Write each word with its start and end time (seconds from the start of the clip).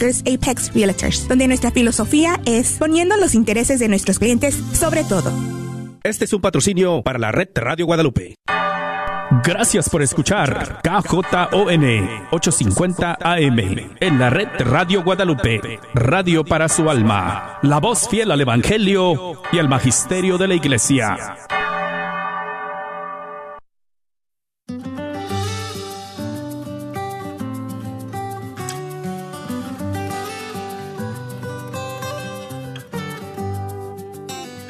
Bankers 0.00 0.20
Apex 0.20 0.72
Realtors, 0.74 1.28
donde 1.28 1.46
nuestra 1.46 1.70
filosofía 1.70 2.40
es 2.46 2.76
poniendo 2.78 3.16
los 3.18 3.34
intereses 3.34 3.78
de 3.80 3.88
nuestros 3.88 4.18
clientes 4.18 4.54
sobre 4.72 5.04
todo. 5.04 5.30
Este 6.02 6.24
es 6.24 6.32
un 6.32 6.40
patrocinio 6.40 7.02
para 7.02 7.18
la 7.18 7.32
red 7.32 7.48
Radio 7.54 7.84
Guadalupe. 7.84 8.34
Gracias 9.44 9.90
por 9.90 10.02
escuchar 10.02 10.80
KJON 10.82 12.08
850 12.30 13.18
AM 13.20 13.58
en 14.00 14.18
la 14.18 14.30
red 14.30 14.48
Radio 14.60 15.04
Guadalupe, 15.04 15.78
radio 15.94 16.44
para 16.44 16.68
su 16.68 16.88
alma, 16.88 17.58
la 17.62 17.78
voz 17.78 18.08
fiel 18.08 18.30
al 18.30 18.40
Evangelio 18.40 19.34
y 19.52 19.58
al 19.58 19.68
Magisterio 19.68 20.38
de 20.38 20.48
la 20.48 20.54
Iglesia. 20.54 21.36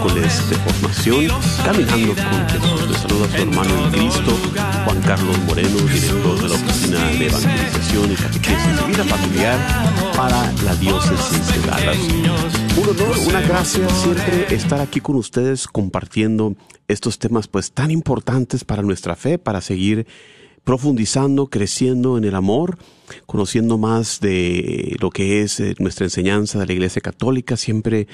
miércoles 0.00 0.50
de 0.50 0.56
formación, 0.56 1.28
Caminando 1.64 2.14
con 2.14 2.48
Jesús. 2.48 2.88
Le 2.88 2.98
saluda 2.98 3.28
su 3.28 3.42
hermano 3.42 3.84
en 3.84 3.90
Cristo, 3.92 4.32
Juan 4.84 5.00
Carlos 5.02 5.38
Moreno, 5.46 5.76
director 5.76 6.40
de 6.40 6.48
la 6.48 6.54
Oficina 6.54 7.04
de 7.04 7.26
Evangelización 7.26 8.12
y 8.12 8.14
Catequesis 8.14 8.76
de 8.76 8.86
Vida 8.86 9.04
Familiar 9.04 9.58
para 10.16 10.52
la 10.64 10.74
Diócesis 10.76 11.52
de 11.52 11.66
Dallas. 11.66 11.98
Un 12.76 12.88
honor, 12.88 13.18
una 13.28 13.40
gracia 13.42 13.88
siempre 13.90 14.54
estar 14.54 14.80
aquí 14.80 15.00
con 15.00 15.16
ustedes 15.16 15.66
compartiendo 15.66 16.54
estos 16.88 17.18
temas 17.18 17.46
pues 17.46 17.72
tan 17.72 17.90
importantes 17.90 18.64
para 18.64 18.82
nuestra 18.82 19.16
fe, 19.16 19.38
para 19.38 19.60
seguir 19.60 20.06
profundizando, 20.64 21.48
creciendo 21.48 22.18
en 22.18 22.24
el 22.24 22.34
amor, 22.34 22.78
conociendo 23.26 23.78
más 23.78 24.20
de 24.20 24.96
lo 25.00 25.10
que 25.10 25.42
es 25.42 25.60
eh, 25.60 25.74
nuestra 25.78 26.06
enseñanza 26.06 26.58
de 26.58 26.66
la 26.66 26.72
Iglesia 26.72 27.02
Católica, 27.02 27.56
siempre 27.56 28.06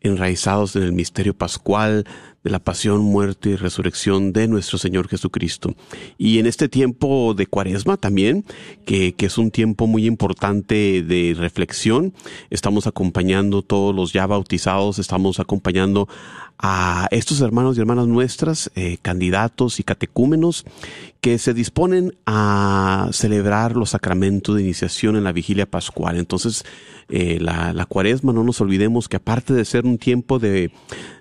enraizados 0.00 0.74
en 0.76 0.82
el 0.82 0.92
misterio 0.92 1.32
pascual 1.32 2.04
de 2.42 2.50
la 2.50 2.58
pasión, 2.58 3.02
muerte 3.02 3.50
y 3.50 3.56
resurrección 3.56 4.32
de 4.32 4.48
nuestro 4.48 4.76
Señor 4.78 5.08
Jesucristo. 5.08 5.74
Y 6.18 6.40
en 6.40 6.46
este 6.46 6.68
tiempo 6.68 7.34
de 7.34 7.46
cuaresma 7.46 7.96
también, 7.96 8.44
que, 8.84 9.12
que 9.14 9.26
es 9.26 9.38
un 9.38 9.52
tiempo 9.52 9.86
muy 9.86 10.06
importante 10.06 11.02
de 11.02 11.34
reflexión, 11.38 12.12
estamos 12.50 12.88
acompañando 12.88 13.62
todos 13.62 13.94
los 13.94 14.12
ya 14.12 14.26
bautizados, 14.26 14.98
estamos 14.98 15.38
acompañando 15.38 16.08
a 16.64 17.08
estos 17.10 17.40
hermanos 17.40 17.76
y 17.76 17.80
hermanas 17.80 18.06
nuestras, 18.06 18.70
eh, 18.76 18.96
candidatos 19.02 19.80
y 19.80 19.82
catecúmenos, 19.82 20.64
que 21.20 21.38
se 21.38 21.54
disponen 21.54 22.14
a 22.24 23.08
celebrar 23.12 23.76
los 23.76 23.90
sacramentos 23.90 24.54
de 24.56 24.62
iniciación 24.62 25.16
en 25.16 25.24
la 25.24 25.32
vigilia 25.32 25.66
pascual. 25.66 26.18
Entonces, 26.18 26.64
eh, 27.08 27.38
la, 27.40 27.72
la 27.72 27.84
cuaresma, 27.84 28.32
no 28.32 28.44
nos 28.44 28.60
olvidemos 28.60 29.08
que 29.08 29.16
aparte 29.16 29.52
de 29.54 29.64
ser 29.64 29.86
un 29.86 29.98
tiempo 29.98 30.38
de, 30.38 30.70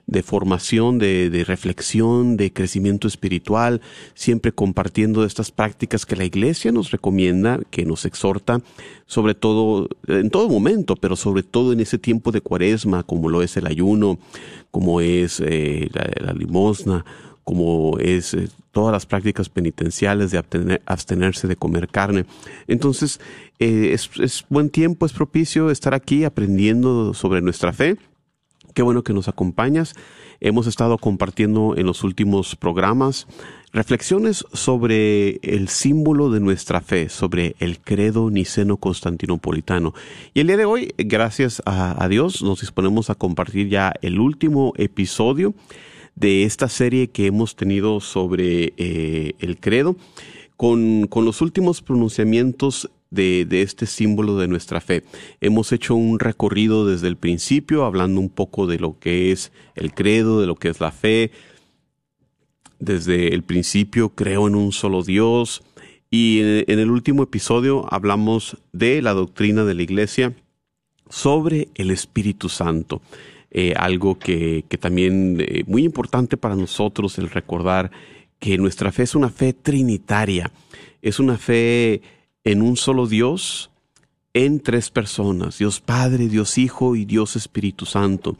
de 0.07 0.24
formación, 0.24 1.00
de, 1.00 1.29
de, 1.29 1.44
reflexión, 1.44 2.38
de 2.38 2.53
crecimiento 2.53 3.08
espiritual, 3.08 3.81
siempre 4.13 4.52
compartiendo 4.52 5.25
estas 5.25 5.52
prácticas 5.52 6.06
que 6.06 6.16
la 6.16 6.25
iglesia 6.25 6.72
nos 6.72 6.91
recomienda, 6.91 7.59
que 7.69 7.85
nos 7.85 8.06
exhorta, 8.06 8.62
sobre 9.06 9.35
todo, 9.35 9.90
en 10.08 10.29
todo 10.29 10.50
momento, 10.50 10.96
pero 10.96 11.16
sobre 11.16 11.44
todo 11.44 11.73
en 11.73 11.79
ese 11.79 11.97
tiempo 11.97 12.31
de 12.31 12.41
cuaresma, 12.41 13.03
como 13.03 13.29
lo 13.29 13.41
es 13.41 13.58
el 13.58 13.68
ayuno, 13.68 14.19
como 14.72 15.02
es 15.02 15.42
eh, 15.46 15.90
la, 15.94 16.34
limosna, 16.34 17.06
como 17.44 17.98
es 18.00 18.34
eh, 18.34 18.48
todas 18.72 18.94
las 18.94 19.06
prácticas 19.06 19.50
penitenciales 19.50 20.32
de 20.32 20.38
abstener, 20.38 20.82
abstenerse 20.86 21.48
de 21.48 21.58
comer 21.58 21.90
carne. 21.90 22.26
Entonces, 22.68 23.20
eh, 23.59 23.94
es 23.94 24.46
buen 24.50 24.70
tiempo, 24.70 25.06
es 25.06 25.14
propicio 25.14 25.70
estar 25.70 25.94
aquí 25.94 26.24
aprendiendo 26.24 27.14
sobre 27.14 27.42
nuestra 27.42 27.74
fe. 27.74 27.98
Qué 28.74 28.82
bueno 28.82 29.04
que 29.04 29.14
nos 29.14 29.28
acompañas. 29.28 29.96
Hemos 30.40 30.66
estado 30.68 30.98
compartiendo 30.98 31.76
en 31.78 31.86
los 31.86 32.04
últimos 32.04 32.56
programas 32.56 33.28
reflexiones 33.74 34.46
sobre 34.54 35.40
el 35.44 35.68
símbolo 35.68 36.30
de 36.30 36.40
nuestra 36.40 36.82
fe, 36.82 37.09
sobre 37.09 37.56
el 37.59 37.80
credo 37.80 38.30
niceno 38.30 38.78
constantinopolitano. 38.78 39.94
Y 40.34 40.40
el 40.40 40.48
día 40.48 40.58
de 40.58 40.66
hoy, 40.66 40.94
gracias 40.98 41.62
a, 41.66 42.02
a 42.04 42.08
Dios, 42.08 42.42
nos 42.42 42.62
disponemos 42.62 43.09
a 43.09 43.16
compartir 43.16 43.70
ya 43.70 43.94
el 44.02 44.20
último 44.20 44.74
episodio 44.78 45.53
de 46.16 46.44
esta 46.44 46.70
serie 46.70 47.08
que 47.08 47.28
hemos 47.28 47.56
tenido 47.56 48.00
sobre 48.00 48.74
eh, 48.78 49.34
el 49.40 49.59
credo, 49.59 49.96
con, 50.58 51.08
con 51.08 51.26
los 51.26 51.42
últimos 51.42 51.82
pronunciamientos 51.82 52.90
de, 53.12 53.46
este 53.62 53.86
símbolo 53.86 54.38
de 54.38 54.48
nuestra 54.48 54.82
fe. 54.82 55.04
Hemos 55.42 55.72
hecho 55.72 55.96
un 55.96 56.20
recorrido 56.20 56.88
desde 56.88 57.08
el 57.08 57.18
principio, 57.18 57.86
hablando 57.86 58.20
un 58.20 58.30
poco 58.30 58.66
de 58.66 58.80
lo 58.80 58.98
que 59.00 59.32
es 59.32 59.52
el 59.76 59.94
credo, 59.94 60.42
de 60.42 60.48
lo 60.48 60.56
que 60.56 60.70
es 60.70 60.80
la 60.80 60.92
fe. 60.92 61.32
Desde 62.80 63.34
el 63.35 63.44
principio 63.44 64.09
creo 64.09 64.47
en 64.47 64.56
un 64.56 64.72
solo 64.72 65.03
Dios. 65.03 65.62
Y 66.09 66.40
en, 66.40 66.66
en 66.68 66.80
el 66.80 66.90
último 66.90 67.24
episodio 67.24 67.85
hablamos 67.94 68.58
de 68.74 69.02
la 69.02 69.14
doctrina 69.14 69.64
de 69.66 69.76
la 69.76 69.84
iglesia 69.84 70.34
sobre 71.09 71.68
el 71.76 71.91
Espíritu 71.91 72.50
Santo. 72.50 73.02
Eh, 73.53 73.74
algo 73.76 74.18
que, 74.18 74.64
que 74.70 74.78
también 74.78 75.35
eh, 75.41 75.66
muy 75.68 75.84
importante 75.84 76.38
para 76.38 76.56
nosotros 76.56 77.18
el 77.18 77.30
recordar 77.30 77.91
que 78.40 78.58
nuestra 78.58 78.94
fe 78.94 79.03
es 79.03 79.14
una 79.14 79.30
fe 79.30 79.52
trinitaria, 79.52 80.50
es 81.02 81.20
una 81.20 81.38
fe 81.38 82.02
en 82.43 82.61
un 82.61 82.78
solo 82.78 83.08
Dios, 83.08 83.72
en 84.34 84.59
tres 84.59 84.90
personas, 84.90 85.58
Dios 85.58 85.82
Padre, 85.82 86.28
Dios 86.28 86.58
Hijo 86.58 86.96
y 86.96 87.05
Dios 87.05 87.35
Espíritu 87.35 87.85
Santo. 87.85 88.38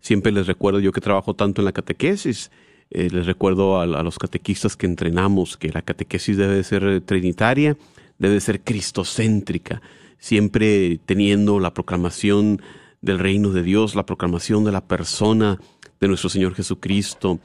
Siempre 0.00 0.32
les 0.32 0.46
recuerdo, 0.46 0.80
yo 0.80 0.92
que 0.92 1.00
trabajo 1.00 1.34
tanto 1.34 1.60
en 1.60 1.66
la 1.66 1.72
catequesis, 1.72 2.50
eh, 2.90 3.08
les 3.10 3.26
recuerdo 3.26 3.80
a, 3.80 3.84
a, 3.84 4.02
los 4.02 4.18
catequistas 4.18 4.76
que 4.76 4.86
entrenamos 4.86 5.56
que 5.56 5.70
la 5.70 5.82
catequesis 5.82 6.36
debe 6.36 6.62
ser 6.62 7.00
trinitaria, 7.02 7.76
debe 8.18 8.40
ser 8.40 8.60
cristocéntrica, 8.60 9.82
siempre 10.18 11.00
teniendo 11.06 11.58
la 11.58 11.74
proclamación 11.74 12.60
del 13.00 13.18
reino 13.18 13.50
de 13.50 13.62
Dios, 13.62 13.94
la 13.94 14.06
proclamación 14.06 14.64
de 14.64 14.72
la 14.72 14.84
persona 14.84 15.58
de 16.00 16.08
nuestro 16.08 16.30
Señor 16.30 16.54
Jesucristo 16.54 17.40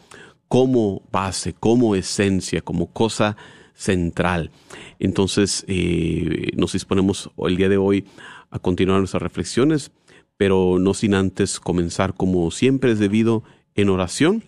como 0.47 1.01
base, 1.11 1.53
como 1.53 1.95
esencia, 1.95 2.61
como 2.61 2.87
cosa 2.87 3.35
central. 3.77 4.51
Entonces, 4.99 5.63
eh, 5.67 6.51
nos 6.57 6.73
disponemos 6.73 7.29
el 7.37 7.55
día 7.55 7.69
de 7.69 7.77
hoy 7.77 8.05
a 8.49 8.59
continuar 8.59 8.99
nuestras 8.99 9.21
reflexiones, 9.21 9.91
pero 10.35 10.77
no 10.79 10.93
sin 10.93 11.13
antes 11.13 11.59
comenzar 11.59 12.15
como 12.15 12.51
siempre 12.51 12.91
es 12.91 12.99
debido 12.99 13.43
en 13.75 13.89
oración, 13.89 14.43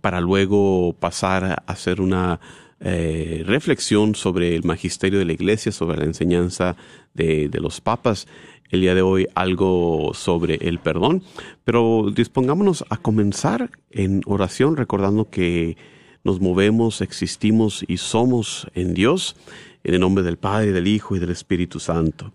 para 0.00 0.20
luego 0.20 0.94
pasar 0.98 1.44
a 1.44 1.54
hacer 1.66 2.00
una 2.00 2.40
eh, 2.80 3.42
reflexión 3.46 4.14
sobre 4.14 4.56
el 4.56 4.64
magisterio 4.64 5.18
de 5.18 5.24
la 5.24 5.32
iglesia, 5.32 5.72
sobre 5.72 5.98
la 5.98 6.04
enseñanza 6.04 6.76
de, 7.14 7.48
de 7.48 7.60
los 7.60 7.80
papas 7.80 8.26
el 8.70 8.80
día 8.80 8.94
de 8.94 9.02
hoy 9.02 9.28
algo 9.34 10.12
sobre 10.14 10.54
el 10.54 10.78
perdón, 10.78 11.22
pero 11.62 12.10
dispongámonos 12.12 12.84
a 12.88 12.96
comenzar 12.96 13.70
en 13.90 14.22
oración 14.24 14.76
recordando 14.76 15.28
que 15.28 15.76
nos 16.24 16.40
movemos, 16.40 17.00
existimos 17.00 17.84
y 17.88 17.96
somos 17.96 18.68
en 18.74 18.94
Dios, 18.94 19.36
en 19.84 19.94
el 19.94 20.00
nombre 20.00 20.22
del 20.22 20.36
Padre, 20.36 20.72
del 20.72 20.86
Hijo 20.86 21.16
y 21.16 21.18
del 21.18 21.30
Espíritu 21.30 21.80
Santo. 21.80 22.32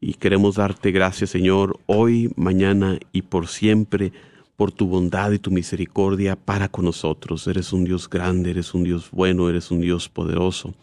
Y 0.00 0.14
queremos 0.14 0.56
darte 0.56 0.90
gracias, 0.90 1.30
Señor, 1.30 1.78
hoy, 1.86 2.30
mañana 2.36 2.98
y 3.12 3.22
por 3.22 3.48
siempre, 3.48 4.12
por 4.56 4.70
tu 4.70 4.86
bondad 4.86 5.32
y 5.32 5.38
tu 5.38 5.50
misericordia 5.50 6.36
para 6.36 6.68
con 6.68 6.84
nosotros. 6.84 7.46
Eres 7.46 7.72
un 7.72 7.84
Dios 7.84 8.08
grande, 8.08 8.50
eres 8.50 8.74
un 8.74 8.84
Dios 8.84 9.10
bueno, 9.10 9.48
eres 9.48 9.70
un 9.70 9.80
Dios 9.80 10.08
poderoso. 10.08 10.74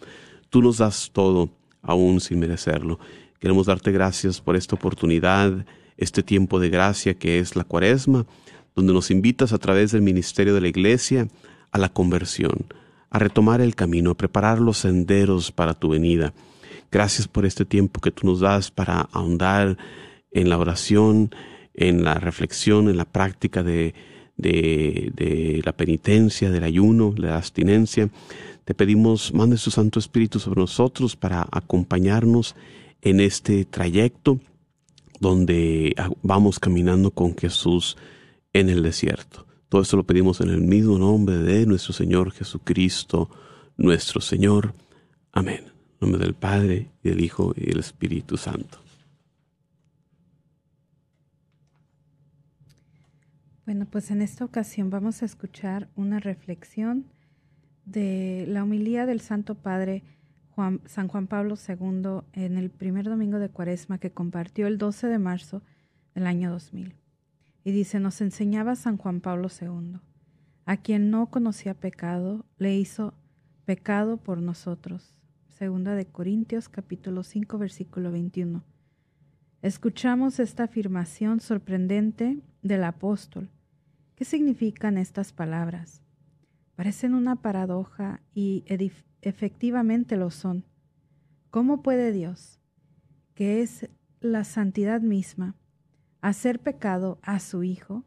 Tú 0.50 0.62
nos 0.62 0.78
das 0.78 1.12
todo, 1.14 1.50
aún 1.84 2.20
sin 2.20 2.40
merecerlo. 2.40 3.00
Queremos 3.40 3.68
darte 3.68 3.92
gracias 3.92 4.42
por 4.42 4.56
esta 4.56 4.76
oportunidad, 4.76 5.66
este 5.98 6.24
tiempo 6.24 6.60
de 6.60 6.70
gracia 6.70 7.14
que 7.14 7.38
es 7.38 7.56
la 7.56 7.64
cuaresma, 7.64 8.26
donde 8.76 8.94
nos 8.94 9.12
invitas 9.12 9.54
a 9.54 9.60
través 9.60 9.92
del 9.92 10.02
ministerio 10.02 10.56
de 10.56 10.62
la 10.62 10.68
iglesia 10.68 11.28
a 11.74 11.78
la 11.80 11.90
conversión, 11.90 12.66
a 13.10 13.20
retomar 13.20 13.60
el 13.60 13.76
camino, 13.76 14.12
a 14.12 14.18
preparar 14.18 14.60
los 14.60 14.78
senderos 14.78 15.52
para 15.52 15.74
tu 15.74 15.90
venida. 15.90 16.34
Gracias 16.92 17.28
por 17.28 17.46
este 17.46 17.66
tiempo 17.66 18.00
que 18.00 18.12
tú 18.12 18.28
nos 18.28 18.40
das 18.40 18.72
para 18.72 19.02
ahondar 19.12 19.78
en 20.32 20.50
la 20.50 20.58
oración, 20.58 21.34
en 21.74 22.04
la 22.04 22.14
reflexión, 22.16 22.88
en 22.88 22.98
la 22.98 23.06
práctica 23.06 23.64
de, 23.64 23.94
de, 24.38 25.62
la 25.66 25.74
penitencia, 25.74 26.52
del 26.52 26.64
ayuno, 26.64 27.12
de 27.12 27.28
la 27.28 27.38
abstinencia. 27.38 28.10
Te 28.66 28.74
pedimos, 28.74 29.34
mande 29.34 29.58
su 29.58 29.72
Santo 29.72 30.00
Espíritu 30.00 30.40
sobre 30.40 30.62
nosotros 30.62 31.16
para 31.16 31.48
acompañarnos 31.52 32.56
en 33.02 33.20
este 33.20 33.66
trayecto 33.66 34.40
donde 35.20 35.96
vamos 36.22 36.60
caminando 36.60 37.12
con 37.12 37.36
Jesús 37.36 37.98
en 38.54 38.70
el 38.70 38.84
desierto. 38.84 39.46
Todo 39.74 39.82
esto 39.82 39.98
lo 39.98 40.06
pedimos 40.06 40.40
en 40.40 40.50
el 40.50 40.62
mismo 40.62 41.00
nombre 41.00 41.36
de 41.40 41.66
nuestro 41.66 41.94
Señor 41.94 42.32
Jesucristo, 42.32 43.32
nuestro 43.76 44.22
Señor. 44.22 44.76
Amén. 45.32 45.64
En 45.66 45.98
nombre 46.00 46.22
del 46.24 46.36
Padre, 46.36 46.92
y 47.02 47.10
del 47.10 47.22
Hijo, 47.22 47.56
y 47.56 47.66
del 47.66 47.80
Espíritu 47.80 48.38
Santo. 48.38 48.78
Bueno, 53.66 53.88
pues 53.90 54.12
en 54.12 54.22
esta 54.22 54.46
ocasión 54.46 54.92
vamos 54.92 55.24
a 55.24 55.26
escuchar 55.26 55.90
una 55.96 56.20
reflexión 56.20 57.08
de 57.84 58.46
la 58.48 58.62
homilía 58.62 59.08
del 59.08 59.22
Santo 59.22 59.56
Padre 59.56 60.04
San 60.86 61.08
Juan 61.08 61.26
Pablo 61.26 61.56
II 61.56 62.22
en 62.34 62.58
el 62.58 62.70
primer 62.70 63.06
domingo 63.06 63.40
de 63.40 63.50
Cuaresma 63.50 63.98
que 63.98 64.12
compartió 64.12 64.68
el 64.68 64.78
12 64.78 65.08
de 65.08 65.18
marzo 65.18 65.64
del 66.14 66.28
año 66.28 66.52
2000. 66.52 66.94
Y 67.64 67.72
dice, 67.72 68.00
nos 68.00 68.20
enseñaba 68.22 68.76
San 68.76 68.98
Juan 68.98 69.22
Pablo 69.22 69.48
II, 69.50 70.00
a 70.66 70.78
quien 70.78 71.10
no 71.10 71.28
conocía 71.30 71.74
pecado, 71.74 72.46
le 72.58 72.76
hizo 72.76 73.14
pecado 73.66 74.18
por 74.18 74.42
nosotros. 74.42 75.16
Segunda 75.48 75.96
de 75.96 76.06
Corintios 76.06 76.68
capítulo 76.68 77.24
5 77.24 77.58
versículo 77.58 78.12
21. 78.12 78.64
Escuchamos 79.62 80.40
esta 80.40 80.64
afirmación 80.66 81.40
sorprendente 81.40 82.40
del 82.64 82.84
apóstol. 82.84 83.50
¿Qué 84.16 84.26
significan 84.26 84.98
estas 84.98 85.32
palabras? 85.32 86.02
Parecen 86.76 87.14
una 87.14 87.38
paradoja 87.38 88.20
y 88.34 88.66
efectivamente 89.22 90.18
lo 90.18 90.32
son. 90.32 90.66
¿Cómo 91.50 91.82
puede 91.82 92.12
Dios, 92.12 92.60
que 93.36 93.62
es 93.62 93.90
la 94.20 94.44
santidad 94.44 95.00
misma, 95.00 95.56
hacer 96.24 96.60
pecado 96.60 97.20
a 97.22 97.40
su 97.40 97.64
Hijo, 97.64 98.06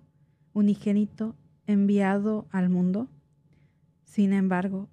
unigénito, 0.55 1.37
enviado 1.67 2.49
al 2.51 2.71
mundo? 2.71 3.11
Sin 4.05 4.33
embargo, 4.33 4.89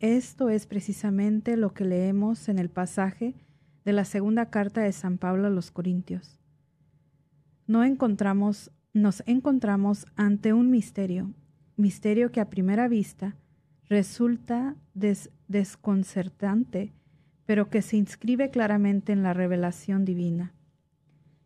esto 0.00 0.50
es 0.50 0.66
precisamente 0.66 1.56
lo 1.56 1.72
que 1.72 1.84
leemos 1.84 2.48
en 2.48 2.58
el 2.58 2.68
pasaje 2.68 3.36
de 3.84 3.92
la 3.92 4.04
segunda 4.04 4.50
carta 4.50 4.80
de 4.80 4.90
San 4.90 5.18
Pablo 5.18 5.46
a 5.46 5.50
los 5.50 5.70
Corintios. 5.70 6.40
No 7.68 7.84
encontramos, 7.84 8.72
nos 8.92 9.22
encontramos 9.26 10.06
ante 10.16 10.52
un 10.52 10.72
misterio, 10.72 11.32
misterio 11.76 12.32
que 12.32 12.40
a 12.40 12.50
primera 12.50 12.88
vista 12.88 13.36
resulta 13.88 14.74
desconcertante, 15.46 16.92
pero 17.46 17.70
que 17.70 17.82
se 17.82 17.96
inscribe 17.96 18.50
claramente 18.50 19.12
en 19.12 19.22
la 19.22 19.32
revelación 19.32 20.04
divina. 20.04 20.54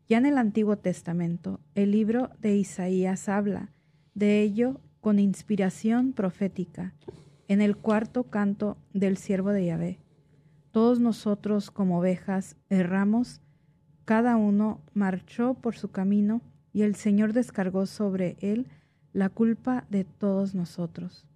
Ya 0.08 0.16
en 0.16 0.24
el 0.24 0.38
Antiguo 0.38 0.78
Testamento, 0.78 1.60
el 1.74 1.90
libro 1.90 2.30
de 2.40 2.56
Isaías 2.56 3.28
habla 3.28 3.72
de 4.14 4.40
ello 4.40 4.80
con 5.02 5.18
inspiración 5.18 6.14
profética, 6.14 6.94
en 7.46 7.60
el 7.60 7.76
cuarto 7.76 8.24
canto 8.24 8.78
del 8.94 9.18
siervo 9.18 9.50
de 9.50 9.66
Yahvé. 9.66 9.98
Todos 10.70 10.98
nosotros 10.98 11.70
como 11.70 11.98
ovejas 11.98 12.56
erramos, 12.70 13.42
cada 14.06 14.36
uno 14.36 14.80
marchó 14.94 15.52
por 15.52 15.76
su 15.76 15.90
camino, 15.90 16.40
y 16.72 16.82
el 16.82 16.94
Señor 16.94 17.34
descargó 17.34 17.84
sobre 17.84 18.38
él 18.40 18.66
la 19.12 19.28
culpa 19.28 19.84
de 19.90 20.04
todos 20.04 20.54
nosotros. 20.54 21.26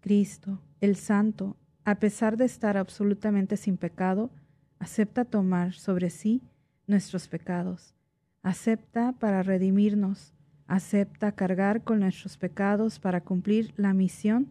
Cristo, 0.00 0.58
el 0.80 0.96
Santo, 0.96 1.58
a 1.84 1.96
pesar 1.96 2.38
de 2.38 2.46
estar 2.46 2.78
absolutamente 2.78 3.58
sin 3.58 3.76
pecado, 3.76 4.30
acepta 4.78 5.26
tomar 5.26 5.74
sobre 5.74 6.08
sí 6.08 6.40
nuestros 6.92 7.26
pecados, 7.26 7.96
acepta 8.42 9.12
para 9.12 9.42
redimirnos, 9.42 10.34
acepta 10.66 11.32
cargar 11.32 11.82
con 11.82 12.00
nuestros 12.00 12.36
pecados 12.36 13.00
para 13.00 13.22
cumplir 13.22 13.72
la 13.76 13.94
misión 13.94 14.48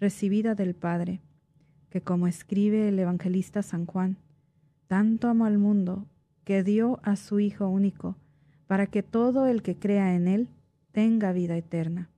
recibida 0.00 0.54
del 0.54 0.74
Padre, 0.74 1.20
que 1.90 2.00
como 2.00 2.26
escribe 2.26 2.88
el 2.88 2.98
evangelista 2.98 3.62
San 3.62 3.86
Juan, 3.86 4.16
tanto 4.88 5.28
amó 5.28 5.44
al 5.44 5.58
mundo 5.58 6.06
que 6.44 6.64
dio 6.64 6.98
a 7.02 7.14
su 7.14 7.38
Hijo 7.38 7.68
único, 7.68 8.16
para 8.66 8.86
que 8.86 9.02
todo 9.02 9.46
el 9.46 9.62
que 9.62 9.76
crea 9.76 10.14
en 10.14 10.26
Él 10.26 10.48
tenga 10.90 11.32
vida 11.32 11.56
eterna. 11.56 12.10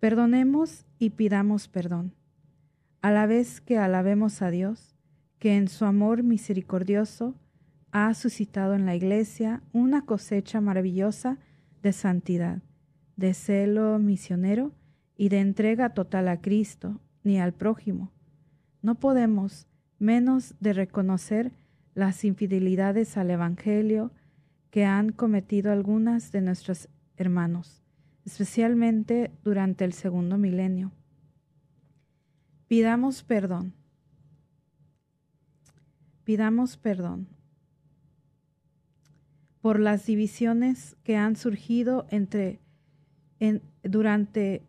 Perdonemos 0.00 0.86
y 0.98 1.10
pidamos 1.10 1.68
perdón, 1.68 2.14
a 3.02 3.10
la 3.10 3.26
vez 3.26 3.60
que 3.60 3.78
alabemos 3.78 4.40
a 4.40 4.50
Dios, 4.50 4.96
que 5.38 5.56
en 5.56 5.68
su 5.68 5.84
amor 5.84 6.22
misericordioso 6.22 7.34
ha 7.98 8.12
suscitado 8.12 8.74
en 8.74 8.84
la 8.84 8.94
Iglesia 8.94 9.62
una 9.72 10.04
cosecha 10.04 10.60
maravillosa 10.60 11.38
de 11.82 11.94
santidad, 11.94 12.60
de 13.16 13.32
celo 13.32 13.98
misionero 13.98 14.72
y 15.16 15.30
de 15.30 15.40
entrega 15.40 15.94
total 15.94 16.28
a 16.28 16.42
Cristo 16.42 17.00
ni 17.24 17.40
al 17.40 17.54
prójimo. 17.54 18.12
No 18.82 18.96
podemos 18.96 19.66
menos 19.98 20.54
de 20.60 20.74
reconocer 20.74 21.52
las 21.94 22.22
infidelidades 22.26 23.16
al 23.16 23.30
Evangelio 23.30 24.12
que 24.68 24.84
han 24.84 25.10
cometido 25.10 25.72
algunas 25.72 26.32
de 26.32 26.42
nuestros 26.42 26.90
hermanos 27.16 27.82
especialmente 28.26 29.30
durante 29.42 29.86
el 29.86 29.94
segundo 29.94 30.36
milenio. 30.36 30.92
Pidamos 32.68 33.22
perdón. 33.22 33.72
Pidamos 36.24 36.76
perdón 36.76 37.28
por 39.66 39.80
las 39.80 40.06
divisiones 40.06 40.94
que 41.02 41.16
han 41.16 41.34
surgido 41.34 42.06
entre, 42.10 42.60
durante, 43.82 44.62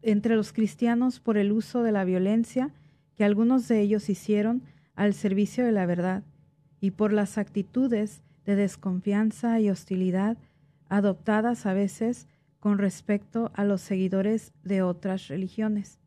entre 0.00 0.34
los 0.34 0.54
cristianos 0.54 1.20
por 1.20 1.36
el 1.36 1.52
uso 1.52 1.82
de 1.82 1.92
la 1.92 2.06
violencia 2.06 2.72
que 3.18 3.24
algunos 3.24 3.68
de 3.68 3.82
ellos 3.82 4.08
hicieron 4.08 4.62
al 4.94 5.12
servicio 5.12 5.62
de 5.62 5.72
la 5.72 5.84
verdad 5.84 6.22
y 6.80 6.92
por 6.92 7.12
las 7.12 7.36
actitudes 7.36 8.22
de 8.46 8.56
desconfianza 8.56 9.60
y 9.60 9.68
hostilidad 9.68 10.38
adoptadas 10.88 11.66
a 11.66 11.74
veces 11.74 12.26
con 12.60 12.78
respecto 12.78 13.52
a 13.54 13.64
los 13.64 13.82
seguidores 13.82 14.54
de 14.64 14.80
otras 14.80 15.28
religiones. 15.28 15.98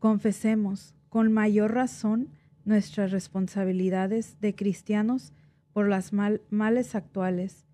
Confesemos 0.00 0.96
con 1.08 1.32
mayor 1.32 1.72
razón 1.72 2.30
nuestras 2.64 3.12
responsabilidades 3.12 4.40
de 4.40 4.56
cristianos 4.56 5.32
por 5.72 5.88
las 5.88 6.12
males 6.12 6.94
actuales 6.94 7.66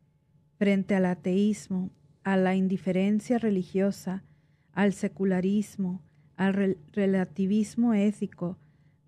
frente 0.58 0.94
al 0.94 1.06
ateísmo, 1.06 1.90
a 2.24 2.36
la 2.36 2.54
indiferencia 2.54 3.38
religiosa, 3.38 4.24
al 4.72 4.92
secularismo, 4.92 6.02
al 6.36 6.76
relativismo 6.92 7.94
ético, 7.94 8.58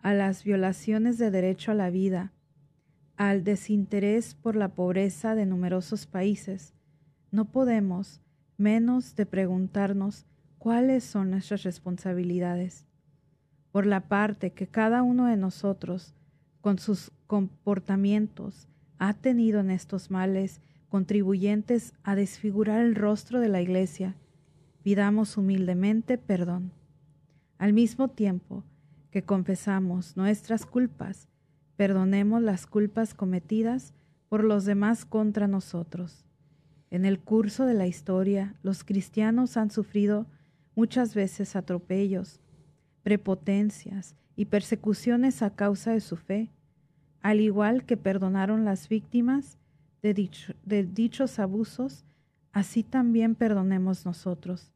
a 0.00 0.14
las 0.14 0.44
violaciones 0.44 1.18
de 1.18 1.30
derecho 1.30 1.72
a 1.72 1.74
la 1.74 1.90
vida, 1.90 2.32
al 3.16 3.44
desinterés 3.44 4.34
por 4.34 4.56
la 4.56 4.74
pobreza 4.74 5.34
de 5.34 5.46
numerosos 5.46 6.06
países, 6.06 6.74
no 7.30 7.44
podemos 7.52 8.20
menos 8.56 9.14
de 9.14 9.26
preguntarnos 9.26 10.26
cuáles 10.58 11.04
son 11.04 11.30
nuestras 11.30 11.62
responsabilidades. 11.62 12.86
Por 13.72 13.86
la 13.86 14.08
parte 14.08 14.52
que 14.52 14.66
cada 14.66 15.02
uno 15.02 15.26
de 15.26 15.36
nosotros, 15.36 16.14
con 16.60 16.78
sus 16.78 17.12
comportamientos, 17.26 18.68
ha 19.00 19.14
tenido 19.14 19.60
en 19.60 19.70
estos 19.70 20.10
males 20.10 20.60
contribuyentes 20.90 21.94
a 22.02 22.14
desfigurar 22.14 22.82
el 22.82 22.94
rostro 22.94 23.40
de 23.40 23.48
la 23.48 23.62
Iglesia, 23.62 24.14
pidamos 24.82 25.38
humildemente 25.38 26.18
perdón. 26.18 26.70
Al 27.56 27.72
mismo 27.72 28.08
tiempo 28.08 28.62
que 29.10 29.22
confesamos 29.22 30.18
nuestras 30.18 30.66
culpas, 30.66 31.28
perdonemos 31.76 32.42
las 32.42 32.66
culpas 32.66 33.14
cometidas 33.14 33.94
por 34.28 34.44
los 34.44 34.66
demás 34.66 35.06
contra 35.06 35.48
nosotros. 35.48 36.26
En 36.90 37.06
el 37.06 37.20
curso 37.20 37.64
de 37.64 37.74
la 37.74 37.86
historia, 37.86 38.54
los 38.62 38.84
cristianos 38.84 39.56
han 39.56 39.70
sufrido 39.70 40.26
muchas 40.74 41.14
veces 41.14 41.56
atropellos, 41.56 42.38
prepotencias 43.02 44.14
y 44.36 44.44
persecuciones 44.44 45.40
a 45.40 45.54
causa 45.54 45.92
de 45.92 46.00
su 46.00 46.16
fe, 46.16 46.50
al 47.22 47.40
igual 47.40 47.84
que 47.84 47.96
perdonaron 47.96 48.64
las 48.64 48.88
víctimas 48.88 49.58
de, 50.02 50.30
de 50.64 50.84
dichos 50.84 51.38
abusos, 51.38 52.04
así 52.52 52.82
también 52.82 53.34
perdonemos 53.34 54.06
nosotros. 54.06 54.72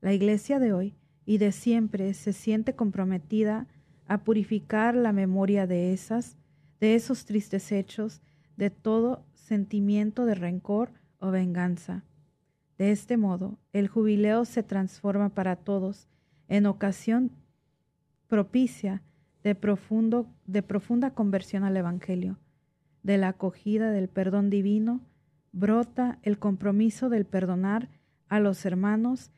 La 0.00 0.12
Iglesia 0.12 0.58
de 0.58 0.72
hoy 0.72 0.94
y 1.26 1.38
de 1.38 1.52
siempre 1.52 2.14
se 2.14 2.32
siente 2.32 2.74
comprometida 2.74 3.66
a 4.06 4.24
purificar 4.24 4.94
la 4.94 5.12
memoria 5.12 5.66
de 5.66 5.92
esas, 5.92 6.36
de 6.80 6.94
esos 6.94 7.26
tristes 7.26 7.70
hechos, 7.72 8.22
de 8.56 8.70
todo 8.70 9.24
sentimiento 9.34 10.24
de 10.24 10.34
rencor 10.34 10.92
o 11.18 11.30
venganza. 11.30 12.04
De 12.78 12.92
este 12.92 13.16
modo, 13.16 13.58
el 13.72 13.88
jubileo 13.88 14.44
se 14.44 14.62
transforma 14.62 15.30
para 15.30 15.56
todos 15.56 16.08
en 16.48 16.66
ocasión 16.66 17.32
propicia 18.28 19.02
de, 19.48 19.54
profundo, 19.54 20.26
de 20.44 20.62
profunda 20.62 21.14
conversión 21.14 21.64
al 21.64 21.74
Evangelio. 21.74 22.38
De 23.02 23.16
la 23.16 23.28
acogida 23.28 23.90
del 23.92 24.10
perdón 24.10 24.50
divino 24.50 25.00
brota 25.52 26.18
el 26.22 26.38
compromiso 26.38 27.08
del 27.08 27.24
perdonar 27.24 27.88
a 28.28 28.40
los 28.40 28.66
hermanos 28.66 29.32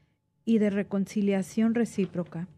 y 0.44 0.58
de 0.58 0.70
reconciliación 0.70 1.76
recíproca. 1.76 2.48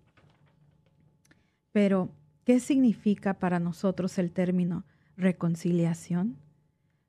Pero, 1.73 2.09
¿qué 2.45 2.59
significa 2.59 3.35
para 3.35 3.61
nosotros 3.61 4.17
el 4.19 4.33
término 4.33 4.87
reconciliación? 5.19 6.39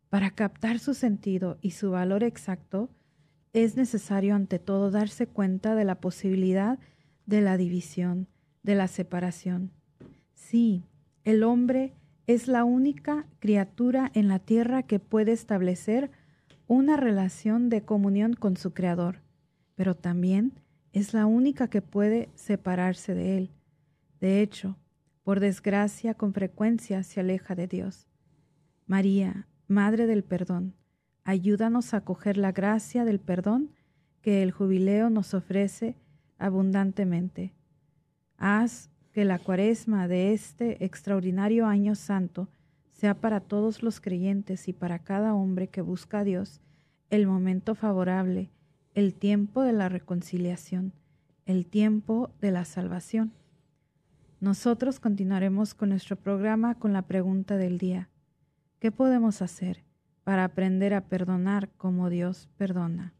Para 0.10 0.32
captar 0.32 0.80
su 0.80 0.94
sentido 0.94 1.58
y 1.62 1.72
su 1.72 1.92
valor 1.92 2.22
exacto, 2.22 2.90
es 3.54 3.78
necesario 3.78 4.36
ante 4.36 4.60
todo 4.60 4.92
darse 4.92 5.26
cuenta 5.26 5.74
de 5.74 5.86
la 5.86 6.02
posibilidad 6.02 6.80
de 7.26 7.40
la 7.40 7.56
división, 7.56 8.28
de 8.62 8.76
la 8.76 8.90
separación. 8.90 9.72
Sí, 10.50 10.84
el 11.24 11.42
hombre 11.42 11.94
es 12.28 12.50
la 12.50 12.66
única 12.66 13.26
criatura 13.40 14.12
en 14.14 14.28
la 14.28 14.40
tierra 14.40 14.84
que 14.84 15.00
puede 15.00 15.32
establecer 15.32 16.12
una 16.68 16.98
relación 16.98 17.70
de 17.70 17.84
comunión 17.84 18.34
con 18.34 18.58
su 18.58 18.74
Creador, 18.74 19.22
pero 19.74 19.96
también 19.96 20.60
es 20.92 21.14
la 21.14 21.26
única 21.26 21.70
que 21.70 21.82
puede 21.82 22.30
separarse 22.36 23.16
de 23.16 23.38
Él. 23.38 23.52
De 24.20 24.42
hecho, 24.42 24.78
por 25.24 25.40
desgracia, 25.40 26.14
con 26.14 26.34
frecuencia 26.34 27.04
se 27.04 27.22
aleja 27.22 27.56
de 27.56 27.68
Dios. 27.68 28.08
María, 28.86 29.48
Madre 29.68 30.08
del 30.08 30.26
Perdón, 30.26 30.76
ayúdanos 31.24 31.94
a 31.94 31.98
acoger 31.98 32.38
la 32.38 32.52
gracia 32.52 33.06
del 33.06 33.20
perdón 33.20 33.72
que 34.22 34.44
el 34.44 34.52
jubileo 34.52 35.10
nos 35.10 35.34
ofrece 35.34 35.96
abundantemente. 36.38 37.56
Haz 38.38 38.93
que 39.14 39.26
la 39.26 39.40
cuaresma 39.40 40.08
de 40.08 40.34
este 40.34 40.84
extraordinario 40.84 41.68
año 41.68 41.96
santo 41.96 42.50
sea 42.92 43.14
para 43.14 43.40
todos 43.40 43.84
los 43.84 44.02
creyentes 44.02 44.68
y 44.68 44.74
para 44.74 45.00
cada 45.00 45.34
hombre 45.36 45.68
que 45.68 45.82
busca 45.82 46.20
a 46.20 46.24
Dios 46.24 46.62
el 47.10 47.28
momento 47.28 47.76
favorable 47.76 48.50
el 48.96 49.16
tiempo 49.16 49.64
de 49.64 49.74
la 49.74 49.90
reconciliación, 49.90 50.94
el 51.46 51.66
tiempo 51.66 52.32
de 52.42 52.52
la 52.52 52.64
salvación. 52.66 53.34
Nosotros 54.40 55.00
continuaremos 55.00 55.74
con 55.74 55.90
nuestro 55.90 56.16
programa 56.16 56.76
con 56.76 56.94
la 56.94 57.04
pregunta 57.04 57.58
del 57.58 57.78
día. 57.78 58.10
¿Qué 58.80 58.92
podemos 58.92 59.42
hacer 59.42 59.84
para 60.24 60.44
aprender 60.44 60.94
a 60.94 61.02
perdonar 61.02 61.70
como 61.78 62.10
Dios 62.10 62.50
perdona? 62.58 63.14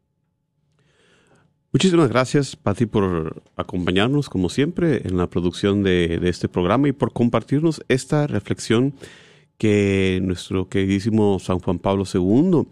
Muchísimas 1.74 2.08
gracias, 2.08 2.54
Patti, 2.54 2.86
por 2.86 3.42
acompañarnos, 3.56 4.28
como 4.28 4.48
siempre, 4.48 5.02
en 5.08 5.16
la 5.16 5.26
producción 5.26 5.82
de, 5.82 6.20
este 6.22 6.48
programa 6.48 6.86
y 6.86 6.92
por 6.92 7.12
compartirnos 7.12 7.82
esta 7.88 8.28
reflexión 8.28 8.94
que 9.58 10.20
nuestro 10.22 10.68
queridísimo 10.68 11.40
San 11.40 11.58
Juan 11.58 11.80
Pablo 11.80 12.04
II 12.14 12.68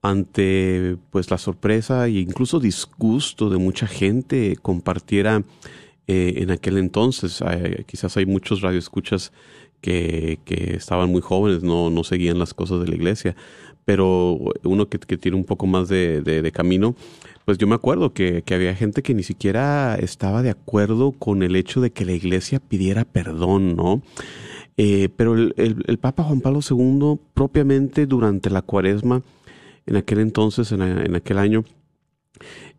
ante 0.00 0.96
pues 1.10 1.30
la 1.30 1.36
sorpresa 1.36 2.06
e 2.06 2.20
incluso 2.20 2.58
disgusto 2.58 3.50
de 3.50 3.58
mucha 3.58 3.86
gente 3.86 4.56
compartiera 4.62 5.42
eh, 6.06 6.32
en 6.36 6.50
aquel 6.50 6.78
entonces. 6.78 7.44
quizás 7.84 8.16
hay 8.16 8.24
muchos 8.24 8.62
radioescuchas 8.62 9.30
que, 9.80 10.38
estaban 10.46 11.10
muy 11.10 11.20
jóvenes, 11.20 11.62
no, 11.62 11.90
no 11.90 12.04
seguían 12.04 12.38
las 12.38 12.54
cosas 12.54 12.80
de 12.80 12.88
la 12.88 12.94
iglesia, 12.94 13.36
pero 13.84 14.38
uno 14.64 14.88
que, 14.88 14.98
tiene 14.98 15.36
un 15.36 15.44
poco 15.44 15.66
más 15.66 15.88
de, 15.88 16.50
camino, 16.54 16.94
pues 17.44 17.56
yo 17.58 17.66
me 17.66 17.74
acuerdo 17.74 18.12
que, 18.12 18.42
que, 18.42 18.54
había 18.54 18.74
gente 18.74 19.02
que 19.02 19.14
ni 19.14 19.22
siquiera 19.22 19.96
estaba 19.96 20.42
de 20.42 20.50
acuerdo 20.50 21.12
con 21.12 21.42
el 21.42 21.56
hecho 21.56 21.80
de 21.80 21.90
que 21.90 22.04
la 22.04 22.12
iglesia 22.12 22.60
pidiera 22.60 23.04
perdón, 23.04 23.76
¿no? 23.76 24.02
Eh, 24.80 25.08
pero 25.16 25.34
el, 25.34 25.54
el, 25.56 25.98
Papa 25.98 26.22
Juan 26.22 26.40
Pablo 26.40 26.60
II, 26.60 27.18
propiamente 27.34 28.06
durante 28.06 28.48
la 28.48 28.62
cuaresma, 28.62 29.22
en 29.86 29.96
aquel 29.96 30.20
entonces, 30.20 30.70
en, 30.70 31.14
aquel 31.16 31.38
año, 31.38 31.64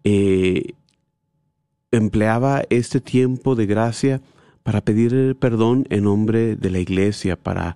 eh, 0.05 0.75
empleaba 1.91 2.63
este 2.69 3.01
tiempo 3.01 3.55
de 3.55 3.65
gracia 3.65 4.21
para 4.69 4.81
pedir 4.81 5.35
perdón 5.39 5.87
en 5.89 6.03
nombre 6.03 6.55
de 6.55 6.69
la 6.69 6.77
iglesia, 6.77 7.35
para 7.35 7.75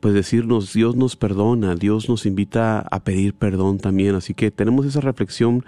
pues 0.00 0.14
decirnos 0.14 0.72
Dios 0.72 0.96
nos 0.96 1.14
perdona, 1.14 1.74
Dios 1.74 2.08
nos 2.08 2.24
invita 2.24 2.78
a 2.90 3.04
pedir 3.04 3.34
perdón 3.34 3.76
también. 3.76 4.14
Así 4.14 4.32
que 4.32 4.50
tenemos 4.50 4.86
esa 4.86 5.02
reflexión 5.02 5.62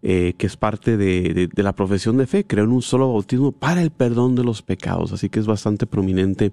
eh, 0.00 0.32
que 0.38 0.46
es 0.46 0.56
parte 0.56 0.96
de, 0.96 1.50
de, 1.54 1.62
la 1.62 1.74
profesión 1.74 2.16
de 2.16 2.26
fe, 2.26 2.46
crear 2.46 2.68
un 2.68 2.80
solo 2.80 3.12
bautismo 3.12 3.52
para 3.52 3.82
el 3.82 3.90
perdón 3.90 4.34
de 4.34 4.44
los 4.44 4.62
pecados. 4.62 5.12
Así 5.12 5.28
que 5.28 5.40
es 5.40 5.46
bastante 5.46 5.86
prominente 5.86 6.52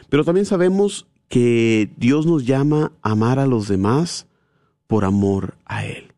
Pero 0.10 0.24
también 0.24 0.46
sabemos 0.46 1.08
que 1.28 1.90
Dios 1.98 2.26
nos 2.26 2.46
llama 2.46 2.92
a 3.02 3.12
amar 3.12 3.40
a 3.40 3.48
los 3.48 3.68
demás 3.68 4.28
por 4.88 5.06
amor 5.06 5.56
a 5.66 5.86
Él. 5.86 6.14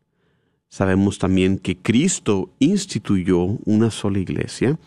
Sabemos 0.68 1.18
también 1.18 1.58
que 1.58 1.78
Cristo 1.78 2.50
instituyó 2.58 3.38
una 3.64 3.90
sola 3.90 4.18
iglesia 4.18 4.78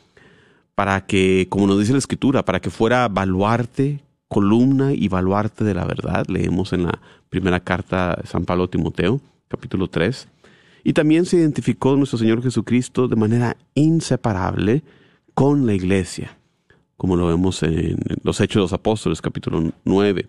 para 0.75 1.05
que, 1.05 1.47
como 1.49 1.65
nos 1.65 1.79
dice 1.79 1.93
la 1.93 1.97
Escritura, 1.97 2.45
para 2.45 2.59
que 2.59 2.69
fuera 2.69 3.07
baluarte, 3.07 4.03
columna 4.27 4.93
y 4.93 5.07
baluarte 5.07 5.63
de 5.63 5.73
la 5.73 5.85
verdad. 5.85 6.27
Leemos 6.27 6.73
en 6.73 6.83
la 6.83 7.01
primera 7.29 7.59
carta 7.59 8.17
de 8.21 8.27
San 8.27 8.45
Pablo 8.45 8.65
a 8.65 8.69
Timoteo, 8.69 9.19
capítulo 9.47 9.87
3. 9.87 10.27
Y 10.83 10.93
también 10.93 11.25
se 11.25 11.37
identificó 11.37 11.95
nuestro 11.95 12.17
Señor 12.17 12.41
Jesucristo 12.41 13.07
de 13.07 13.15
manera 13.15 13.57
inseparable 13.75 14.83
con 15.33 15.65
la 15.65 15.73
iglesia, 15.73 16.37
como 16.97 17.15
lo 17.15 17.27
vemos 17.27 17.63
en 17.63 17.97
los 18.23 18.41
Hechos 18.41 18.55
de 18.55 18.61
los 18.61 18.73
Apóstoles, 18.73 19.21
capítulo 19.21 19.71
9, 19.85 20.27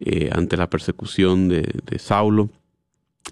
eh, 0.00 0.30
ante 0.32 0.56
la 0.56 0.68
persecución 0.68 1.48
de, 1.48 1.62
de 1.86 1.98
Saulo 1.98 2.50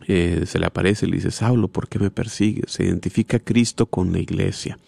eh, 0.09 0.45
se 0.47 0.59
le 0.59 0.67
aparece 0.67 1.07
y 1.07 1.11
le 1.11 1.17
dice, 1.17 1.31
Saulo, 1.31 1.69
¿por 1.69 1.89
qué 1.89 1.99
me 1.99 2.11
persigues? 2.11 2.73
Se 2.73 2.85
identifica 2.85 3.39
Cristo 3.39 3.87
con 3.87 4.13
la 4.13 4.19
iglesia. 4.19 4.79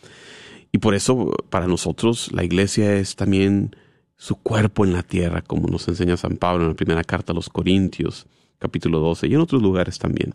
Y 0.72 0.78
por 0.78 0.94
eso 0.94 1.32
para 1.50 1.66
nosotros 1.66 2.32
la 2.32 2.42
iglesia 2.42 2.94
es 2.96 3.14
también 3.14 3.76
su 4.16 4.36
cuerpo 4.36 4.84
en 4.84 4.92
la 4.92 5.02
tierra, 5.02 5.42
como 5.42 5.68
nos 5.68 5.86
enseña 5.88 6.16
San 6.16 6.36
Pablo 6.36 6.64
en 6.64 6.70
la 6.70 6.76
primera 6.76 7.04
carta 7.04 7.32
a 7.32 7.34
los 7.34 7.48
Corintios, 7.48 8.26
capítulo 8.58 8.98
12, 8.98 9.28
y 9.28 9.34
en 9.34 9.40
otros 9.40 9.62
lugares 9.62 9.98
también. 9.98 10.34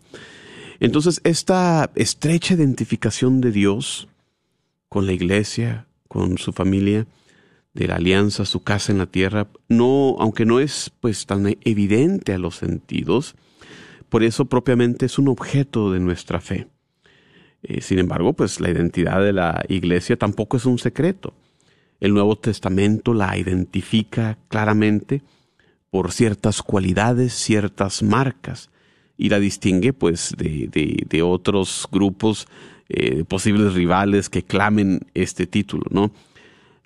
Entonces, 0.80 1.20
esta 1.24 1.90
estrecha 1.94 2.54
identificación 2.54 3.40
de 3.40 3.52
Dios 3.52 4.08
con 4.88 5.06
la 5.06 5.12
iglesia, 5.12 5.86
con 6.08 6.38
su 6.38 6.52
familia, 6.52 7.06
de 7.74 7.86
la 7.86 7.96
alianza, 7.96 8.44
su 8.44 8.62
casa 8.64 8.90
en 8.90 8.98
la 8.98 9.06
tierra, 9.06 9.46
no, 9.68 10.16
aunque 10.18 10.44
no 10.44 10.58
es 10.58 10.90
pues 11.00 11.26
tan 11.26 11.56
evidente 11.64 12.32
a 12.32 12.38
los 12.38 12.56
sentidos, 12.56 13.36
por 14.08 14.24
eso 14.24 14.46
propiamente 14.46 15.06
es 15.06 15.18
un 15.18 15.28
objeto 15.28 15.92
de 15.92 16.00
nuestra 16.00 16.40
fe. 16.40 16.66
Eh, 17.62 17.80
sin 17.80 17.98
embargo, 17.98 18.32
pues 18.32 18.58
la 18.58 18.70
identidad 18.70 19.22
de 19.22 19.32
la 19.32 19.64
iglesia 19.68 20.16
tampoco 20.16 20.56
es 20.56 20.66
un 20.66 20.78
secreto. 20.78 21.34
El 22.00 22.14
Nuevo 22.14 22.36
Testamento 22.36 23.14
la 23.14 23.36
identifica 23.36 24.38
claramente 24.48 25.22
por 25.90 26.10
ciertas 26.10 26.62
cualidades, 26.62 27.34
ciertas 27.34 28.02
marcas, 28.02 28.70
y 29.20 29.28
la 29.28 29.38
distingue 29.38 29.92
pues 29.92 30.34
de, 30.38 31.22
otros 31.22 31.86
grupos 31.92 32.48
eh, 32.88 33.22
posibles 33.24 33.74
rivales 33.74 34.30
que 34.30 34.42
clamen 34.42 35.00
este 35.12 35.46
título, 35.46 35.84
¿no? 35.90 36.10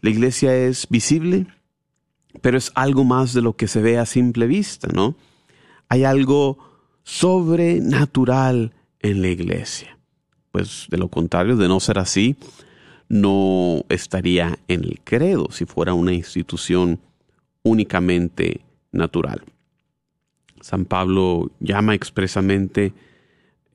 La 0.00 0.10
iglesia 0.10 0.54
es 0.56 0.88
visible, 0.90 1.46
pero 2.42 2.58
es 2.58 2.72
algo 2.74 3.04
más 3.04 3.34
de 3.34 3.40
lo 3.40 3.54
que 3.54 3.68
se 3.68 3.80
ve 3.80 3.98
a 3.98 4.04
simple 4.04 4.48
vista, 4.48 4.88
¿no? 4.92 5.14
Hay 5.88 6.02
algo 6.02 6.58
sobrenatural 7.04 8.72
en 8.98 9.22
la 9.22 9.28
iglesia. 9.28 9.96
Pues 10.50 10.88
de 10.90 10.98
lo 10.98 11.06
contrario, 11.08 11.56
de 11.56 11.68
no 11.68 11.78
ser 11.78 12.00
así, 12.00 12.34
no 13.08 13.84
estaría 13.88 14.58
en 14.66 14.82
el 14.82 14.98
credo 15.04 15.52
si 15.52 15.66
fuera 15.66 15.94
una 15.94 16.12
institución 16.12 16.98
únicamente 17.62 18.62
natural. 18.90 19.44
San 20.64 20.86
Pablo 20.86 21.52
llama 21.60 21.94
expresamente 21.94 22.94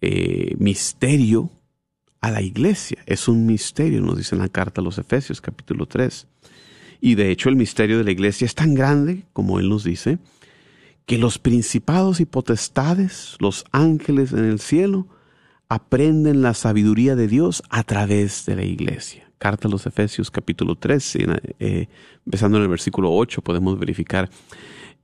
eh, 0.02 0.56
misterio 0.58 1.52
a 2.20 2.32
la 2.32 2.42
iglesia. 2.42 2.98
Es 3.06 3.28
un 3.28 3.46
misterio, 3.46 4.02
nos 4.02 4.18
dice 4.18 4.34
en 4.34 4.42
la 4.42 4.50
carta 4.50 4.82
a 4.82 4.84
los 4.84 4.98
Efesios 4.98 5.40
capítulo 5.40 5.86
3. 5.86 6.26
Y 7.00 7.14
de 7.14 7.30
hecho 7.30 7.50
el 7.50 7.58
misterio 7.58 8.00
de 8.00 8.06
la 8.06 8.10
iglesia 8.10 8.46
es 8.46 8.56
tan 8.56 8.74
grande, 8.74 9.28
como 9.34 9.60
él 9.60 9.70
nos 9.70 9.84
dice, 9.84 10.18
que 11.06 11.20
los 11.20 11.38
principados 11.38 12.22
y 12.22 12.26
potestades, 12.26 13.38
los 13.40 13.66
ángeles 13.72 14.34
en 14.34 14.46
el 14.46 14.60
cielo, 14.60 15.06
aprenden 15.68 16.42
la 16.42 16.56
sabiduría 16.56 17.16
de 17.16 17.28
Dios 17.28 17.62
a 17.70 17.84
través 17.84 18.48
de 18.48 18.56
la 18.56 18.64
iglesia. 18.64 19.32
Carta 19.38 19.68
a 19.68 19.72
los 19.72 19.86
Efesios 19.86 20.32
capítulo 20.32 20.74
3, 20.74 21.18
eh, 21.60 21.88
empezando 22.26 22.58
en 22.58 22.64
el 22.64 22.70
versículo 22.70 23.14
8, 23.14 23.44
podemos 23.44 23.78
verificar 23.78 24.32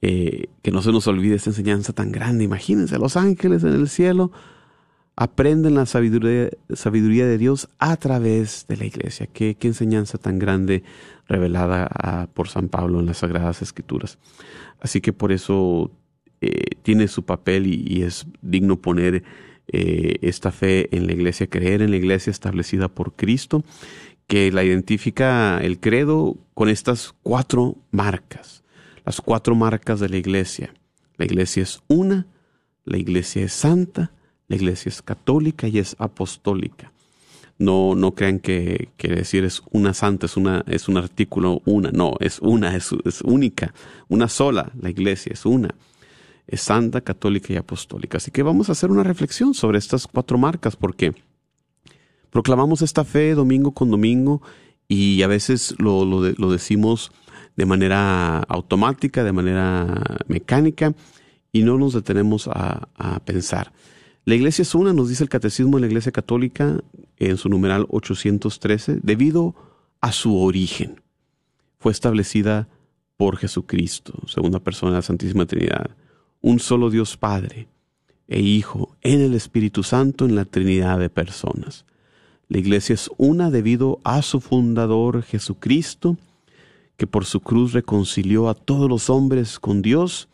eh, 0.02 0.48
que 0.62 0.72
no 0.72 0.82
se 0.82 0.92
nos 0.92 1.08
olvide 1.08 1.36
esta 1.36 1.50
enseñanza 1.50 1.94
tan 1.94 2.12
grande. 2.12 2.44
Imagínense, 2.44 2.98
los 2.98 3.18
ángeles 3.18 3.64
en 3.64 3.74
el 3.74 3.90
cielo 3.90 4.32
aprenden 5.16 5.76
la 5.76 5.86
sabiduría, 5.86 6.50
sabiduría 6.74 7.26
de 7.26 7.38
Dios 7.38 7.70
a 7.80 7.96
través 7.98 8.66
de 8.68 8.78
la 8.78 8.86
iglesia. 8.86 9.28
Qué, 9.28 9.56
qué 9.56 9.68
enseñanza 9.68 10.18
tan 10.18 10.40
grande 10.40 10.84
revelada 11.28 11.90
ah, 11.92 12.28
por 12.34 12.50
San 12.50 12.68
Pablo 12.70 13.00
en 13.00 13.06
las 13.06 13.20
Sagradas 13.20 13.62
Escrituras. 13.62 14.18
Así 14.80 15.02
que 15.02 15.14
por 15.14 15.32
eso 15.32 15.92
eh, 16.42 16.76
tiene 16.84 17.08
su 17.08 17.24
papel 17.24 17.66
y, 17.68 18.04
es 18.04 18.28
digno 18.42 18.80
poner 18.82 19.24
eh, 19.68 20.18
esta 20.22 20.52
fe 20.52 20.96
en 20.96 21.08
la 21.08 21.14
iglesia, 21.14 21.48
creer 21.48 21.82
en 21.82 21.92
la 21.92 21.98
iglesia 21.98 22.30
establecida 22.30 22.88
por 22.88 23.14
Cristo, 23.14 23.64
que 24.28 24.52
la 24.52 24.64
identifica 24.64 25.60
el 25.62 25.80
credo 25.80 26.36
con 26.54 26.70
estas 26.70 27.16
cuatro 27.24 27.78
marcas, 27.92 28.64
las 29.06 29.22
cuatro 29.22 29.56
marcas 29.56 30.00
de 30.00 30.10
la 30.10 30.18
iglesia. 30.18 30.74
La 31.18 31.26
iglesia 31.26 31.64
es 31.64 31.82
una, 31.88 32.26
la 32.84 32.98
iglesia 32.98 33.44
es 33.44 33.54
santa, 33.54 34.12
la 34.48 34.56
iglesia 34.56 34.90
es 34.90 35.02
católica 35.02 35.68
y 35.68 35.78
es 35.78 35.96
apostólica. 36.00 36.92
No, 37.58 37.96
no 37.96 38.14
crean 38.14 38.40
que, 38.40 38.90
que 38.98 39.08
decir 39.08 39.46
es 39.46 39.62
una 39.72 39.94
santa, 39.94 40.26
es, 40.26 40.36
una, 40.36 40.64
es 40.68 40.90
un 40.90 40.98
artículo, 40.98 41.62
una, 41.66 41.92
no, 41.92 42.16
es 42.20 42.40
una, 42.40 42.76
es, 42.76 42.90
es 43.06 43.22
única, 43.22 43.74
una 44.10 44.28
sola, 44.28 44.72
la 44.78 44.90
iglesia 44.90 45.32
es 45.32 45.46
una, 45.46 45.74
es 46.48 46.62
santa, 46.62 47.00
católica 47.00 47.54
y 47.54 47.56
apostólica. 47.56 48.18
Así 48.18 48.32
que 48.32 48.44
vamos 48.44 48.68
a 48.68 48.74
hacer 48.74 48.92
una 48.92 49.04
reflexión 49.04 49.54
sobre 49.54 49.78
estas 49.78 50.06
cuatro 50.06 50.38
marcas, 50.38 50.76
porque 50.76 51.14
proclamamos 52.30 52.82
esta 52.82 53.06
fe 53.06 53.36
domingo 53.36 53.72
con 53.72 53.90
domingo 53.90 54.42
y 54.90 55.22
a 55.22 55.28
veces 55.28 55.76
lo, 55.78 56.04
lo, 56.04 56.22
lo 56.38 56.52
decimos 56.52 57.12
de 57.56 57.66
manera 57.66 58.40
automática, 58.40 59.24
de 59.24 59.32
manera 59.32 60.02
mecánica, 60.28 60.94
y 61.52 61.64
no 61.64 61.78
nos 61.78 61.94
detenemos 61.94 62.48
a, 62.48 62.90
a 62.96 63.20
pensar. 63.22 63.72
La 64.26 64.36
iglesia 64.36 64.64
es 64.64 64.76
una, 64.76 64.92
nos 64.92 65.10
dice 65.10 65.24
el 65.24 65.30
Catecismo 65.30 65.78
de 65.78 65.82
la 65.82 65.88
Iglesia 65.88 66.12
Católica 66.12 66.82
en 67.18 67.38
su 67.38 67.48
numeral 67.48 67.86
813, 67.90 69.00
debido 69.04 69.56
a 70.02 70.12
su 70.12 70.38
origen. 70.38 71.02
Fue 71.80 71.92
establecida 71.92 72.68
por 73.18 73.38
Jesucristo, 73.38 74.14
segunda 74.28 74.60
persona 74.60 74.94
de 74.94 74.98
la 74.98 75.02
Santísima 75.02 75.46
Trinidad, 75.46 75.92
un 76.42 76.60
solo 76.60 76.90
Dios 76.90 77.18
Padre 77.18 77.68
e 78.28 78.40
Hijo 78.40 78.96
en 79.02 79.22
el 79.22 79.34
Espíritu 79.36 79.84
Santo 79.84 80.26
en 80.26 80.36
la 80.36 80.46
Trinidad 80.46 81.00
de 81.00 81.10
personas. 81.10 81.86
La 82.48 82.58
iglesia 82.58 82.94
es 82.94 83.10
una 83.18 83.50
debido 83.50 84.00
a 84.04 84.22
su 84.22 84.42
fundador 84.42 85.24
Jesucristo, 85.24 86.18
que 86.98 87.08
por 87.08 87.26
su 87.26 87.42
cruz 87.42 87.74
reconcilió 87.74 88.50
a 88.50 88.54
todos 88.54 88.90
los 88.90 89.10
hombres 89.10 89.60
con 89.60 89.82
Dios, 89.82 90.30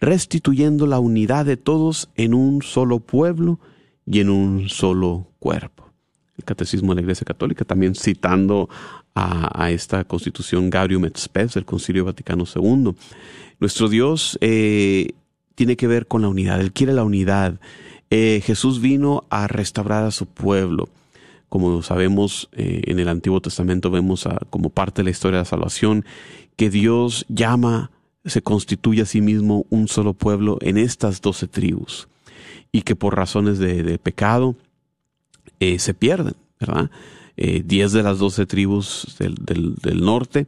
restituyendo 0.00 0.86
la 0.86 0.98
unidad 0.98 1.46
de 1.46 1.56
todos 1.56 2.08
en 2.16 2.34
un 2.34 2.62
solo 2.62 3.00
pueblo 3.00 3.58
y 4.04 4.20
en 4.20 4.30
un 4.30 4.68
solo 4.68 5.26
cuerpo. 5.38 5.90
El 6.36 6.44
Catecismo 6.44 6.90
de 6.90 6.96
la 6.96 7.00
Iglesia 7.02 7.24
Católica, 7.24 7.64
también 7.64 7.94
citando 7.94 8.68
a, 9.14 9.70
esta 9.70 10.04
constitución 10.04 10.68
Gaudium 10.68 11.06
et 11.06 11.18
del 11.54 11.64
Concilio 11.64 12.04
Vaticano 12.04 12.44
II. 12.44 12.94
Nuestro 13.58 13.88
Dios 13.88 14.36
eh, 14.42 15.12
tiene 15.54 15.76
que 15.76 15.86
ver 15.86 16.06
con 16.06 16.22
la 16.22 16.28
unidad, 16.28 16.60
Él 16.60 16.72
quiere 16.72 16.92
la 16.92 17.02
unidad. 17.02 17.58
Eh, 18.10 18.42
Jesús 18.44 18.80
vino 18.80 19.24
a 19.30 19.48
restaurar 19.48 20.04
a 20.04 20.10
su 20.10 20.26
pueblo. 20.26 20.88
Como 21.48 21.82
sabemos, 21.82 22.48
eh, 22.52 22.82
en 22.86 22.98
el 22.98 23.08
Antiguo 23.08 23.40
Testamento 23.40 23.90
vemos 23.90 24.28
como 24.50 24.70
parte 24.70 25.02
de 25.02 25.04
la 25.04 25.10
historia 25.10 25.38
de 25.38 25.42
la 25.42 25.48
salvación 25.48 26.04
que 26.56 26.70
Dios 26.70 27.24
llama 27.28 27.90
se 28.24 28.42
constituye 28.42 29.02
a 29.02 29.06
sí 29.06 29.20
mismo 29.20 29.66
un 29.70 29.86
solo 29.86 30.12
pueblo 30.12 30.58
en 30.60 30.78
estas 30.78 31.20
doce 31.20 31.46
tribus 31.46 32.08
y 32.72 32.82
que 32.82 32.96
por 32.96 33.14
razones 33.14 33.58
de, 33.58 33.98
pecado 33.98 34.56
eh, 35.60 35.78
se 35.78 35.94
pierden, 35.94 36.34
¿verdad? 36.58 36.90
eh, 37.36 37.62
diez 37.64 37.92
de 37.92 38.02
las 38.02 38.18
doce 38.18 38.46
tribus 38.46 39.16
del, 39.18 40.04
norte 40.04 40.46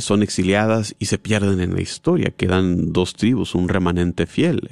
son 0.00 0.24
exiliadas 0.24 0.96
y 0.98 1.04
se 1.04 1.18
pierden 1.18 1.60
en 1.60 1.74
la 1.74 1.80
historia. 1.80 2.32
Quedan 2.36 2.92
dos 2.92 3.14
tribus, 3.14 3.54
un 3.54 3.68
remanente 3.68 4.26
fiel, 4.26 4.68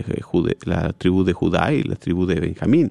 la 0.64 0.92
tribu 0.94 1.22
de 1.22 1.32
Judá 1.32 1.72
y 1.72 1.84
la 1.84 1.94
tribu 1.94 2.26
de 2.26 2.40
Benjamín. 2.40 2.90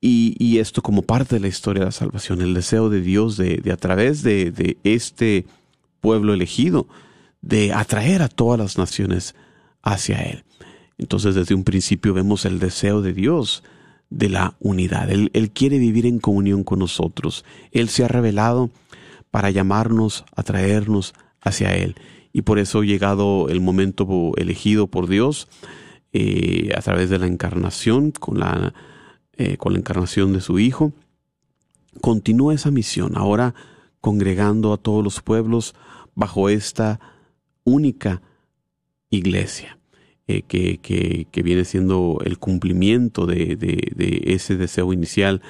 Y, 0.00 0.58
esto 0.58 0.80
como 0.80 1.02
parte 1.02 1.36
de 1.36 1.40
la 1.40 1.48
historia 1.48 1.80
de 1.80 1.86
la 1.86 1.92
salvación, 1.92 2.40
el 2.40 2.54
deseo 2.54 2.88
de 2.88 3.00
Dios 3.00 3.36
de, 3.36 3.62
a 3.72 3.76
través 3.76 4.22
de, 4.22 4.76
este 4.84 5.44
pueblo 6.00 6.34
elegido, 6.34 6.86
de 7.42 7.72
atraer 7.72 8.22
a 8.22 8.28
todas 8.28 8.58
las 8.58 8.78
naciones 8.78 9.34
hacia 9.82 10.18
Él. 10.18 10.44
Entonces 10.98 11.34
desde 11.34 11.54
un 11.54 11.64
principio 11.64 12.14
vemos 12.14 12.44
el 12.44 12.58
deseo 12.58 13.02
de 13.02 13.12
Dios 13.12 13.62
de 14.10 14.28
la 14.28 14.54
unidad. 14.60 15.10
Él, 15.10 15.50
quiere 15.52 15.78
vivir 15.78 16.06
en 16.06 16.18
comunión 16.18 16.64
con 16.64 16.78
nosotros. 16.78 17.44
Él 17.72 17.88
se 17.88 18.04
ha 18.04 18.08
revelado 18.08 18.70
para 19.30 19.50
llamarnos, 19.50 20.24
atraernos 20.34 21.14
hacia 21.40 21.74
Él. 21.74 21.96
Y 22.32 22.42
por 22.42 22.58
eso 22.58 22.82
llegado 22.82 23.48
el 23.48 23.60
momento 23.60 24.32
elegido 24.36 24.86
por 24.86 25.08
Dios 25.08 25.48
eh, 26.12 26.72
a 26.76 26.80
través 26.82 27.10
de 27.10 27.18
la 27.18 27.26
encarnación, 27.26 28.12
con 28.12 28.38
la 28.38 28.74
eh, 29.38 29.56
con 29.56 29.72
la 29.72 29.78
encarnación 29.78 30.32
de 30.32 30.40
su 30.40 30.58
Hijo, 30.58 30.92
continúa 32.00 32.54
esa 32.54 32.72
misión, 32.72 33.16
ahora 33.16 33.54
congregando 34.00 34.72
a 34.72 34.78
todos 34.78 35.02
los 35.04 35.20
pueblos 35.20 35.74
bajo 36.16 36.48
esta 36.48 36.98
única 37.62 38.20
iglesia, 39.10 39.78
eh, 40.26 40.42
que, 40.42 40.78
que, 40.78 41.42
viene 41.42 41.64
siendo 41.64 42.18
el 42.24 42.38
cumplimiento 42.38 43.26
de, 43.26 43.54
de, 43.54 44.22
ese 44.26 44.56
deseo 44.56 44.92
inicial 44.92 45.40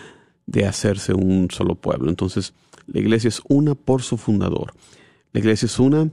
de 0.46 0.66
hacerse 0.66 1.14
un 1.14 1.48
solo 1.50 1.74
pueblo. 1.74 2.10
Entonces, 2.10 2.52
la 2.86 3.00
iglesia 3.00 3.28
es 3.28 3.40
una 3.48 3.74
por 3.74 4.02
su 4.02 4.18
fundador. 4.18 4.74
La 5.32 5.40
iglesia 5.40 5.64
es 5.66 5.78
una 5.78 6.10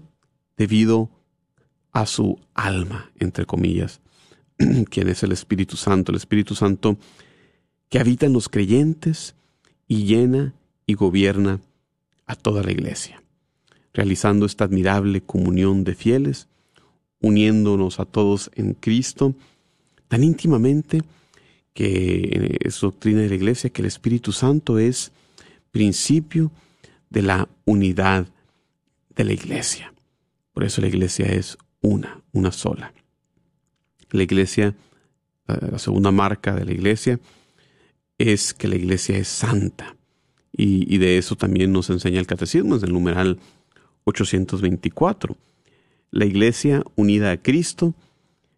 debido 0.58 1.10
a 1.92 2.06
su 2.06 2.40
alma, 2.54 3.12
entre 3.20 3.46
comillas, 3.46 4.00
quien 4.90 5.10
es 5.10 5.24
el 5.24 5.34
Espíritu 5.34 5.76
Santo. 5.76 6.14
El 6.14 6.18
Espíritu 6.18 6.56
Santo 6.56 6.98
que 7.90 8.00
habita 8.00 8.26
en 8.26 8.34
los 8.34 8.50
creyentes 8.50 9.36
y 9.88 10.06
llena 10.06 10.54
y 10.86 10.94
gobierna 10.94 11.60
a 12.26 12.36
toda 12.36 12.64
la 12.64 12.72
iglesia, 12.72 13.22
realizando 13.94 14.46
esta 14.46 14.66
admirable 14.66 15.22
comunión 15.22 15.84
de 15.84 15.96
fieles, 15.96 16.48
uniéndonos 17.22 18.00
a 18.00 18.06
todos 18.06 18.52
en 18.56 18.74
Cristo 18.74 19.36
tan 20.08 20.24
íntimamente 20.24 21.02
que 21.74 22.58
es 22.62 22.80
doctrina 22.80 23.22
de 23.22 23.30
la 23.30 23.36
iglesia 23.36 23.70
que 23.70 23.82
el 23.82 23.88
Espíritu 23.88 24.32
Santo 24.32 24.80
es 24.80 25.12
principio 25.72 26.52
de 27.10 27.22
la 27.22 27.50
unidad 27.66 28.28
de 29.16 29.24
la 29.24 29.34
iglesia. 29.34 29.94
Por 30.54 30.64
eso 30.64 30.82
la 30.82 30.88
iglesia 30.88 31.26
es 31.26 31.58
una, 31.82 32.22
una 32.32 32.52
sola. 32.52 32.94
La 34.12 34.24
iglesia, 34.24 34.74
la 35.48 35.78
segunda 35.78 36.12
marca 36.12 36.56
de 36.56 36.64
la 36.64 36.72
iglesia, 36.72 37.20
es 38.18 38.54
que 38.54 38.68
la 38.68 38.76
iglesia 38.76 39.18
es 39.18 39.28
santa. 39.28 39.96
Y, 40.58 40.98
de 41.00 41.18
eso 41.18 41.36
también 41.36 41.74
nos 41.74 41.90
enseña 41.90 42.20
el 42.20 42.28
catecismo, 42.28 42.78
es 42.78 42.84
el 42.84 42.94
numeral 42.94 43.40
824. 44.06 45.36
La 46.12 46.26
iglesia 46.26 46.82
unida 46.96 47.32
a 47.32 47.38
Cristo 47.38 47.94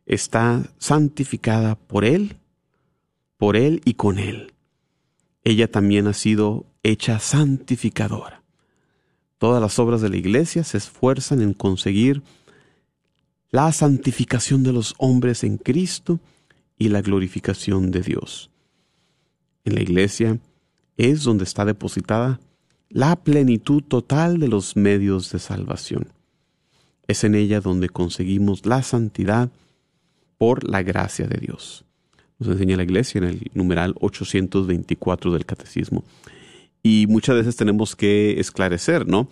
está 0.05 0.71
santificada 0.77 1.75
por 1.75 2.05
Él, 2.05 2.35
por 3.37 3.55
Él 3.55 3.81
y 3.83 3.95
con 3.95 4.19
Él. 4.19 4.53
Ella 5.43 5.71
también 5.71 6.05
ha 6.05 6.13
sido 6.13 6.67
hecha 6.83 7.17
santificadora. 7.17 8.43
Todas 9.39 9.61
las 9.61 9.79
obras 9.79 10.01
de 10.01 10.09
la 10.09 10.17
iglesia 10.17 10.63
se 10.63 10.77
esfuerzan 10.77 11.41
en 11.41 11.53
conseguir 11.53 12.21
la 13.49 13.71
santificación 13.71 14.61
de 14.61 14.73
los 14.73 14.93
hombres 14.99 15.43
en 15.43 15.57
Cristo 15.57 16.19
y 16.77 16.89
la 16.89 17.01
glorificación 17.01 17.89
de 17.89 18.01
Dios 18.01 18.51
en 19.67 19.75
la 19.75 19.81
iglesia 19.81 20.39
es 20.95 21.23
donde 21.23 21.43
está 21.43 21.65
depositada 21.65 22.39
la 22.89 23.15
plenitud 23.17 23.83
total 23.83 24.39
de 24.39 24.47
los 24.47 24.75
medios 24.75 25.31
de 25.31 25.39
salvación. 25.39 26.07
Es 27.07 27.23
en 27.23 27.35
ella 27.35 27.61
donde 27.61 27.89
conseguimos 27.89 28.65
la 28.65 28.81
santidad 28.81 29.49
por 30.37 30.67
la 30.69 30.83
gracia 30.83 31.27
de 31.27 31.37
Dios. 31.39 31.83
Nos 32.39 32.49
enseña 32.49 32.77
la 32.77 32.83
iglesia 32.83 33.19
en 33.19 33.25
el 33.25 33.51
numeral 33.53 33.93
824 33.99 35.33
del 35.33 35.45
catecismo. 35.45 36.03
Y 36.81 37.05
muchas 37.07 37.35
veces 37.35 37.55
tenemos 37.55 37.95
que 37.95 38.39
esclarecer, 38.39 39.07
¿no? 39.07 39.27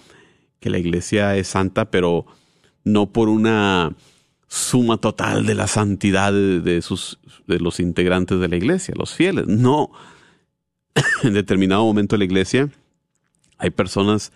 Que 0.59 0.69
la 0.69 0.79
iglesia 0.79 1.37
es 1.37 1.47
santa, 1.47 1.85
pero 1.85 2.25
no 2.83 3.07
por 3.11 3.29
una 3.29 3.95
suma 4.47 4.97
total 4.97 5.45
de 5.45 5.55
la 5.55 5.67
santidad 5.67 6.33
de, 6.33 6.81
sus, 6.81 7.19
de 7.47 7.59
los 7.59 7.79
integrantes 7.79 8.39
de 8.39 8.47
la 8.47 8.55
iglesia, 8.55 8.93
los 8.97 9.13
fieles. 9.13 9.47
No, 9.47 9.91
en 11.23 11.33
determinado 11.33 11.83
momento 11.83 12.15
de 12.15 12.19
la 12.19 12.25
iglesia 12.25 12.69
hay 13.57 13.69
personas 13.69 14.31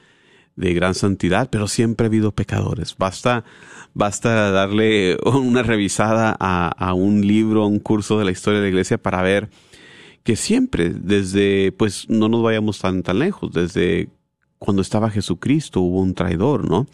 de 0.55 0.73
gran 0.73 0.93
santidad, 0.93 1.49
pero 1.49 1.67
siempre 1.67 2.05
ha 2.05 2.09
habido 2.09 2.33
pecadores. 2.33 2.95
Basta, 2.97 3.45
basta 3.93 4.51
darle 4.51 5.17
una 5.25 5.63
revisada 5.63 6.35
a, 6.37 6.93
un 6.93 7.25
libro, 7.25 7.63
a 7.63 7.67
un 7.67 7.79
curso 7.79 8.19
de 8.19 8.25
la 8.25 8.31
historia 8.31 8.59
de 8.59 8.65
la 8.65 8.69
iglesia 8.69 8.97
para 8.97 9.21
ver 9.21 9.49
que 10.23 10.35
siempre, 10.35 10.89
desde, 10.89 11.71
pues 11.71 12.09
no 12.09 12.27
nos 12.27 12.43
vayamos 12.43 12.79
tan, 12.79 13.03
tan 13.03 13.19
lejos, 13.19 13.53
desde 13.53 14.09
cuando 14.57 14.81
estaba 14.81 15.09
Jesucristo 15.09 15.79
hubo 15.79 16.01
un 16.01 16.13
traidor, 16.13 16.69
¿no? 16.69 16.87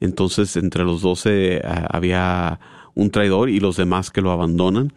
Entonces, 0.00 0.56
entre 0.56 0.82
los 0.84 1.02
doce 1.02 1.60
ah, 1.64 1.86
había 1.90 2.58
un 2.96 3.10
traidor 3.10 3.50
y 3.50 3.60
los 3.60 3.76
demás 3.76 4.10
que 4.10 4.22
lo 4.22 4.32
abandonan. 4.32 4.92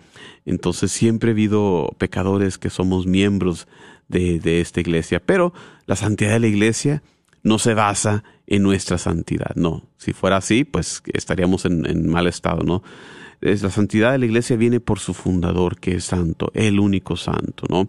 Entonces 0.45 0.91
siempre 0.91 1.29
ha 1.29 1.33
habido 1.33 1.95
pecadores 1.99 2.57
que 2.57 2.71
somos 2.71 3.05
miembros 3.05 3.67
de, 4.07 4.61
esta 4.61 4.79
iglesia, 4.79 5.21
pero 5.23 5.53
la 5.85 5.95
santidad 5.95 6.31
de 6.31 6.39
la 6.39 6.47
iglesia 6.47 7.03
no 7.43 7.59
se 7.59 7.75
basa 7.75 8.23
en 8.47 8.63
nuestra 8.63 8.97
santidad, 8.97 9.53
no. 9.55 9.83
Si 9.97 10.13
fuera 10.13 10.37
así, 10.37 10.63
pues 10.63 11.03
estaríamos 11.13 11.65
en, 11.65 12.09
mal 12.09 12.25
estado, 12.25 12.63
¿no? 12.63 12.81
la 13.41 13.69
santidad 13.69 14.11
de 14.11 14.17
la 14.17 14.25
iglesia 14.25 14.57
viene 14.57 14.81
por 14.81 14.99
su 14.99 15.13
fundador, 15.13 15.79
que 15.79 15.95
es 15.95 16.03
santo, 16.03 16.51
el 16.53 16.77
único 16.77 17.15
santo, 17.15 17.65
¿no? 17.69 17.87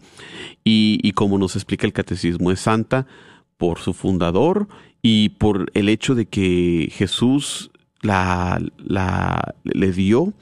Y, 0.63 1.01
y 1.03 1.11
como 1.11 1.39
nos 1.39 1.57
explica 1.57 1.89
el 1.89 1.93
catecismo, 1.93 2.53
es 2.53 2.61
santa 2.61 3.09
por 3.57 3.81
su 3.81 3.93
fundador 3.93 4.69
y 5.03 5.31
por 5.31 5.73
el 5.75 5.89
hecho 5.89 6.15
de 6.15 6.27
que 6.27 6.89
Jesús 6.93 7.73
la, 8.03 8.61
la, 8.79 9.55
le 9.65 9.93
dio 9.93 10.33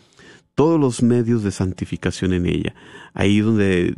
todos 0.54 0.80
los 0.80 1.02
medios 1.02 1.42
de 1.42 1.50
santificación 1.50 2.32
en 2.32 2.46
ella. 2.46 2.74
Ahí 3.14 3.40
donde 3.40 3.94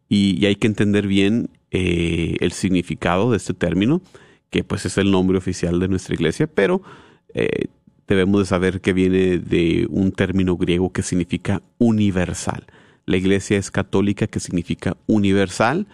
Y, 0.08 0.46
hay 0.46 0.56
que 0.56 0.66
entender 0.66 1.06
bien 1.06 1.50
eh, 1.70 2.38
el 2.40 2.52
significado 2.52 3.32
de 3.32 3.36
este 3.36 3.52
término, 3.52 4.00
que 4.48 4.64
pues 4.64 4.86
es 4.86 4.96
el 4.96 5.10
nombre 5.10 5.36
oficial 5.36 5.78
de 5.78 5.88
nuestra 5.88 6.14
iglesia, 6.14 6.46
pero 6.46 6.80
eh, 7.34 7.66
debemos 8.06 8.40
de 8.40 8.46
saber 8.46 8.80
que 8.80 8.92
viene 8.92 9.38
de 9.38 9.86
un 9.90 10.12
término 10.12 10.56
griego 10.56 10.92
que 10.92 11.02
significa 11.02 11.62
universal. 11.78 12.66
La 13.06 13.16
iglesia 13.16 13.58
es 13.58 13.70
católica 13.70 14.26
que 14.26 14.40
significa 14.40 14.96
universal 15.06 15.86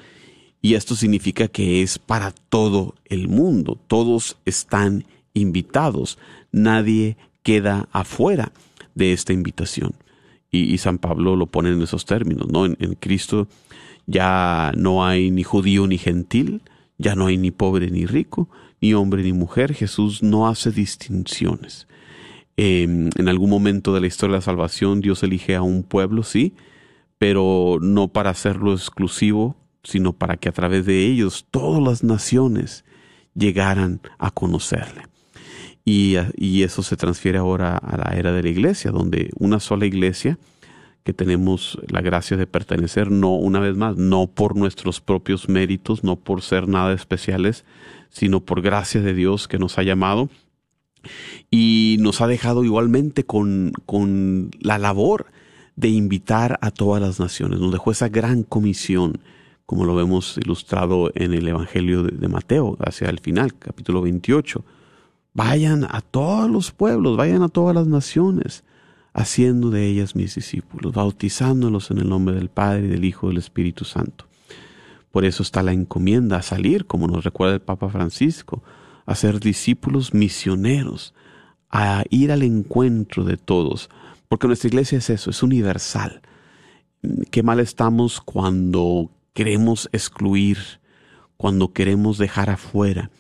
y 0.63 0.75
esto 0.75 0.95
significa 0.95 1.49
que 1.49 1.83
es 1.83 1.99
para 1.99 2.31
todo 2.31 2.95
el 3.07 3.29
mundo. 3.29 3.79
Todos 3.87 4.37
están 4.45 5.05
invitados. 5.35 6.19
Nadie 6.53 7.17
queda 7.43 7.89
afuera 7.93 8.53
de 8.95 9.13
esta 9.13 9.33
invitación. 9.33 9.95
Y, 10.53 10.77
San 10.79 10.99
Pablo 10.99 11.37
lo 11.37 11.47
pone 11.47 11.71
en 11.71 11.81
esos 11.81 12.05
términos, 12.05 12.49
¿no? 12.49 12.67
En, 12.67 12.77
en, 12.81 12.95
Cristo 12.97 13.47
ya 14.09 14.73
no 14.77 15.05
hay 15.05 15.31
ni 15.31 15.45
judío 15.45 15.87
ni 15.87 15.97
gentil, 15.97 16.63
Ya 16.99 17.15
no 17.15 17.27
hay 17.27 17.39
ni 17.39 17.53
pobre 17.53 17.89
ni 17.91 18.05
rico, 18.05 18.49
ni 18.81 18.95
hombre 18.95 19.23
ni 19.23 19.33
mujer. 19.33 19.75
Jesús 19.75 20.23
no 20.23 20.49
hace 20.49 20.71
distinciones. 20.71 21.87
Em, 22.57 23.11
en 23.17 23.29
algún 23.29 23.49
momento 23.49 23.95
de 23.95 24.01
la 24.01 24.07
historia 24.07 24.35
de 24.35 24.39
la 24.39 24.43
salvación 24.43 25.01
Dios 25.01 25.23
elige 25.23 25.55
a 25.55 25.63
un 25.63 25.83
pueblo, 25.83 26.23
sí, 26.23 26.55
pero 27.17 27.79
no 27.81 28.09
para 28.09 28.31
hacerlo 28.31 28.73
exclusivo, 28.73 29.57
sino 29.83 30.13
para 30.13 30.37
que 30.37 30.49
a 30.49 30.53
través 30.53 30.85
de 30.85 31.07
ellos 31.07 31.47
todas 31.51 31.83
las 31.83 32.05
naciones 32.05 32.85
llegaran 33.35 34.01
a 34.19 34.31
conocerle. 34.31 35.05
Y, 35.85 36.17
y, 36.37 36.63
eso 36.63 36.83
se 36.83 36.97
transfiere 36.97 37.39
ahora 37.39 37.77
a 37.77 37.97
la 37.97 38.19
era 38.19 38.33
de 38.33 38.43
la 38.43 38.51
iglesia, 38.51 38.91
donde 38.91 39.31
una 39.39 39.61
sola 39.61 39.87
iglesia 39.87 40.39
que 41.05 41.15
tenemos 41.15 41.79
la 41.89 42.03
gracia 42.03 42.37
de 42.37 42.47
pertenecer, 42.47 43.11
no, 43.11 43.35
una 43.37 43.61
vez 43.61 43.77
más, 43.77 43.97
no 43.97 44.27
por 44.27 44.57
nuestros 44.57 45.01
propios 45.01 45.49
méritos, 45.49 46.05
no 46.05 46.17
por 46.17 46.43
ser 46.43 46.69
nada 46.69 46.93
especiales, 46.93 47.65
sino 48.11 48.41
por 48.41 48.61
gracia 48.63 49.01
de 49.01 49.15
Dios 49.15 49.49
que 49.49 49.59
nos 49.59 49.79
ha 49.79 49.83
llamado 49.83 50.29
y 51.51 51.97
nos 52.01 52.21
ha 52.21 52.27
dejado 52.27 52.65
igualmente 52.65 53.25
con, 53.25 53.73
con 53.87 54.51
la 54.61 54.79
labor 54.79 55.27
de 55.77 55.89
invitar 55.89 56.59
a 56.61 56.71
todas 56.71 57.01
las 57.01 57.21
naciones. 57.21 57.61
Nos 57.61 57.73
dejó 57.73 57.91
esa 57.91 58.09
gran 58.09 58.43
comisión, 58.43 59.21
como 59.65 59.85
lo 59.85 59.95
vemos 59.95 60.37
ilustrado 60.37 61.11
en 61.15 61.33
el 61.33 61.49
Evangelio 61.49 62.03
de, 62.03 62.17
de 62.17 62.29
Mateo, 62.29 62.77
hacia 62.81 63.09
el 63.09 63.21
final, 63.21 63.55
capítulo 63.55 64.03
28. 64.03 64.65
Vayan 65.33 65.85
a 65.85 66.01
todos 66.01 66.51
los 66.51 66.73
pueblos, 66.73 67.17
vayan 67.17 67.43
a 67.43 67.49
todas 67.49 67.75
las 67.75 67.87
naciones 67.87 68.65
haciendo 69.13 69.71
de 69.71 69.87
ellas 69.87 70.15
mis 70.15 70.35
discípulos, 70.35 70.93
bautizándolos 70.93 71.91
en 71.91 71.99
el 71.99 72.09
nombre 72.09 72.35
del 72.35 72.49
Padre, 72.49 72.89
del 72.89 73.05
Hijo 73.05 73.27
y 73.27 73.31
del 73.31 73.39
Espíritu 73.39 73.85
Santo. 73.85 74.30
Por 75.11 75.25
eso 75.25 75.43
está 75.43 75.63
la 75.63 75.73
encomienda 75.73 76.37
a 76.37 76.43
salir, 76.43 76.87
como 76.87 77.07
nos 77.07 77.25
recuerda 77.25 77.55
el 77.55 77.61
Papa 77.61 77.89
Francisco, 77.89 78.63
a 79.07 79.15
ser 79.15 79.41
discípulos 79.41 80.15
misioneros, 80.15 81.15
a 81.71 82.05
ir 82.11 82.31
al 82.33 82.43
encuentro 82.43 83.25
de 83.25 83.37
todos, 83.37 83.91
porque 84.29 84.47
nuestra 84.47 84.69
iglesia 84.69 84.99
es 84.99 85.11
eso, 85.11 85.31
es 85.31 85.43
universal. 85.43 86.23
Qué 87.31 87.43
mal 87.43 87.59
estamos 87.61 88.21
cuando 88.21 89.11
queremos 89.33 89.89
excluir, 89.93 90.59
cuando 91.37 91.73
queremos 91.73 92.19
dejar 92.19 92.51
afuera, 92.51 93.11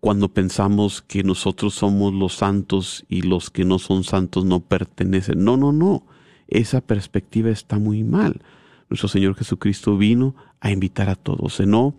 cuando 0.00 0.28
pensamos 0.28 1.02
que 1.02 1.24
nosotros 1.24 1.74
somos 1.74 2.14
los 2.14 2.34
santos 2.34 3.04
y 3.08 3.22
los 3.22 3.50
que 3.50 3.64
no 3.64 3.78
son 3.78 4.04
santos 4.04 4.44
no 4.44 4.60
pertenecen. 4.60 5.44
No, 5.44 5.56
no, 5.56 5.72
no. 5.72 6.04
Esa 6.46 6.80
perspectiva 6.80 7.50
está 7.50 7.78
muy 7.78 8.04
mal. 8.04 8.40
Nuestro 8.88 9.08
Señor 9.08 9.34
Jesucristo 9.34 9.96
vino 9.98 10.34
a 10.60 10.70
invitar 10.70 11.08
a 11.08 11.14
todos, 11.14 11.56
cenó 11.56 11.94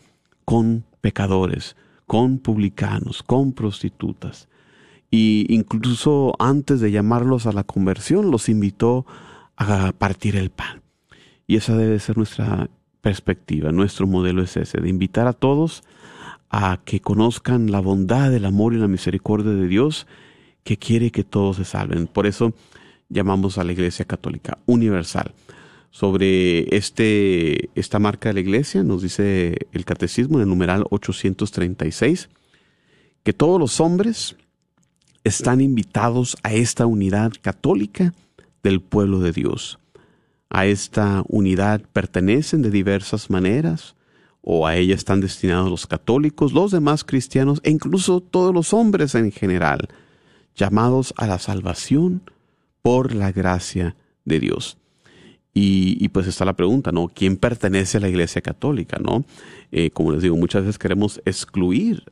con 0.45 0.83
pecadores, 1.01 1.75
con 2.05 2.39
publicanos, 2.39 3.23
con 3.23 3.53
prostitutas. 3.53 4.47
Y 5.11 5.45
incluso 5.49 6.33
antes 6.39 6.79
de 6.81 6.91
llamarlos 6.91 7.45
a 7.45 7.51
la 7.51 7.63
conversión, 7.63 8.31
los 8.31 8.49
invitó 8.49 9.05
a 9.57 9.91
partir 9.91 10.35
el 10.35 10.49
pan. 10.49 10.81
Y 11.47 11.55
esa 11.55 11.75
debe 11.75 11.99
ser 11.99 12.17
nuestra 12.17 12.69
perspectiva, 13.01 13.71
nuestro 13.71 14.07
modelo 14.07 14.43
es 14.43 14.55
ese, 14.57 14.79
de 14.81 14.89
invitar 14.89 15.27
a 15.27 15.33
todos 15.33 15.83
a 16.49 16.79
que 16.83 16.99
conozcan 16.99 17.71
la 17.71 17.79
bondad, 17.79 18.33
el 18.33 18.45
amor 18.45 18.73
y 18.73 18.77
la 18.77 18.87
misericordia 18.87 19.51
de 19.51 19.67
Dios 19.67 20.07
que 20.63 20.77
quiere 20.77 21.11
que 21.11 21.23
todos 21.23 21.57
se 21.57 21.65
salven. 21.65 22.07
Por 22.07 22.27
eso 22.27 22.53
llamamos 23.07 23.57
a 23.57 23.63
la 23.63 23.71
Iglesia 23.71 24.05
Católica 24.05 24.57
Universal. 24.65 25.33
Sobre 25.91 26.75
este, 26.75 27.69
esta 27.75 27.99
marca 27.99 28.29
de 28.29 28.33
la 28.35 28.39
Iglesia 28.41 28.83
nos 28.83 29.01
dice 29.01 29.67
el 29.71 29.85
Catecismo 29.85 30.37
en 30.37 30.43
el 30.43 30.49
numeral 30.49 30.85
836 30.89 32.29
que 33.23 33.33
todos 33.33 33.59
los 33.59 33.79
hombres 33.79 34.35
están 35.23 35.61
invitados 35.61 36.37
a 36.43 36.53
esta 36.53 36.85
unidad 36.85 37.33
católica 37.41 38.13
del 38.63 38.81
pueblo 38.81 39.19
de 39.19 39.31
Dios. 39.31 39.79
A 40.49 40.65
esta 40.65 41.23
unidad 41.27 41.81
pertenecen 41.93 42.61
de 42.61 42.71
diversas 42.71 43.29
maneras, 43.29 43.95
o 44.41 44.65
a 44.65 44.75
ella 44.75 44.95
están 44.95 45.21
destinados 45.21 45.69
los 45.69 45.85
católicos, 45.85 46.53
los 46.53 46.71
demás 46.71 47.03
cristianos 47.03 47.59
e 47.63 47.69
incluso 47.69 48.21
todos 48.21 48.53
los 48.53 48.73
hombres 48.73 49.13
en 49.13 49.31
general, 49.31 49.89
llamados 50.55 51.13
a 51.17 51.27
la 51.27 51.37
salvación 51.37 52.23
por 52.81 53.13
la 53.13 53.31
gracia 53.31 53.95
de 54.25 54.39
Dios. 54.39 54.78
Y, 55.61 56.07
pues 56.09 56.25
está 56.25 56.45
la 56.45 56.55
pregunta, 56.55 56.93
¿no? 56.93 57.09
¿Quién 57.09 57.35
pertenece 57.35 57.97
a 57.97 57.99
la 57.99 58.07
Iglesia 58.07 58.41
Católica, 58.41 58.97
no? 58.97 59.25
Eh, 59.73 59.89
como 59.91 60.13
les 60.13 60.21
digo, 60.21 60.37
muchas 60.37 60.61
veces 60.61 60.79
queremos 60.79 61.21
excluir 61.25 62.05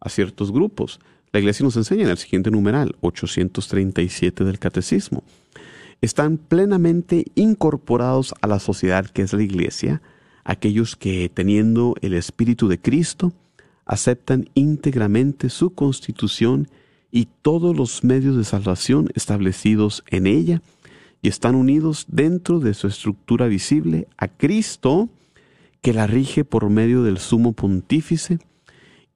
a 0.00 0.08
ciertos 0.08 0.50
grupos. 0.50 0.98
La 1.30 1.38
Iglesia 1.38 1.62
nos 1.62 1.76
enseña 1.76 2.02
en 2.02 2.10
el 2.10 2.18
siguiente 2.18 2.50
numeral, 2.50 2.96
837 3.00 4.42
del 4.42 4.58
Catecismo. 4.58 5.22
Están 6.00 6.38
plenamente 6.38 7.26
incorporados 7.36 8.34
a 8.40 8.48
la 8.48 8.58
sociedad 8.58 9.06
que 9.06 9.22
es 9.22 9.32
la 9.32 9.44
Iglesia, 9.44 10.02
aquellos 10.42 10.96
que, 10.96 11.30
teniendo 11.32 11.94
el 12.00 12.14
Espíritu 12.14 12.66
de 12.66 12.80
Cristo, 12.80 13.32
aceptan 13.84 14.50
íntegramente 14.54 15.50
su 15.50 15.70
constitución 15.70 16.68
y 17.12 17.28
todos 17.42 17.76
los 17.76 18.02
medios 18.02 18.36
de 18.36 18.44
salvación 18.44 19.08
establecidos 19.14 20.02
en 20.08 20.26
ella, 20.26 20.62
y 21.22 21.28
están 21.28 21.54
unidos 21.54 22.06
dentro 22.08 22.60
de 22.60 22.74
su 22.74 22.86
estructura 22.86 23.46
visible 23.46 24.08
a 24.16 24.28
Cristo, 24.28 25.08
que 25.80 25.92
la 25.92 26.06
rige 26.06 26.44
por 26.44 26.68
medio 26.70 27.02
del 27.02 27.18
sumo 27.18 27.52
pontífice 27.52 28.38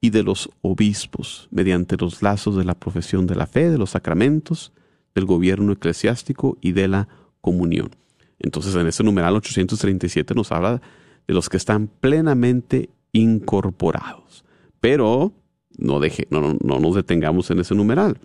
y 0.01 0.09
de 0.09 0.23
los 0.23 0.49
obispos, 0.61 1.47
mediante 1.51 1.95
los 1.97 2.21
lazos 2.21 2.55
de 2.55 2.65
la 2.65 2.75
profesión 2.75 3.25
de 3.25 3.35
la 3.35 3.47
fe, 3.47 3.69
de 3.69 3.77
los 3.77 3.91
sacramentos, 3.91 4.73
del 5.15 5.25
gobierno 5.25 5.71
eclesiástico 5.71 6.57
y 6.61 6.73
de 6.73 6.87
la 6.87 7.07
comunión. 7.41 7.91
Entonces 8.39 8.75
en 8.75 8.87
ese 8.87 9.03
numeral 9.03 9.35
837 9.35 10.33
nos 10.35 10.51
habla 10.51 10.81
de 11.27 11.33
los 11.33 11.49
que 11.49 11.57
están 11.57 11.87
plenamente 11.87 12.89
incorporados. 13.13 14.43
Pero 14.81 15.33
no, 15.77 15.99
deje, 15.99 16.27
no, 16.29 16.57
no 16.61 16.79
nos 16.79 16.95
detengamos 16.95 17.49
en 17.51 17.59
ese 17.59 17.75
numeral. 17.75 18.19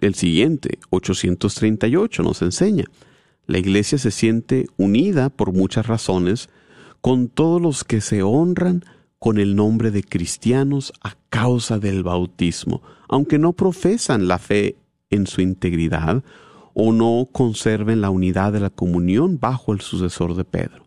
El 0.00 0.14
siguiente, 0.14 0.78
838, 0.90 2.22
nos 2.22 2.42
enseña, 2.42 2.84
la 3.46 3.58
iglesia 3.58 3.98
se 3.98 4.10
siente 4.10 4.66
unida 4.76 5.28
por 5.28 5.52
muchas 5.52 5.86
razones 5.86 6.48
con 7.00 7.28
todos 7.28 7.60
los 7.60 7.84
que 7.84 8.00
se 8.00 8.22
honran 8.22 8.84
con 9.18 9.38
el 9.38 9.54
nombre 9.54 9.90
de 9.90 10.02
cristianos 10.02 10.92
a 11.02 11.16
causa 11.28 11.78
del 11.78 12.02
bautismo, 12.02 12.82
aunque 13.08 13.38
no 13.38 13.52
profesan 13.52 14.28
la 14.28 14.38
fe 14.38 14.76
en 15.10 15.26
su 15.26 15.40
integridad 15.40 16.24
o 16.74 16.92
no 16.92 17.28
conserven 17.30 18.00
la 18.00 18.10
unidad 18.10 18.52
de 18.52 18.60
la 18.60 18.70
comunión 18.70 19.38
bajo 19.38 19.72
el 19.72 19.80
sucesor 19.80 20.34
de 20.34 20.44
Pedro. 20.44 20.86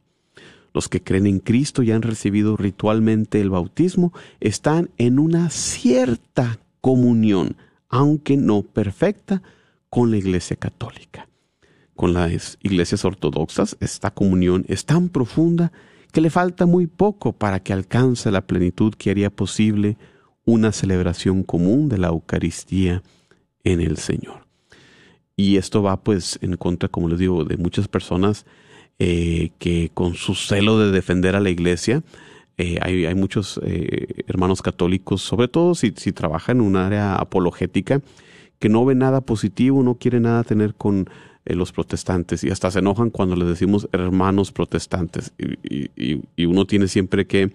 Los 0.73 0.89
que 0.89 1.01
creen 1.01 1.27
en 1.27 1.39
Cristo 1.39 1.83
y 1.83 1.91
han 1.91 2.01
recibido 2.01 2.57
ritualmente 2.57 3.39
el 3.39 3.49
bautismo 3.49 4.11
están 4.41 4.89
en 4.97 5.19
una 5.19 5.49
cierta 5.49 6.59
comunión, 6.81 7.55
aunque 7.95 8.35
no 8.35 8.61
perfecta, 8.61 9.41
con 9.89 10.11
la 10.11 10.17
Iglesia 10.17 10.57
Católica. 10.57 11.29
Con 11.95 12.13
las 12.13 12.57
iglesias 12.61 13.05
ortodoxas 13.05 13.77
esta 13.79 14.11
comunión 14.11 14.65
es 14.67 14.83
tan 14.85 15.07
profunda 15.07 15.71
que 16.11 16.19
le 16.19 16.29
falta 16.29 16.65
muy 16.65 16.87
poco 16.87 17.31
para 17.31 17.61
que 17.61 17.71
alcance 17.71 18.31
la 18.31 18.45
plenitud 18.45 18.93
que 18.95 19.11
haría 19.11 19.29
posible 19.29 19.95
una 20.43 20.73
celebración 20.73 21.43
común 21.43 21.87
de 21.87 21.97
la 21.97 22.09
Eucaristía 22.09 23.01
en 23.63 23.79
el 23.79 23.95
Señor. 23.95 24.45
Y 25.37 25.55
esto 25.55 25.81
va 25.81 26.03
pues 26.03 26.37
en 26.41 26.57
contra, 26.57 26.89
como 26.89 27.07
les 27.07 27.19
digo, 27.19 27.45
de 27.45 27.55
muchas 27.55 27.87
personas 27.87 28.45
eh, 28.99 29.51
que 29.57 29.89
con 29.93 30.15
su 30.15 30.35
celo 30.35 30.79
de 30.79 30.91
defender 30.91 31.33
a 31.37 31.39
la 31.39 31.49
iglesia, 31.49 32.03
eh, 32.57 32.77
hay, 32.81 33.05
hay, 33.05 33.15
muchos 33.15 33.59
eh, 33.63 34.23
hermanos 34.27 34.61
católicos, 34.61 35.21
sobre 35.21 35.47
todo 35.47 35.75
si, 35.75 35.93
si 35.95 36.11
trabajan 36.11 36.57
en 36.57 36.63
un 36.63 36.75
área 36.75 37.15
apologética, 37.15 38.01
que 38.59 38.69
no 38.69 38.85
ven 38.85 38.99
nada 38.99 39.21
positivo, 39.21 39.83
no 39.83 39.95
quieren 39.95 40.23
nada 40.23 40.43
tener 40.43 40.75
con 40.75 41.09
los 41.45 41.71
protestantes 41.71 42.43
y 42.43 42.49
hasta 42.49 42.71
se 42.71 42.79
enojan 42.79 43.11
cuando 43.11 43.35
les 43.35 43.47
decimos 43.47 43.87
hermanos 43.91 44.51
protestantes. 44.51 45.33
Y, 45.37 45.89
y, 45.95 46.21
y 46.35 46.45
uno 46.45 46.65
tiene 46.65 46.87
siempre 46.87 47.27
que 47.27 47.51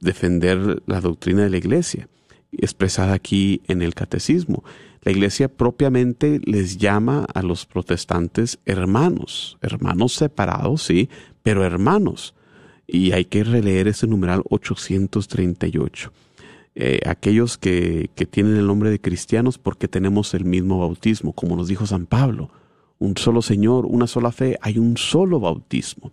defender 0.00 0.82
la 0.86 1.00
doctrina 1.00 1.42
de 1.42 1.50
la 1.50 1.56
iglesia, 1.56 2.08
expresada 2.52 3.14
aquí 3.14 3.62
en 3.66 3.82
el 3.82 3.94
catecismo. 3.94 4.62
La 5.02 5.12
iglesia 5.12 5.48
propiamente 5.48 6.40
les 6.44 6.76
llama 6.76 7.26
a 7.32 7.42
los 7.42 7.64
protestantes 7.64 8.58
hermanos, 8.66 9.56
hermanos 9.62 10.12
separados, 10.12 10.82
sí, 10.82 11.08
pero 11.42 11.64
hermanos. 11.64 12.34
Y 12.92 13.12
hay 13.12 13.24
que 13.24 13.44
releer 13.44 13.88
ese 13.88 14.06
numeral 14.06 14.42
838. 14.50 16.12
Eh, 16.74 17.00
aquellos 17.06 17.58
que, 17.58 18.10
que 18.14 18.26
tienen 18.26 18.56
el 18.56 18.66
nombre 18.66 18.90
de 18.90 19.00
cristianos 19.00 19.58
porque 19.58 19.88
tenemos 19.88 20.34
el 20.34 20.44
mismo 20.44 20.78
bautismo, 20.78 21.32
como 21.32 21.56
nos 21.56 21.68
dijo 21.68 21.86
San 21.86 22.06
Pablo. 22.06 22.50
Un 22.98 23.16
solo 23.16 23.42
Señor, 23.42 23.86
una 23.86 24.06
sola 24.06 24.32
fe, 24.32 24.58
hay 24.60 24.78
un 24.78 24.96
solo 24.96 25.40
bautismo. 25.40 26.10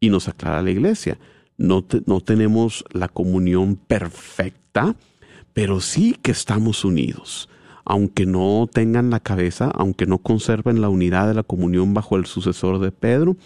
Y 0.00 0.10
nos 0.10 0.28
aclara 0.28 0.62
la 0.62 0.70
iglesia, 0.70 1.18
no, 1.56 1.84
no 2.06 2.20
tenemos 2.20 2.84
la 2.90 3.08
comunión 3.08 3.76
perfecta, 3.76 4.96
pero 5.52 5.80
sí 5.80 6.16
que 6.20 6.32
estamos 6.32 6.84
unidos. 6.84 7.48
Aunque 7.84 8.26
no 8.26 8.68
tengan 8.72 9.10
la 9.10 9.20
cabeza, 9.20 9.70
aunque 9.74 10.06
no 10.06 10.18
conserven 10.18 10.80
la 10.80 10.88
unidad 10.88 11.28
de 11.28 11.34
la 11.34 11.42
comunión 11.42 11.94
bajo 11.94 12.16
el 12.16 12.26
sucesor 12.26 12.78
de 12.78 12.92
Pedro, 12.92 13.36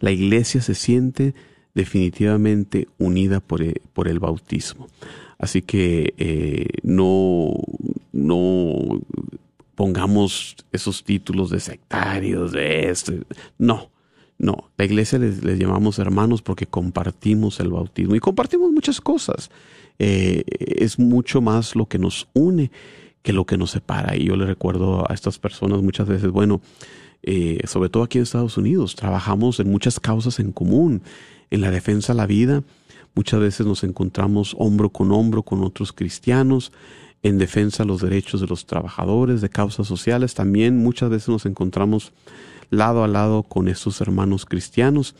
la 0.00 0.10
iglesia 0.10 0.60
se 0.60 0.74
siente 0.74 1.34
definitivamente 1.74 2.88
unida 2.98 3.40
por 3.40 3.62
el, 3.62 3.80
por 3.92 4.08
el 4.08 4.18
bautismo. 4.18 4.88
Así 5.38 5.62
que 5.62 6.14
eh, 6.16 6.66
no, 6.82 7.52
no 8.12 9.00
pongamos 9.74 10.56
esos 10.72 11.04
títulos 11.04 11.50
de 11.50 11.60
sectarios, 11.60 12.52
de 12.52 12.88
este. 12.88 13.22
No, 13.58 13.90
no. 14.38 14.70
La 14.78 14.86
iglesia 14.86 15.18
les, 15.18 15.42
llamamos 15.42 15.98
hermanos 15.98 16.42
porque 16.42 16.66
compartimos 16.66 17.60
el 17.60 17.68
bautismo 17.68 18.14
y 18.14 18.20
compartimos 18.20 18.72
muchas 18.72 19.00
cosas. 19.00 19.50
Eh, 19.98 20.44
es 20.58 20.98
mucho 20.98 21.40
más 21.40 21.76
lo 21.76 21.86
que 21.86 21.98
nos 21.98 22.28
une 22.32 22.70
que 23.22 23.32
lo 23.32 23.44
que 23.44 23.58
nos 23.58 23.72
separa. 23.72 24.16
Y 24.16 24.24
yo 24.24 24.36
le 24.36 24.46
recuerdo 24.46 25.10
a 25.10 25.12
estas 25.12 25.38
personas 25.38 25.82
muchas 25.82 26.08
veces, 26.08 26.30
bueno, 26.30 26.62
eh, 27.26 27.58
sobre 27.66 27.88
todo 27.88 28.04
aquí 28.04 28.18
en 28.18 28.22
Estados 28.22 28.56
Unidos, 28.56 28.94
trabajamos 28.94 29.58
en 29.58 29.68
muchas 29.70 29.98
causas 29.98 30.38
en 30.38 30.52
común, 30.52 31.02
en 31.50 31.60
la 31.60 31.72
defensa 31.72 32.12
de 32.12 32.18
la 32.18 32.26
vida. 32.26 32.62
Muchas 33.16 33.40
veces 33.40 33.66
nos 33.66 33.82
encontramos 33.82 34.54
hombro 34.58 34.90
con 34.90 35.10
hombro 35.10 35.42
con 35.42 35.64
otros 35.64 35.92
cristianos 35.92 36.72
en 37.24 37.38
defensa 37.38 37.82
de 37.82 37.88
los 37.88 38.00
derechos 38.00 38.40
de 38.40 38.46
los 38.46 38.66
trabajadores, 38.66 39.40
de 39.40 39.48
causas 39.48 39.88
sociales. 39.88 40.34
También 40.34 40.78
muchas 40.78 41.10
veces 41.10 41.28
nos 41.28 41.46
encontramos 41.46 42.12
lado 42.70 43.02
a 43.02 43.08
lado 43.08 43.42
con 43.42 43.66
estos 43.68 44.00
hermanos 44.00 44.46
cristianos 44.46 45.16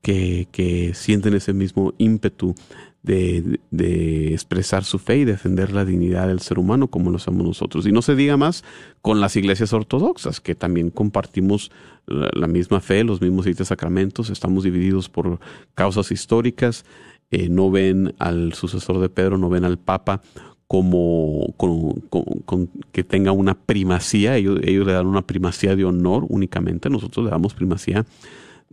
que, 0.00 0.48
que 0.52 0.94
sienten 0.94 1.34
ese 1.34 1.52
mismo 1.52 1.92
ímpetu 1.98 2.54
de, 3.02 3.58
de, 3.70 4.32
expresar 4.32 4.84
su 4.84 4.98
fe 4.98 5.18
y 5.18 5.24
defender 5.24 5.72
la 5.72 5.84
dignidad 5.84 6.28
del 6.28 6.40
ser 6.40 6.58
humano 6.58 6.88
como 6.88 7.10
lo 7.10 7.16
hacemos 7.16 7.44
nosotros. 7.44 7.86
Y 7.86 7.92
no 7.92 8.00
se 8.02 8.14
diga 8.14 8.36
más 8.36 8.64
con 9.00 9.20
las 9.20 9.34
iglesias 9.36 9.72
ortodoxas, 9.72 10.40
que 10.40 10.54
también 10.54 10.90
compartimos 10.90 11.70
la, 12.06 12.46
misma 12.46 12.80
fe, 12.80 13.04
los 13.04 13.20
mismos 13.20 13.44
siete 13.44 13.64
sacramentos, 13.64 14.30
estamos 14.30 14.64
divididos 14.64 15.08
por 15.08 15.40
causas 15.74 16.10
históricas, 16.10 16.84
eh, 17.30 17.48
no 17.48 17.70
ven 17.70 18.14
al 18.18 18.52
sucesor 18.54 19.00
de 19.00 19.08
Pedro, 19.08 19.38
no 19.38 19.48
ven 19.48 19.64
al 19.64 19.78
Papa 19.78 20.22
como 20.66 21.52
con, 21.58 22.70
que 22.92 23.04
tenga 23.04 23.32
una 23.32 23.54
primacía, 23.54 24.36
ellos, 24.36 24.58
ellos, 24.62 24.86
le 24.86 24.94
dan 24.94 25.06
una 25.06 25.26
primacía 25.26 25.76
de 25.76 25.84
honor 25.84 26.24
únicamente, 26.28 26.88
nosotros 26.88 27.26
le 27.26 27.30
damos 27.30 27.52
primacía 27.52 28.06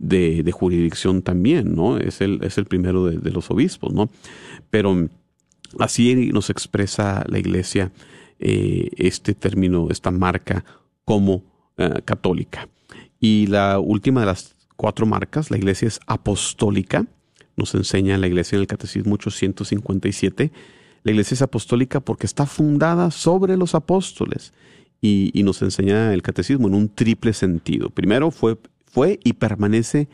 de, 0.00 0.50
jurisdicción 0.52 1.22
también, 1.22 1.74
¿no? 1.74 1.98
Es 1.98 2.20
el, 2.20 2.42
es 2.42 2.58
el 2.58 2.64
primero 2.64 3.04
de, 3.04 3.30
los 3.30 3.50
obispos, 3.50 3.92
¿no? 3.92 4.10
Pero 4.70 5.08
así 5.78 6.30
nos 6.32 6.50
expresa 6.50 7.24
la 7.28 7.38
iglesia 7.38 7.92
eh, 8.38 8.88
este 8.96 9.34
término, 9.34 9.88
esta 9.90 10.10
marca 10.10 10.64
como 11.04 11.44
eh, 11.76 12.02
católica. 12.04 12.68
Y 13.20 13.46
la 13.46 13.78
última 13.78 14.20
de 14.20 14.26
las 14.26 14.56
cuatro 14.76 15.06
marcas, 15.06 15.50
la 15.50 15.58
iglesia 15.58 15.86
es 15.86 16.00
apostólica, 16.06 17.06
nos 17.56 17.74
enseña 17.74 18.16
la 18.18 18.26
iglesia 18.26 18.56
en 18.56 18.62
el 18.62 18.66
Catecismo 18.66 19.14
857 19.14 20.50
la 21.02 21.12
iglesia 21.12 21.34
es 21.34 21.42
apostólica 21.42 22.00
porque 22.00 22.26
está 22.26 22.46
fundada 22.46 23.10
sobre 23.10 23.56
los 23.56 23.74
apóstoles 23.74 24.52
y, 25.00 25.32
nos 25.42 25.62
enseña 25.62 26.12
el 26.12 26.22
catecismo 26.22 26.68
en 26.68 26.74
un 26.74 26.88
triple 26.90 27.32
sentido. 27.32 27.88
Primero 27.88 28.30
fue, 28.30 28.58
fue 28.90 29.20
y 29.24 29.34
permanece 29.34 30.08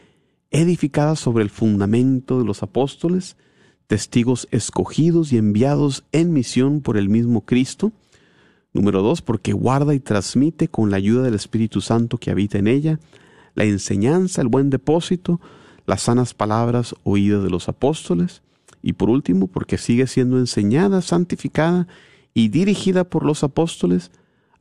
edificada 0.51 1.17
sobre 1.17 1.43
el 1.43 1.51
fundamento 1.51 2.39
de 2.39 2.45
los 2.45 2.63
apóstoles, 2.63 3.37
testigos 3.87 4.49
escogidos 4.51 5.33
y 5.33 5.39
enviados 5.39 6.05
en 6.13 6.33
misión 6.33 6.81
por 6.81 6.97
el 6.97 7.09
mismo 7.09 7.45
Cristo. 7.45 7.93
Número 8.73 9.03
dos, 9.03 9.23
porque 9.23 9.53
guarda 9.53 9.95
y 9.95 10.01
transmite 10.01 10.69
con 10.69 10.91
la 10.91 10.99
ayuda 10.99 11.23
del 11.23 11.35
Espíritu 11.35 11.81
Santo 11.81 12.19
que 12.19 12.31
habita 12.31 12.59
en 12.59 12.69
ella 12.69 13.01
la 13.55 13.65
enseñanza, 13.65 14.43
el 14.43 14.49
buen 14.49 14.69
depósito, 14.69 15.41
las 15.87 16.03
sanas 16.03 16.35
palabras 16.35 16.95
oídas 17.05 17.43
de 17.43 17.51
los 17.51 17.69
apóstoles. 17.69 18.43
Y 18.83 18.93
por 18.93 19.09
último, 19.09 19.47
porque 19.47 19.79
sigue 19.79 20.07
siendo 20.07 20.39
enseñada, 20.39 21.01
santificada 21.01 21.89
y 22.35 22.49
dirigida 22.49 23.05
por 23.05 23.25
los 23.25 23.43
apóstoles 23.43 24.11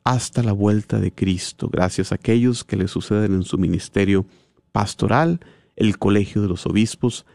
hasta 0.06 0.44
la 0.44 0.54
vuelta 0.54 1.00
de 1.00 1.12
Cristo, 1.12 1.68
gracias 1.68 2.12
a 2.12 2.16
aquellos 2.16 2.64
que 2.64 2.78
le 2.78 2.88
suceden 2.88 3.34
en 3.34 3.44
su 3.44 3.58
ministerio 3.58 4.26
pastoral, 4.72 5.40
el 5.76 5.98
colegio 5.98 6.44
de 6.44 6.48
los 6.48 6.68
obispos, 6.68 7.26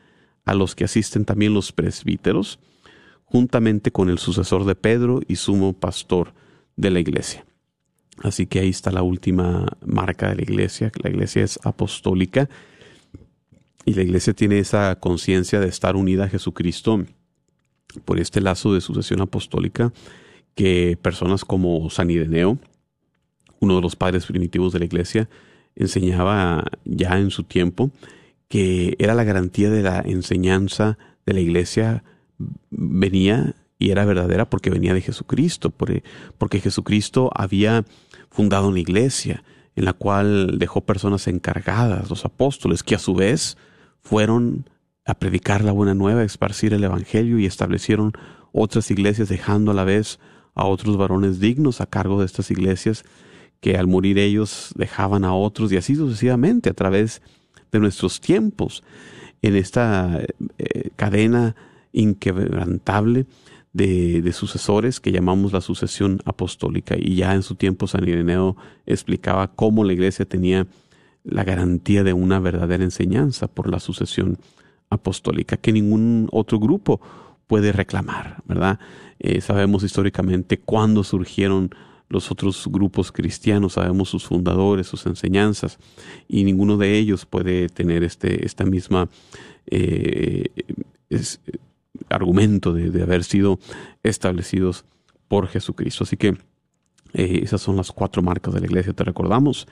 a 0.45 0.55
los 0.55 0.77
que 0.77 0.85
asisten 0.85 1.25
también 1.25 1.53
los 1.53 1.73
presbíteros, 1.73 2.61
juntamente 3.25 3.91
con 3.91 4.09
el 4.09 4.19
sucesor 4.19 4.65
de 4.65 4.77
Pedro 4.77 5.21
y 5.27 5.37
sumo 5.37 5.73
pastor 5.73 6.33
de 6.77 6.91
la 6.91 7.01
iglesia. 7.01 7.45
Así 8.23 8.47
que 8.47 8.61
ahí 8.61 8.69
está 8.69 8.93
la 8.93 9.03
última 9.03 9.67
marca 9.85 10.29
de 10.29 10.37
la 10.37 10.43
iglesia, 10.43 10.93
la 11.03 11.11
iglesia 11.11 11.43
es 11.43 11.59
apostólica 11.65 12.49
y 13.85 13.95
la 13.95 14.03
iglesia 14.03 14.33
tiene 14.33 14.61
esa 14.61 14.95
conciencia 15.01 15.59
de 15.59 15.69
estar 15.69 15.97
unida 15.97 16.25
a 16.25 16.29
Jesucristo 16.29 17.05
por 18.05 18.21
este 18.21 18.41
lazo 18.41 18.75
de 18.75 18.81
sucesión 18.81 19.21
apostólica 19.21 19.93
que 20.55 20.99
personas 21.01 21.45
como 21.45 21.89
San 21.91 22.11
Ireneo, 22.11 22.59
uno 23.61 23.77
de 23.77 23.83
los 23.83 23.97
padres 23.97 24.27
primitivos 24.27 24.73
de 24.73 24.81
la 24.81 24.85
iglesia, 24.85 25.29
enseñaba 25.77 26.65
ya 26.85 27.19
en 27.19 27.31
su 27.31 27.45
tiempo 27.45 27.91
que 28.51 28.97
era 28.99 29.15
la 29.15 29.23
garantía 29.23 29.71
de 29.71 29.83
la 29.83 30.01
enseñanza 30.01 30.99
de 31.25 31.35
la 31.35 31.41
iglesia 31.41 32.03
venía 32.71 33.55
y 33.79 33.91
era 33.91 34.05
verdadera 34.05 34.51
porque 34.51 34.71
venía 34.71 34.93
de 34.93 35.01
Jesucristo, 35.01 35.71
porque 35.71 36.61
Jesucristo 36.61 37.31
había 37.33 37.85
fundado 38.29 38.69
una 38.69 38.81
iglesia 38.81 39.45
en 39.77 39.85
la 39.85 39.93
cual 39.93 40.59
dejó 40.59 40.81
personas 40.81 41.29
encargadas, 41.29 42.11
los 42.11 42.25
apóstoles, 42.25 42.83
que 42.83 42.97
a 42.97 42.99
su 42.99 43.15
vez 43.15 43.57
fueron 44.03 44.69
a 45.07 45.15
predicar 45.15 45.63
la 45.63 45.73
buena 45.73 45.95
nueva, 45.95 46.23
a 46.23 46.25
esparcir 46.25 46.75
el 46.75 46.83
Evangelio 46.83 47.39
y 47.39 47.47
establecieron 47.47 48.13
otras 48.53 48.91
iglesias 48.91 49.29
dejando 49.29 49.71
a 49.71 49.75
la 49.75 49.85
vez 49.85 50.19
a 50.61 50.67
otros 50.67 50.99
varones 50.99 51.41
dignos 51.41 51.81
a 51.81 51.87
cargo 51.87 52.21
de 52.21 52.27
estas 52.27 52.51
iglesias 52.51 53.03
que 53.61 53.79
al 53.79 53.87
morir 53.87 54.19
ellos 54.19 54.73
dejaban 54.77 55.25
a 55.25 55.35
otros 55.35 55.73
y 55.73 55.79
así 55.79 55.97
sucesivamente 55.97 56.69
a 56.69 56.75
través 56.75 57.23
de 57.73 57.81
nuestros 57.81 58.21
tiempos 58.21 58.85
en 59.41 59.57
esta 59.57 60.21
eh, 60.59 60.91
cadena 60.97 61.57
inquebrantable 61.93 63.25
de, 63.73 64.31
sucesores 64.35 65.01
que 65.01 65.13
llamamos 65.13 65.55
la 65.55 65.63
sucesión 65.63 66.21
apostólica. 66.27 66.95
Y 66.99 67.17
ya 67.17 67.35
en 67.35 67.43
su 67.43 67.55
tiempo 67.55 67.87
San 67.87 68.07
Ireneo 68.07 68.57
explicaba 68.85 69.49
cómo 69.49 69.83
la 69.83 69.95
iglesia 69.95 70.27
tenía 70.27 70.67
la 71.25 71.45
garantía 71.45 72.05
de 72.05 72.13
una 72.13 72.39
verdadera 72.39 72.85
enseñanza 72.85 73.47
por 73.47 73.71
la 73.71 73.81
sucesión 73.81 74.37
apostólica 74.91 75.57
que 75.57 75.73
ningún 75.73 76.29
otro 76.33 76.59
grupo 76.59 77.01
puede 77.51 77.73
reclamar, 77.73 78.43
¿verdad? 78.47 78.79
Eh, 79.19 79.41
sabemos 79.41 79.83
históricamente 79.83 80.61
cuándo 80.61 81.03
surgieron 81.03 81.75
los 82.09 82.31
otros 82.31 82.69
grupos 82.69 83.11
cristianos, 83.11 83.73
sabemos 83.73 84.09
sus 84.09 84.25
fundadores, 84.25 84.87
sus 84.87 85.05
enseñanzas, 85.07 85.81
y 86.29 86.45
ninguno 86.45 86.77
de 86.77 86.97
ellos 86.97 87.27
puede 87.27 87.69
tener 87.69 88.05
este, 88.05 88.47
esta 88.47 88.65
misma 88.65 89.09
eh, 89.67 90.45
argumento 92.09 92.73
de, 92.73 93.03
haber 93.03 93.25
sido 93.25 93.59
establecidos 94.05 94.85
por 95.27 95.49
Jesucristo. 95.49 96.05
Así 96.05 96.17
que 96.17 96.37
eh, 97.15 97.41
esas 97.43 97.61
son 97.61 97.75
las 97.75 97.91
cuatro 97.91 98.23
marcas 98.23 98.55
de 98.55 98.61
la 98.61 98.67
iglesia, 98.67 98.93
te 98.93 99.03
recordamos. 99.03 99.67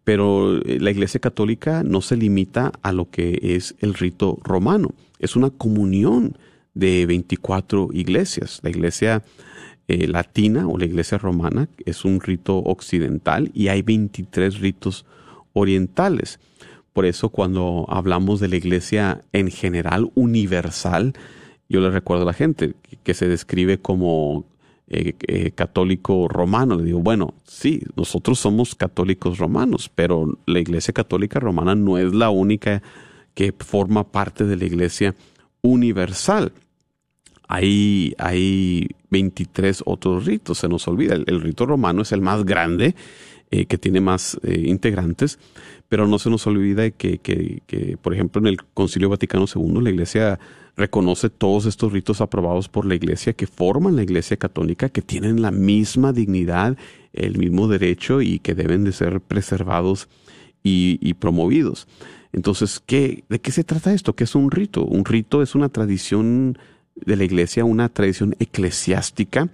pero 0.04 0.58
eh, 0.62 0.78
la 0.80 0.90
Iglesia 0.90 1.20
Católica 1.20 1.82
no 1.82 2.00
se 2.00 2.16
limita 2.16 2.72
a 2.82 2.92
lo 2.92 3.10
que 3.10 3.38
es 3.42 3.74
el 3.80 3.94
rito 3.94 4.38
romano, 4.42 4.94
es 5.18 5.36
una 5.36 5.50
comunión 5.50 6.36
de 6.74 7.06
24 7.06 7.88
iglesias. 7.92 8.60
La 8.62 8.70
Iglesia 8.70 9.22
eh, 9.88 10.06
latina 10.06 10.68
o 10.68 10.78
la 10.78 10.84
Iglesia 10.84 11.18
romana 11.18 11.68
es 11.84 12.04
un 12.04 12.20
rito 12.20 12.58
occidental 12.58 13.50
y 13.54 13.68
hay 13.68 13.82
23 13.82 14.60
ritos 14.60 15.04
orientales. 15.52 16.40
Por 16.92 17.06
eso 17.06 17.30
cuando 17.30 17.86
hablamos 17.88 18.40
de 18.40 18.48
la 18.48 18.56
Iglesia 18.56 19.24
en 19.32 19.50
general 19.50 20.10
universal, 20.14 21.14
yo 21.68 21.80
le 21.80 21.90
recuerdo 21.90 22.24
a 22.24 22.26
la 22.26 22.32
gente 22.32 22.74
que 23.02 23.14
se 23.14 23.28
describe 23.28 23.78
como 23.78 24.44
eh, 24.88 25.14
eh, 25.26 25.52
católico 25.52 26.28
romano. 26.28 26.76
Le 26.76 26.84
digo, 26.84 27.00
bueno, 27.00 27.32
sí, 27.44 27.82
nosotros 27.96 28.38
somos 28.38 28.74
católicos 28.74 29.38
romanos, 29.38 29.90
pero 29.94 30.38
la 30.46 30.60
Iglesia 30.60 30.92
Católica 30.92 31.40
Romana 31.40 31.74
no 31.74 31.96
es 31.96 32.12
la 32.12 32.28
única 32.28 32.82
que 33.34 33.54
forma 33.58 34.12
parte 34.12 34.44
de 34.44 34.56
la 34.56 34.66
Iglesia 34.66 35.14
universal. 35.62 36.52
Hay, 37.48 38.14
hay 38.18 38.88
23 39.10 39.82
otros 39.86 40.26
ritos, 40.26 40.58
se 40.58 40.68
nos 40.68 40.86
olvida. 40.88 41.14
El, 41.14 41.40
rito 41.40 41.66
romano 41.66 42.02
es 42.02 42.12
el 42.12 42.20
más 42.20 42.44
grande, 42.44 42.94
eh, 43.50 43.66
que 43.66 43.78
tiene 43.78 44.00
más 44.00 44.38
integrantes, 44.44 45.38
pero 45.88 46.06
no 46.06 46.18
se 46.18 46.30
nos 46.30 46.46
olvida 46.46 46.90
que, 46.90 47.18
que, 47.18 47.62
que, 47.66 47.96
por 48.00 48.14
ejemplo, 48.14 48.40
en 48.40 48.46
el 48.46 48.56
Concilio 48.74 49.10
Vaticano 49.10 49.44
II, 49.54 49.82
la 49.82 49.90
Iglesia 49.90 50.40
reconoce 50.76 51.28
todos 51.28 51.66
estos 51.66 51.92
ritos 51.92 52.20
aprobados 52.20 52.68
por 52.68 52.86
la 52.86 52.94
Iglesia 52.94 53.32
que 53.34 53.46
forman 53.46 53.96
la 53.96 54.02
Iglesia 54.02 54.36
católica, 54.36 54.88
que 54.88 55.02
tienen 55.02 55.42
la 55.42 55.50
misma 55.50 56.12
dignidad, 56.12 56.76
el 57.12 57.36
mismo 57.38 57.68
derecho 57.68 58.22
y 58.22 58.38
que 58.38 58.54
deben 58.54 58.84
de 58.84 58.92
ser 58.92 59.20
preservados 59.20 60.08
y, 60.62 61.14
promovidos. 61.14 61.88
Entonces, 62.32 62.82
¿qué, 62.84 63.24
¿de 63.28 63.40
qué 63.40 63.52
se 63.52 63.64
trata 63.64 63.92
esto? 63.92 64.14
¿Qué 64.14 64.24
es 64.24 64.34
un 64.34 64.50
rito? 64.50 64.84
Un 64.84 65.04
rito 65.04 65.42
es 65.42 65.54
una 65.54 65.68
tradición 65.68 66.58
de 66.94 67.16
la 67.16 67.24
Iglesia, 67.24 67.64
una 67.64 67.88
tradición 67.88 68.34
eclesiástica 68.38 69.48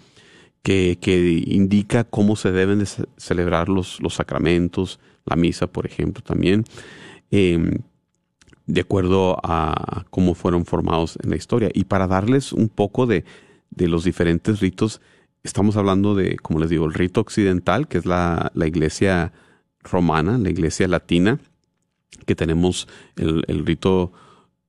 que, 0.63 0.99
que 1.01 1.45
indica 1.47 2.05
cómo 2.05 2.37
se 2.37 2.53
deben 2.53 2.81
de 2.81 2.87
celebrar 3.17 3.69
los, 3.69 4.01
los 4.01 4.15
sacramentos, 4.15 5.01
la 5.25 5.37
misa, 5.37 5.67
por 5.67 5.87
ejemplo, 5.87 6.23
también. 6.23 6.65
Em, 7.31 7.79
de 8.67 8.83
acuerdo 8.83 9.39
a 9.43 10.05
cómo 10.11 10.35
fueron 10.35 10.67
formados 10.67 11.19
en 11.23 11.31
la 11.31 11.37
historia. 11.37 11.71
Y 11.73 11.85
para 11.85 12.07
darles 12.07 12.53
un 12.53 12.69
poco 12.69 13.07
de, 13.07 13.25
de 13.71 13.89
los 13.89 14.05
diferentes 14.05 14.61
ritos, 14.61 15.01
estamos 15.43 15.77
hablando 15.77 16.15
de, 16.15 16.37
como 16.37 16.61
les 16.61 16.69
digo, 16.69 16.85
el 16.85 16.93
rito 16.93 17.21
occidental, 17.21 17.89
que 17.89 17.99
es 17.99 18.05
la, 18.05 18.53
la 18.55 18.67
iglesia 18.67 19.33
romana, 19.83 20.37
la 20.37 20.51
iglesia 20.51 20.87
latina, 20.87 21.41
que 22.27 22.35
tenemos 22.35 22.89
el, 23.17 23.65
rito 23.65 24.13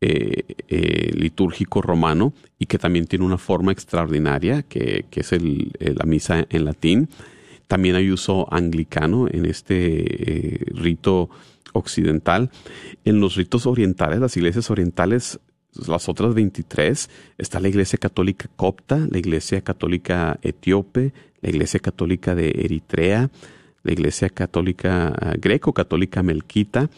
eh, 0.02 0.44
eh, 0.70 1.12
litúrgico 1.14 1.82
romano 1.82 2.34
y 2.58 2.68
que 2.68 2.78
también 2.78 3.06
tiene 3.06 3.26
una 3.26 3.38
forma 3.38 3.72
extraordinaria, 3.72 4.64
que, 4.64 5.06
es 5.12 5.34
el, 5.34 5.72
la 5.80 6.06
misa 6.06 6.46
en 6.50 6.66
latín. 6.66 7.10
También 7.68 7.96
hay 7.96 8.10
uso 8.10 8.48
anglicano 8.52 9.28
en 9.30 9.46
este 9.46 9.76
eh, 9.76 10.66
rito 10.74 11.30
occidental. 11.74 12.50
En 13.06 13.20
los 13.20 13.36
ritos 13.36 13.66
orientales, 13.66 14.20
las 14.20 14.36
iglesias 14.38 14.72
orientales, 14.72 15.40
las 15.88 16.10
otras 16.10 16.34
23, 16.34 17.10
está 17.38 17.60
la 17.60 17.68
iglesia 17.68 18.00
católica 18.00 18.50
copta, 18.56 19.06
la 19.10 19.18
iglesia 19.20 19.62
católica 19.62 20.40
etíope, 20.42 21.14
la 21.42 21.50
iglesia 21.50 21.80
católica 21.80 22.36
de 22.36 22.50
Eritrea, 22.50 23.30
la 23.84 23.92
iglesia 23.92 24.30
católica 24.30 25.14
greco-católica 25.40 26.24
melquita, 26.24 26.90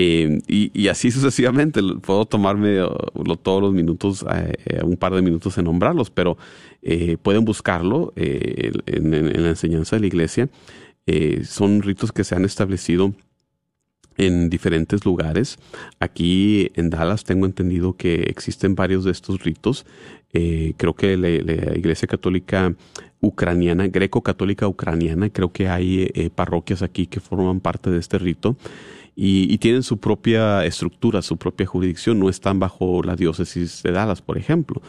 eh, 0.00 0.40
y, 0.48 0.88
así 0.88 1.10
sucesivamente. 1.10 1.80
Puedo 2.00 2.24
tomarme 2.24 2.82
uh, 2.82 3.36
todos 3.42 3.60
los 3.60 3.72
minutos, 3.72 4.24
eh, 4.34 4.54
eh, 4.64 4.80
un 4.82 4.96
par 4.96 5.14
de 5.14 5.20
minutos 5.20 5.58
en 5.58 5.64
nombrarlos, 5.64 6.10
pero 6.10 6.38
pueden 7.22 7.44
buscarlo 7.44 8.14
en, 8.16 9.12
en, 9.12 9.42
la 9.42 9.50
enseñanza 9.50 9.96
de 9.96 10.00
la 10.00 10.06
iglesia. 10.06 10.48
son 11.44 11.82
ritos 11.82 12.10
que 12.10 12.24
se 12.24 12.34
han 12.34 12.46
establecido 12.46 13.12
en 14.16 14.48
diferentes 14.48 15.04
lugares. 15.04 15.58
Aquí 15.98 16.70
en 16.74 16.88
Dallas 16.88 17.24
tengo 17.24 17.44
entendido 17.44 17.96
que 17.96 18.22
existen 18.22 18.74
varios 18.74 19.04
de 19.04 19.10
estos 19.10 19.42
ritos. 19.42 19.84
Eh, 20.32 20.74
creo 20.76 20.94
que 20.94 21.16
la, 21.16 21.28
Iglesia 21.28 22.06
Católica 22.06 22.74
Ucraniana, 23.20 23.88
Greco-Católica 23.88 24.68
Ucraniana, 24.68 25.30
creo 25.30 25.52
que 25.52 25.68
hay 25.68 26.10
eh, 26.14 26.30
parroquias 26.34 26.82
aquí 26.82 27.06
que 27.06 27.20
forman 27.20 27.60
parte 27.60 27.90
de 27.90 27.98
este 27.98 28.18
rito. 28.18 28.56
Y, 29.16 29.58
tienen 29.58 29.82
su 29.82 29.98
propia 29.98 30.64
estructura, 30.64 31.20
su 31.20 31.36
propia 31.36 31.66
jurisdicción, 31.66 32.18
no 32.18 32.28
están 32.28 32.58
bajo 32.58 33.02
la 33.02 33.16
diócesis 33.16 33.82
de 33.82 33.92
Dallas, 33.92 34.22
por 34.22 34.38
ejemplo. 34.38 34.80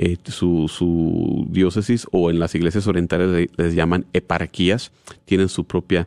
Eh, 0.00 0.16
su, 0.26 1.46
diócesis 1.50 2.06
o 2.12 2.30
en 2.30 2.38
las 2.38 2.54
iglesias 2.54 2.86
orientales 2.86 3.50
les 3.56 3.74
llaman 3.74 4.06
eparquías, 4.12 4.92
tienen 5.24 5.48
su 5.48 5.64
propia 5.64 6.06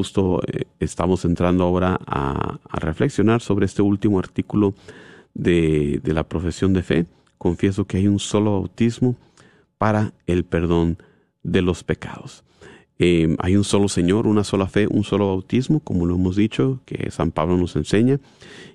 Justo 0.00 0.40
eh, 0.46 0.64
estamos 0.78 1.26
entrando 1.26 1.62
ahora 1.62 2.00
a, 2.06 2.58
reflexionar 2.72 3.42
sobre 3.42 3.66
este 3.66 3.82
último 3.82 4.18
artículo 4.18 4.72
de, 5.34 6.00
la 6.04 6.26
profesión 6.26 6.72
de 6.72 6.82
fe. 6.82 7.04
Confieso 7.36 7.84
que 7.84 7.98
hay 7.98 8.08
un 8.08 8.18
solo 8.18 8.52
bautismo 8.52 9.14
para 9.76 10.14
el 10.26 10.44
perdón 10.44 10.96
de 11.42 11.60
los 11.60 11.84
pecados. 11.84 12.44
Eh, 12.98 13.36
hay 13.40 13.56
un 13.56 13.64
solo 13.64 13.88
Señor, 13.88 14.26
una 14.26 14.42
sola 14.42 14.68
fe, 14.68 14.86
un 14.86 15.04
solo 15.04 15.26
bautismo, 15.26 15.80
como 15.80 16.06
lo 16.06 16.14
hemos 16.14 16.34
dicho, 16.34 16.80
que 16.86 17.10
San 17.10 17.30
Pablo 17.30 17.58
nos 17.58 17.76
enseña. 17.76 18.20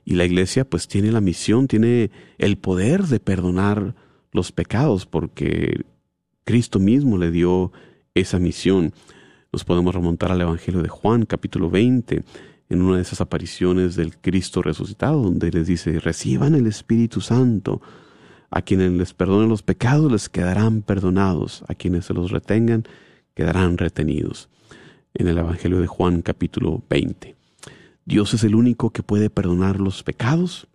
Y 0.06 0.14
la 0.14 0.26
iglesia 0.26 0.64
pues 0.64 0.88
tiene 0.88 1.12
la 1.12 1.22
misión, 1.22 1.68
tiene 1.68 2.12
el 2.38 2.60
poder 2.60 3.06
de 3.06 3.20
perdonar 3.20 3.96
los 4.32 4.52
pecados, 4.52 5.08
porque 5.08 5.86
Cristo 6.44 6.78
mismo 6.78 7.18
le 7.18 7.32
dio 7.32 7.72
esa 8.14 8.38
misión. 8.38 8.94
Nos 9.56 9.64
podemos 9.64 9.96
remontar 9.96 10.34
al 10.34 10.42
Evangelio 10.42 10.82
de 10.82 10.90
Juan, 10.90 11.26
capítulo 11.26 11.70
20, 11.70 12.26
en 12.68 12.82
una 12.82 12.98
de 12.98 13.02
esas 13.02 13.22
apariciones 13.22 13.96
del 13.96 14.18
Cristo 14.18 14.62
resucitado, 14.62 15.22
donde 15.22 15.50
les 15.50 15.66
dice, 15.66 15.98
reciban 16.02 16.56
el 16.56 16.68
Espíritu 16.68 17.22
Santo. 17.22 17.82
A 18.50 18.64
quienes 18.64 18.92
les 18.92 19.14
perdonen 19.14 19.48
los 19.48 19.64
pecados 19.64 20.12
les 20.12 20.28
quedarán 20.28 20.82
perdonados, 20.82 21.64
a 21.70 21.74
quienes 21.74 22.04
se 22.04 22.14
los 22.14 22.32
retengan 22.32 22.84
quedarán 23.34 23.78
retenidos. 23.78 24.50
En 25.14 25.30
el 25.30 25.38
Evangelio 25.38 25.80
de 25.80 25.88
Juan 25.88 26.22
capítulo 26.22 26.84
20. 26.90 27.34
Dios 28.04 28.34
es 28.34 28.44
el 28.44 28.56
único 28.56 28.90
que 28.90 29.04
puede 29.04 29.30
perdonar 29.30 29.80
los 29.80 30.04
pecados. 30.04 30.68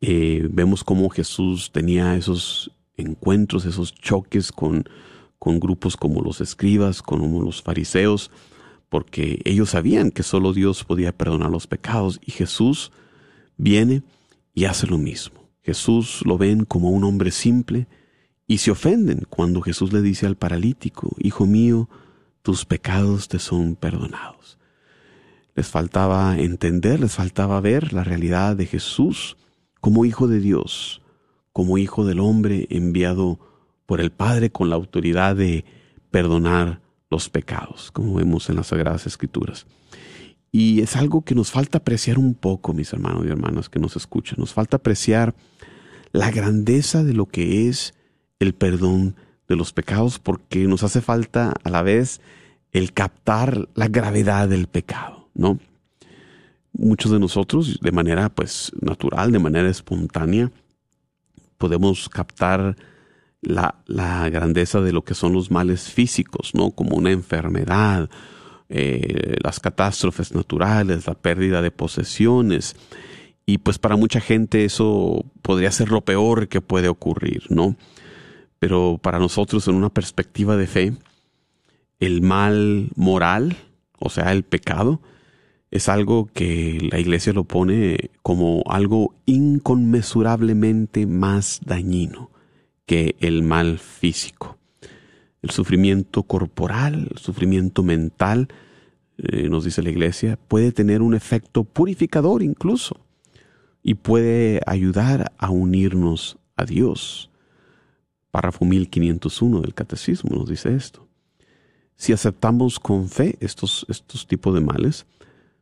Eh, 0.00 0.48
vemos 0.50 0.82
cómo 0.82 1.10
Jesús 1.10 1.72
tenía 1.72 2.16
esos 2.16 2.70
encuentros, 2.96 3.66
esos 3.66 3.92
choques 3.92 4.50
con, 4.50 4.84
con 5.40 5.58
grupos 5.58 5.96
como 5.96 6.20
los 6.20 6.40
escribas, 6.42 7.02
como 7.02 7.42
los 7.42 7.62
fariseos, 7.62 8.30
porque 8.90 9.40
ellos 9.44 9.70
sabían 9.70 10.10
que 10.10 10.22
solo 10.22 10.52
Dios 10.52 10.84
podía 10.84 11.16
perdonar 11.16 11.50
los 11.50 11.66
pecados 11.66 12.20
y 12.24 12.30
Jesús 12.30 12.92
viene 13.56 14.02
y 14.54 14.66
hace 14.66 14.86
lo 14.86 14.98
mismo. 14.98 15.48
Jesús 15.62 16.20
lo 16.26 16.36
ven 16.36 16.66
como 16.66 16.90
un 16.90 17.04
hombre 17.04 17.30
simple 17.30 17.88
y 18.46 18.58
se 18.58 18.70
ofenden 18.70 19.26
cuando 19.30 19.62
Jesús 19.62 19.94
le 19.94 20.02
dice 20.02 20.26
al 20.26 20.36
paralítico, 20.36 21.16
Hijo 21.18 21.46
mío, 21.46 21.88
tus 22.42 22.66
pecados 22.66 23.28
te 23.28 23.38
son 23.38 23.76
perdonados. 23.76 24.58
Les 25.54 25.68
faltaba 25.68 26.38
entender, 26.38 27.00
les 27.00 27.14
faltaba 27.14 27.60
ver 27.62 27.94
la 27.94 28.04
realidad 28.04 28.56
de 28.56 28.66
Jesús 28.66 29.38
como 29.80 30.04
hijo 30.04 30.28
de 30.28 30.40
Dios, 30.40 31.00
como 31.54 31.78
hijo 31.78 32.04
del 32.04 32.20
hombre 32.20 32.66
enviado 32.68 33.49
por 33.90 34.00
el 34.00 34.12
Padre 34.12 34.50
con 34.50 34.70
la 34.70 34.76
autoridad 34.76 35.34
de 35.34 35.64
perdonar 36.12 36.80
los 37.10 37.28
pecados, 37.28 37.90
como 37.90 38.14
vemos 38.14 38.48
en 38.48 38.54
las 38.54 38.68
Sagradas 38.68 39.04
Escrituras. 39.04 39.66
Y 40.52 40.80
es 40.80 40.94
algo 40.94 41.22
que 41.22 41.34
nos 41.34 41.50
falta 41.50 41.78
apreciar 41.78 42.16
un 42.16 42.34
poco, 42.34 42.72
mis 42.72 42.92
hermanos 42.92 43.26
y 43.26 43.30
hermanas 43.30 43.68
que 43.68 43.80
nos 43.80 43.96
escuchan. 43.96 44.36
Nos 44.38 44.52
falta 44.52 44.76
apreciar 44.76 45.34
la 46.12 46.30
grandeza 46.30 47.02
de 47.02 47.14
lo 47.14 47.26
que 47.26 47.68
es 47.68 47.94
el 48.38 48.54
perdón 48.54 49.16
de 49.48 49.56
los 49.56 49.72
pecados, 49.72 50.20
porque 50.20 50.68
nos 50.68 50.84
hace 50.84 51.00
falta 51.00 51.52
a 51.64 51.68
la 51.68 51.82
vez 51.82 52.20
el 52.70 52.92
captar 52.92 53.68
la 53.74 53.88
gravedad 53.88 54.48
del 54.48 54.68
pecado, 54.68 55.28
¿no? 55.34 55.58
Muchos 56.72 57.10
de 57.10 57.18
nosotros, 57.18 57.80
de 57.82 57.90
manera 57.90 58.28
pues 58.28 58.70
natural, 58.80 59.32
de 59.32 59.40
manera 59.40 59.68
espontánea, 59.68 60.52
podemos 61.58 62.08
captar 62.08 62.76
la, 63.42 64.28
grandeza 64.30 64.80
de 64.80 64.92
lo 64.92 65.02
que 65.02 65.14
son 65.14 65.32
los 65.32 65.50
males 65.50 65.90
físicos, 65.90 66.54
¿no? 66.54 66.70
Como 66.70 66.96
una 66.96 67.10
enfermedad, 67.10 68.10
eh, 68.68 69.36
las 69.42 69.60
catástrofes 69.60 70.34
naturales, 70.34 71.06
la 71.06 71.14
pérdida 71.14 71.62
de 71.62 71.70
posesiones. 71.70 72.76
Y 73.46 73.58
pues 73.58 73.78
para 73.78 73.96
mucha 73.96 74.20
gente 74.20 74.64
eso 74.64 75.24
podría 75.42 75.72
ser 75.72 75.90
lo 75.90 76.02
peor 76.02 76.48
que 76.48 76.60
puede 76.60 76.88
ocurrir, 76.88 77.44
¿no? 77.48 77.76
Pero 78.58 78.98
para 79.02 79.18
nosotros 79.18 79.66
en 79.68 79.74
una 79.74 79.88
perspectiva 79.88 80.56
de 80.56 80.66
fe, 80.66 80.92
el 81.98 82.22
mal 82.22 82.90
moral, 82.94 83.56
o 83.98 84.10
sea, 84.10 84.32
el 84.32 84.44
pecado, 84.44 85.00
es 85.70 85.88
algo 85.88 86.28
que 86.32 86.88
la 86.90 86.98
iglesia 86.98 87.32
lo 87.32 87.44
pone 87.44 88.10
como 88.22 88.62
algo 88.66 89.14
inconmensurablemente 89.26 91.06
más 91.06 91.60
dañino 91.64 92.30
que 92.90 93.14
el 93.20 93.44
mal 93.44 93.78
físico. 93.78 94.58
El 95.42 95.50
sufrimiento 95.50 96.24
corporal, 96.24 97.06
el 97.12 97.18
sufrimiento 97.18 97.84
mental, 97.84 98.48
eh, 99.16 99.48
nos 99.48 99.62
dice 99.62 99.80
la 99.80 99.90
iglesia, 99.90 100.36
puede 100.48 100.72
tener 100.72 101.00
un 101.00 101.14
efecto 101.14 101.62
purificador 101.62 102.42
incluso 102.42 102.96
y 103.84 103.94
puede 103.94 104.60
ayudar 104.66 105.30
a 105.38 105.50
unirnos 105.50 106.36
a 106.56 106.64
Dios. 106.64 107.30
Párrafo 108.32 108.64
1501 108.64 109.60
del 109.60 109.72
Catecismo 109.72 110.34
nos 110.34 110.48
dice 110.48 110.74
esto. 110.74 111.06
Si 111.94 112.12
aceptamos 112.12 112.80
con 112.80 113.08
fe 113.08 113.36
estos, 113.38 113.86
estos 113.88 114.26
tipos 114.26 114.52
de 114.52 114.62
males, 114.62 115.06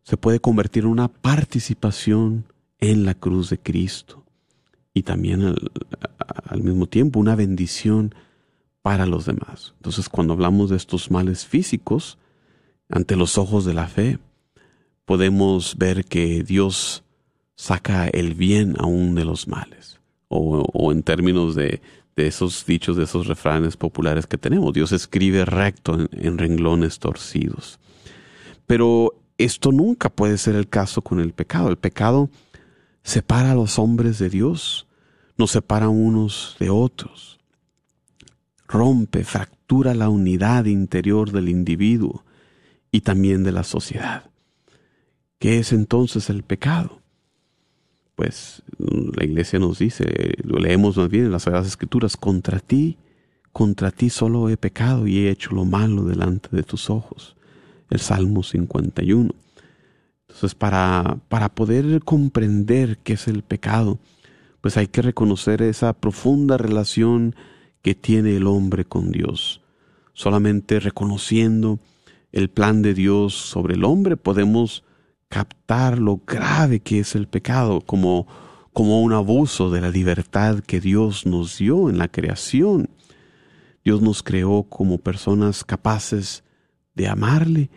se 0.03 0.17
puede 0.17 0.41
convertir 0.41 0.85
en 0.85 0.91
una 0.93 1.09
participación 1.09 2.47
en 2.79 3.05
la 3.05 3.13
cruz 3.13 3.51
de 3.51 3.59
Cristo 3.59 4.25
y 4.99 5.03
también 5.03 5.55
al, 6.47 6.63
mismo 6.63 6.87
tiempo 6.87 7.21
una 7.21 7.37
bendición 7.37 8.15
para 8.83 9.07
los 9.07 9.27
demás. 9.27 9.75
Entonces, 9.77 10.09
cuando 10.09 10.33
hablamos 10.33 10.71
de 10.71 10.77
estos 10.77 11.11
males 11.11 11.47
físicos, 11.47 12.19
ante 12.89 13.17
los 13.17 13.39
ojos 13.39 13.65
de 13.65 13.75
la 13.75 13.87
fe, 13.87 14.19
podemos 15.05 15.77
ver 15.79 16.05
que 16.05 16.43
Dios 16.43 17.05
saca 17.55 18.09
el 18.09 18.35
bien 18.35 18.75
aún 18.79 19.15
de 19.15 19.25
los 19.25 19.47
males. 19.47 20.01
O, 20.29 20.93
en 20.93 21.03
términos 21.03 21.55
de, 21.55 21.81
esos 22.17 22.67
dichos, 22.67 22.97
de 22.97 23.05
esos 23.05 23.27
refranes 23.27 23.77
populares 23.77 24.27
que 24.27 24.37
tenemos, 24.37 24.73
Dios 24.73 24.93
escribe 24.93 25.45
recto 25.45 25.95
en, 25.95 26.09
en 26.13 26.37
renglones 26.37 26.99
torcidos. 26.99 27.79
Pero 28.67 29.15
esto 29.39 29.71
nunca 29.71 30.09
puede 30.11 30.37
ser 30.37 30.57
el 30.57 30.69
caso 30.69 31.03
con 31.03 31.21
el 31.21 31.33
pecado. 31.33 31.69
El 31.69 31.79
pecado 31.79 32.29
separa 33.09 33.53
a 33.53 33.55
los 33.55 33.79
hombres 33.79 34.19
de 34.19 34.29
Dios, 34.29 34.88
nos 35.39 35.53
separa 35.53 35.89
unos 35.89 36.57
de 36.59 36.69
otros, 36.69 37.39
rompe, 38.67 39.25
fractura 39.25 39.95
la 39.95 40.09
unidad 40.09 40.67
interior 40.67 41.31
del 41.31 41.49
individuo 41.49 42.25
y 42.91 43.03
también 43.03 43.45
de 43.45 43.53
la 43.53 43.63
sociedad. 43.63 44.31
¿Qué 45.39 45.61
es 45.61 45.73
entonces 45.73 46.29
el 46.29 46.43
pecado? 46.43 47.01
Pues 48.17 48.63
la 48.79 49.25
iglesia 49.25 49.61
nos 49.61 49.79
dice, 49.79 50.35
lo 50.43 50.59
leemos 50.59 50.97
más 50.97 51.09
bien 51.09 51.27
en 51.27 51.31
las 51.31 51.45
Sagradas 51.45 51.69
Escrituras, 51.69 52.17
contra 52.17 52.59
ti, 52.59 52.99
contra 53.53 53.93
ti 53.93 54.11
solo 54.11 54.49
he 54.49 54.57
pecado 54.57 55.07
y 55.07 55.19
he 55.19 55.31
hecho 55.31 55.55
lo 55.55 55.65
malo 55.65 56.05
delante 56.05 56.49
de 56.51 56.65
tus 56.65 56.91
ojos. 56.91 57.37
El 57.91 58.01
Salmo 58.01 58.43
51. 58.43 59.31
Entonces, 60.23 60.55
para, 60.55 61.19
para 61.29 61.49
poder 61.49 62.03
comprender 62.03 62.99
qué 62.99 63.15
es 63.15 63.29
el 63.29 63.43
pecado, 63.43 63.99
pues 64.61 64.77
hay 64.77 64.89
que 64.89 65.03
reconocer 65.03 65.63
esa 65.63 65.93
profunda 65.93 66.57
relación 66.57 67.35
que 67.83 67.95
tiene 67.95 68.37
el 68.37 68.47
hombre 68.47 68.85
con 68.85 69.13
Dios. 69.13 69.63
Solamente 70.13 70.81
reconociendo 70.81 71.79
el 72.33 72.51
plan 72.51 72.83
de 72.83 72.95
Dios 72.95 73.35
sobre 73.35 73.75
el 73.75 73.85
hombre, 73.85 74.17
podemos 74.17 74.85
captar 75.29 75.99
lo 75.99 76.21
grave 76.27 76.81
que 76.81 77.01
es 77.01 77.15
el 77.15 77.29
pecado 77.29 77.81
como, 77.81 78.27
como 78.73 79.03
un 79.03 79.13
abuso 79.13 79.71
de 79.71 79.81
la 79.81 79.91
libertad 79.91 80.61
que 80.61 80.81
Dios 80.81 81.27
nos 81.27 81.59
dio 81.59 81.89
en 81.89 81.99
la 81.99 82.09
creación. 82.09 82.91
Dios 83.85 84.03
nos 84.03 84.23
creó 84.23 84.65
como 84.65 84.99
personas 84.99 85.65
capaces 85.65 86.45
de 86.95 87.09
amarle, 87.09 87.71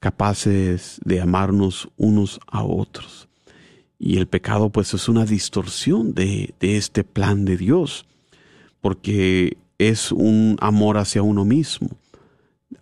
capaces 0.00 1.00
de 1.04 1.20
amarnos 1.20 1.88
unos 1.96 2.38
a 2.46 2.62
otros. 2.62 3.25
Y 3.98 4.18
el 4.18 4.26
pecado 4.26 4.70
pues 4.70 4.92
es 4.94 5.08
una 5.08 5.24
distorsión 5.24 6.14
de, 6.14 6.54
de 6.60 6.76
este 6.76 7.04
plan 7.04 7.44
de 7.44 7.56
Dios, 7.56 8.06
porque 8.80 9.56
es 9.78 10.12
un 10.12 10.56
amor 10.60 10.98
hacia 10.98 11.22
uno 11.22 11.44
mismo 11.44 11.88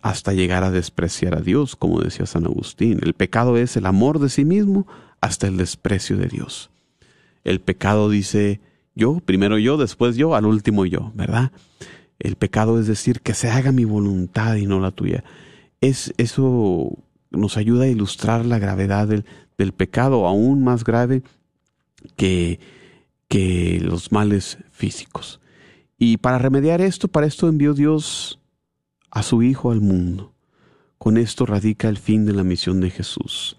hasta 0.01 0.33
llegar 0.33 0.63
a 0.63 0.71
despreciar 0.71 1.35
a 1.35 1.41
Dios, 1.41 1.75
como 1.75 2.01
decía 2.01 2.25
San 2.25 2.45
Agustín. 2.45 2.99
El 3.01 3.13
pecado 3.13 3.57
es 3.57 3.75
el 3.77 3.85
amor 3.85 4.19
de 4.19 4.29
sí 4.29 4.45
mismo 4.45 4.87
hasta 5.21 5.47
el 5.47 5.57
desprecio 5.57 6.17
de 6.17 6.27
Dios. 6.27 6.69
El 7.43 7.61
pecado 7.61 8.09
dice 8.09 8.59
yo, 8.95 9.19
primero 9.19 9.57
yo, 9.57 9.77
después 9.77 10.15
yo, 10.15 10.35
al 10.35 10.45
último 10.45 10.85
yo, 10.85 11.11
¿verdad? 11.15 11.51
El 12.19 12.35
pecado 12.35 12.79
es 12.79 12.87
decir 12.87 13.21
que 13.21 13.33
se 13.33 13.49
haga 13.49 13.71
mi 13.71 13.83
voluntad 13.83 14.55
y 14.55 14.65
no 14.65 14.79
la 14.79 14.91
tuya. 14.91 15.23
Es, 15.81 16.13
eso 16.17 16.97
nos 17.35 17.57
ayuda 17.57 17.85
a 17.85 17.87
ilustrar 17.87 18.45
la 18.45 18.59
gravedad 18.59 19.07
del, 19.07 19.71
pecado, 19.73 20.27
aún 20.27 20.63
más 20.63 20.83
grave 20.83 21.23
que, 22.15 22.59
que 23.27 23.79
los 23.81 24.11
males 24.11 24.57
físicos. 24.71 25.39
Y 25.97 26.17
para 26.17 26.37
remediar 26.37 26.81
esto, 26.81 27.07
para 27.07 27.25
esto 27.25 27.47
envió 27.47 27.73
Dios 27.73 28.39
a 29.11 29.23
su 29.23 29.41
Hijo 29.43 29.71
al 29.71 29.81
mundo. 29.81 30.33
Con 30.97 31.17
esto 31.17 31.45
radica 31.45 31.87
el 31.87 31.97
fin 31.97 32.25
de 32.25 32.33
la 32.33 32.43
misión 32.43 32.81
de 32.81 32.89
Jesús. 32.89 33.55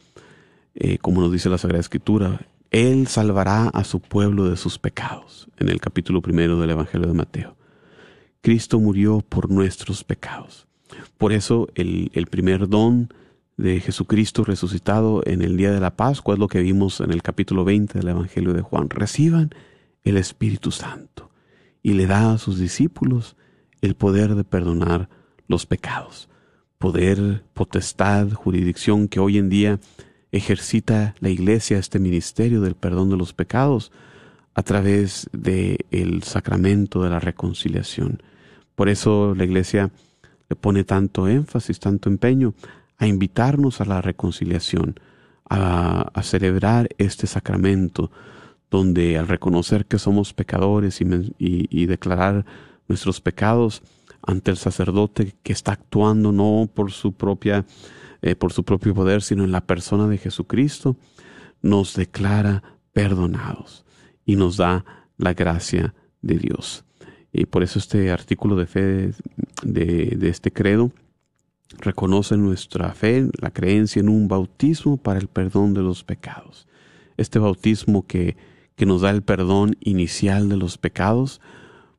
Eh, 0.74 0.98
como 0.98 1.20
nos 1.22 1.32
dice 1.32 1.48
la 1.48 1.58
Sagrada 1.58 1.80
Escritura, 1.80 2.46
Él 2.70 3.06
salvará 3.06 3.68
a 3.68 3.84
su 3.84 4.00
pueblo 4.00 4.50
de 4.50 4.56
sus 4.56 4.78
pecados, 4.78 5.48
en 5.58 5.70
el 5.70 5.80
capítulo 5.80 6.20
primero 6.20 6.60
del 6.60 6.70
Evangelio 6.70 7.06
de 7.06 7.14
Mateo. 7.14 7.56
Cristo 8.42 8.78
murió 8.78 9.24
por 9.26 9.50
nuestros 9.50 10.04
pecados. 10.04 10.66
Por 11.16 11.32
eso 11.32 11.68
el 11.74 12.26
primer 12.30 12.68
don 12.68 13.08
de 13.56 13.80
Jesucristo 13.80 14.44
resucitado 14.44 15.22
en 15.24 15.42
el 15.42 15.56
día 15.56 15.70
de 15.72 15.80
la 15.80 15.96
Pascua 15.96 16.34
es 16.34 16.40
lo 16.40 16.48
que 16.48 16.60
vimos 16.60 17.00
en 17.00 17.10
el 17.10 17.22
capítulo 17.22 17.64
20 17.64 17.98
del 17.98 18.08
Evangelio 18.08 18.52
de 18.52 18.60
Juan. 18.60 18.90
Reciban 18.90 19.50
el 20.04 20.18
Espíritu 20.18 20.70
Santo 20.70 21.30
y 21.82 21.94
le 21.94 22.06
da 22.06 22.32
a 22.32 22.38
sus 22.38 22.58
discípulos 22.58 23.36
el 23.80 23.94
poder 23.94 24.34
de 24.34 24.44
perdonar 24.44 25.08
los 25.48 25.64
pecados. 25.64 26.28
Poder, 26.78 27.44
potestad, 27.54 28.30
jurisdicción 28.32 29.08
que 29.08 29.20
hoy 29.20 29.38
en 29.38 29.48
día 29.48 29.80
ejercita 30.32 31.14
la 31.20 31.30
Iglesia 31.30 31.78
este 31.78 31.98
ministerio 31.98 32.60
del 32.60 32.74
perdón 32.74 33.08
de 33.08 33.16
los 33.16 33.32
pecados 33.32 33.90
a 34.54 34.62
través 34.62 35.28
del 35.32 35.78
el 35.90 36.22
sacramento 36.22 37.02
de 37.02 37.10
la 37.10 37.20
reconciliación. 37.20 38.22
Por 38.74 38.90
eso 38.90 39.34
la 39.34 39.44
Iglesia 39.44 39.90
le 40.48 40.56
pone 40.56 40.84
tanto 40.84 41.26
énfasis, 41.26 41.80
tanto 41.80 42.10
empeño 42.10 42.54
a 42.98 43.06
invitarnos 43.06 43.80
a 43.80 43.84
la 43.84 44.00
reconciliación, 44.00 44.98
a, 45.48 46.10
celebrar 46.22 46.88
este 46.98 47.26
sacramento, 47.26 48.10
donde 48.70 49.16
al 49.16 49.28
reconocer 49.28 49.86
que 49.86 49.98
somos 49.98 50.32
pecadores 50.32 51.00
y, 51.00 51.86
declarar 51.86 52.44
nuestros 52.88 53.20
pecados, 53.20 53.82
ante 54.22 54.50
el 54.50 54.56
sacerdote 54.56 55.34
que 55.44 55.52
está 55.52 55.72
actuando 55.72 56.32
no 56.32 56.68
por 56.72 56.90
su 56.90 57.12
propia 57.12 57.64
eh, 58.22 58.34
por 58.34 58.52
su 58.52 58.64
propio 58.64 58.92
poder, 58.92 59.22
sino 59.22 59.44
en 59.44 59.52
la 59.52 59.60
persona 59.60 60.08
de 60.08 60.18
Jesucristo, 60.18 60.96
nos 61.62 61.94
declara 61.94 62.62
perdonados 62.92 63.84
y 64.24 64.34
nos 64.34 64.56
da 64.56 64.84
la 65.16 65.32
gracia 65.34 65.94
de 66.22 66.38
Dios. 66.38 66.84
Y 67.32 67.44
por 67.46 67.62
eso 67.62 67.78
este 67.78 68.10
artículo 68.10 68.56
de 68.56 68.66
fe 68.66 69.12
de 69.62 70.28
este 70.28 70.50
credo 70.50 70.90
reconoce 71.78 72.36
nuestra 72.36 72.92
fe, 72.92 73.28
la 73.40 73.50
creencia 73.50 74.00
en 74.00 74.08
un 74.08 74.28
bautismo 74.28 74.96
para 74.96 75.18
el 75.18 75.28
perdón 75.28 75.74
de 75.74 75.82
los 75.82 76.04
pecados. 76.04 76.66
Este 77.16 77.38
bautismo 77.38 78.06
que, 78.06 78.36
que 78.76 78.86
nos 78.86 79.02
da 79.02 79.10
el 79.10 79.22
perdón 79.22 79.76
inicial 79.80 80.48
de 80.48 80.56
los 80.56 80.78
pecados, 80.78 81.40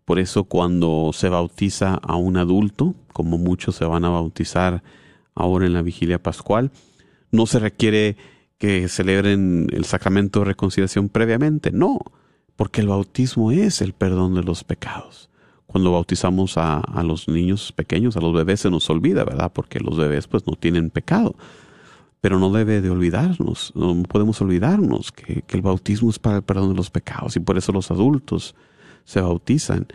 por 0.05 0.19
eso 0.19 0.45
cuando 0.45 1.11
se 1.13 1.29
bautiza 1.29 1.95
a 1.95 2.15
un 2.15 2.37
adulto, 2.37 2.95
como 3.13 3.37
muchos 3.37 3.75
se 3.75 3.85
van 3.85 4.05
a 4.05 4.09
bautizar 4.09 4.83
ahora 5.35 5.65
en 5.65 5.73
la 5.73 5.81
vigilia 5.81 6.21
pascual, 6.21 6.71
no 7.31 7.45
se 7.45 7.59
requiere 7.59 8.15
que 8.57 8.87
celebren 8.87 9.67
el 9.71 9.85
sacramento 9.85 10.39
de 10.39 10.45
reconciliación 10.45 11.09
previamente, 11.09 11.71
no, 11.71 11.99
porque 12.55 12.81
el 12.81 12.87
bautismo 12.87 13.51
es 13.51 13.81
el 13.81 13.93
perdón 13.93 14.33
de 14.33 14.43
los 14.43 14.63
pecados. 14.63 15.29
Cuando 15.67 15.91
bautizamos 15.91 16.57
a, 16.57 16.81
los 17.03 17.27
niños 17.27 17.73
pequeños, 17.73 18.15
a 18.15 18.21
los 18.21 18.33
bebés 18.33 18.61
se 18.61 18.71
nos 18.71 18.89
olvida, 18.89 19.25
¿verdad? 19.25 19.51
Porque 19.53 19.79
los 19.79 19.97
bebés 19.97 20.25
pues 20.27 20.47
no 20.47 20.53
tienen 20.53 20.89
pecado. 20.89 21.35
Pero 22.21 22.39
no 22.39 22.51
debe 22.51 22.81
de 22.81 22.89
olvidarnos, 22.89 23.73
no 23.75 24.01
podemos 24.03 24.41
olvidarnos 24.41 25.11
que, 25.11 25.43
el 25.47 25.61
bautismo 25.61 26.09
es 26.09 26.19
para 26.19 26.37
el 26.37 26.41
perdón 26.41 26.69
de 26.69 26.75
los 26.75 26.89
pecados 26.89 27.35
y 27.35 27.39
por 27.41 27.57
eso 27.57 27.71
los 27.71 27.91
adultos 27.91 28.55
se 29.03 29.21
bautizan 29.21 29.87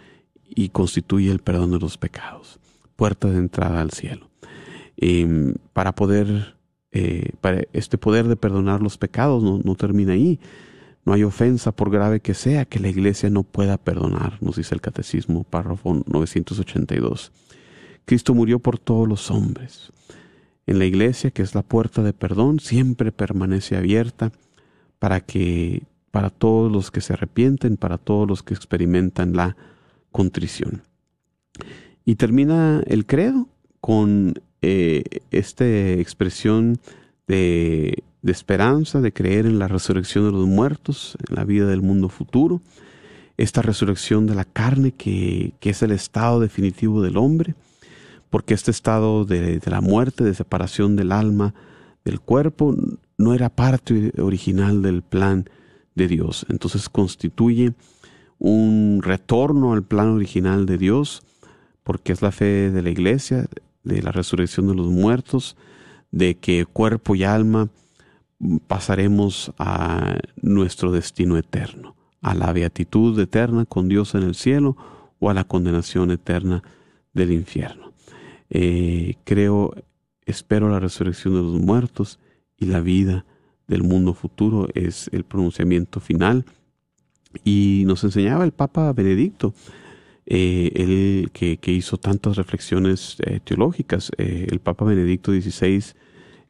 y 0.45 0.69
constituye 0.69 1.33
el 1.33 1.41
perdón 1.41 1.73
de 1.73 1.81
los 1.81 1.99
pecados, 1.99 2.61
puerta 2.95 3.29
de 3.29 3.39
entrada 3.39 3.81
al 3.81 3.91
cielo. 3.91 4.31
Y 4.97 5.27
para 5.73 5.95
poder, 5.95 6.55
eh, 6.93 7.31
para 7.41 7.63
este 7.73 7.99
poder 7.99 8.29
de 8.29 8.37
perdonar 8.37 8.83
los 8.83 8.99
pecados 8.99 9.43
no, 9.43 9.75
termina 9.75 10.13
ahí. 10.13 10.39
No 11.05 11.13
hay 11.13 11.25
ofensa, 11.25 11.73
por 11.73 11.91
grave 11.91 12.21
que 12.21 12.35
sea, 12.35 12.65
que 12.65 12.79
la 12.79 12.89
iglesia 12.89 13.29
no 13.29 13.43
pueda 13.43 13.77
perdonar, 13.77 14.39
nos 14.41 14.57
dice 14.57 14.75
el 14.75 14.81
Catecismo, 14.81 15.45
párrafo 15.45 16.03
982. 16.07 17.33
Cristo 18.05 18.35
murió 18.35 18.61
por 18.61 18.79
todos 18.79 19.09
los 19.09 19.31
hombres. 19.31 19.93
En 20.67 20.79
la 20.79 20.85
iglesia, 20.85 21.31
que 21.31 21.43
es 21.43 21.55
la 21.55 21.63
puerta 21.63 22.03
de 22.03 22.13
perdón, 22.13 22.61
siempre 22.61 23.11
permanece 23.11 23.77
abierta 23.77 24.33
para 24.99 25.21
que 25.21 25.83
para 26.13 26.31
todos 26.31 26.71
los 26.71 26.91
que 26.91 27.01
se 27.01 27.15
arrepienten, 27.15 27.77
para 27.77 27.99
todos 27.99 28.29
los 28.29 28.43
que 28.43 28.55
experimentan 28.55 29.35
la 29.35 29.57
contrición. 30.13 30.83
Y 32.05 32.17
termina 32.17 32.83
el 32.87 33.07
credo 33.07 33.49
con 33.81 34.35
eh, 34.61 35.03
esta 35.31 35.67
expresión 35.67 36.79
de, 37.27 38.05
de, 38.23 38.33
esperanza, 38.33 39.01
de 39.01 39.13
creer 39.13 39.47
en 39.47 39.59
la 39.59 39.69
resurrección 39.69 40.25
de 40.25 40.33
los 40.33 40.47
muertos, 40.47 41.17
en 41.29 41.35
la 41.37 41.45
vida 41.45 41.67
del 41.67 41.83
mundo 41.83 42.09
futuro, 42.09 42.61
esta 43.37 43.63
resurrección 43.63 44.27
de 44.27 44.35
la 44.35 44.45
carne 44.45 44.93
que, 44.93 45.55
que 45.61 45.71
es 45.71 45.83
el 45.83 45.91
estado 45.91 46.41
definitivo 46.41 47.03
del 47.03 47.17
hombre, 47.17 47.55
porque 48.31 48.55
este 48.55 48.71
estado 48.71 49.25
de, 49.25 49.59
de 49.59 49.71
la 49.71 49.81
muerte, 49.81 50.25
de 50.25 50.35
separación 50.35 50.97
del 50.97 51.13
alma, 51.13 51.55
del 52.05 52.21
cuerpo, 52.21 52.75
no 53.19 53.35
era 53.35 53.49
parte 53.49 54.13
original 54.21 54.83
del 54.83 55.03
plan 55.03 55.49
de 55.95 56.09
Dios. 56.09 56.47
Entonces 56.49 56.89
constituye 56.89 57.75
un 58.39 59.01
retorno 59.03 59.73
al 59.73 59.83
plan 59.83 60.09
original 60.09 60.67
de 60.67 60.79
Dios, 60.79 61.23
porque 61.85 62.13
es 62.13 62.23
la 62.23 62.33
fe 62.33 62.71
de 62.71 62.83
la 62.83 62.91
iglesia, 62.91 63.47
de 63.85 64.03
la 64.03 64.13
resurrección 64.13 64.69
de 64.69 64.75
los 64.75 64.89
muertos, 64.89 65.57
de 66.11 66.37
que 66.37 66.67
cuerpo 66.67 67.15
y 67.15 67.25
alma 67.25 67.69
pasaremos 68.67 69.53
a 69.59 70.19
nuestro 70.41 70.93
destino 70.93 71.37
eterno, 71.37 71.97
a 72.21 72.35
la 72.35 72.53
beatitud 72.53 73.19
eterna 73.19 73.65
con 73.65 73.89
Dios 73.89 74.15
en 74.15 74.23
el 74.23 74.35
cielo 74.35 74.77
o 75.19 75.31
a 75.31 75.35
la 75.35 75.45
condenación 75.45 76.11
eterna 76.11 76.63
del 77.13 77.33
infierno. 77.33 77.93
Eh, 78.51 79.17
creo, 79.25 79.75
espero 80.27 80.69
la 80.69 80.81
resurrección 80.81 81.35
de 81.35 81.43
los 81.43 81.61
muertos 81.61 82.19
y 82.59 82.67
la 82.67 82.81
vida 82.81 83.25
del 83.67 83.83
mundo 83.83 84.15
futuro 84.15 84.69
es 84.75 85.09
el 85.13 85.25
pronunciamiento 85.25 86.01
final. 86.01 86.45
Y 87.45 87.85
nos 87.87 88.05
enseñaba 88.05 88.45
el 88.45 88.53
Papa 88.53 88.93
Benedicto, 88.93 89.55
eh, 90.27 90.71
él 90.75 91.31
que, 91.33 91.59
hizo 91.73 91.97
tantas 91.97 92.37
reflexiones 92.37 93.17
eh, 93.21 93.41
teológicas. 93.43 94.13
Eh, 94.19 94.47
el 94.51 94.61
Papa 94.61 94.85
Benedicto 94.85 95.33
XVI 95.33 95.83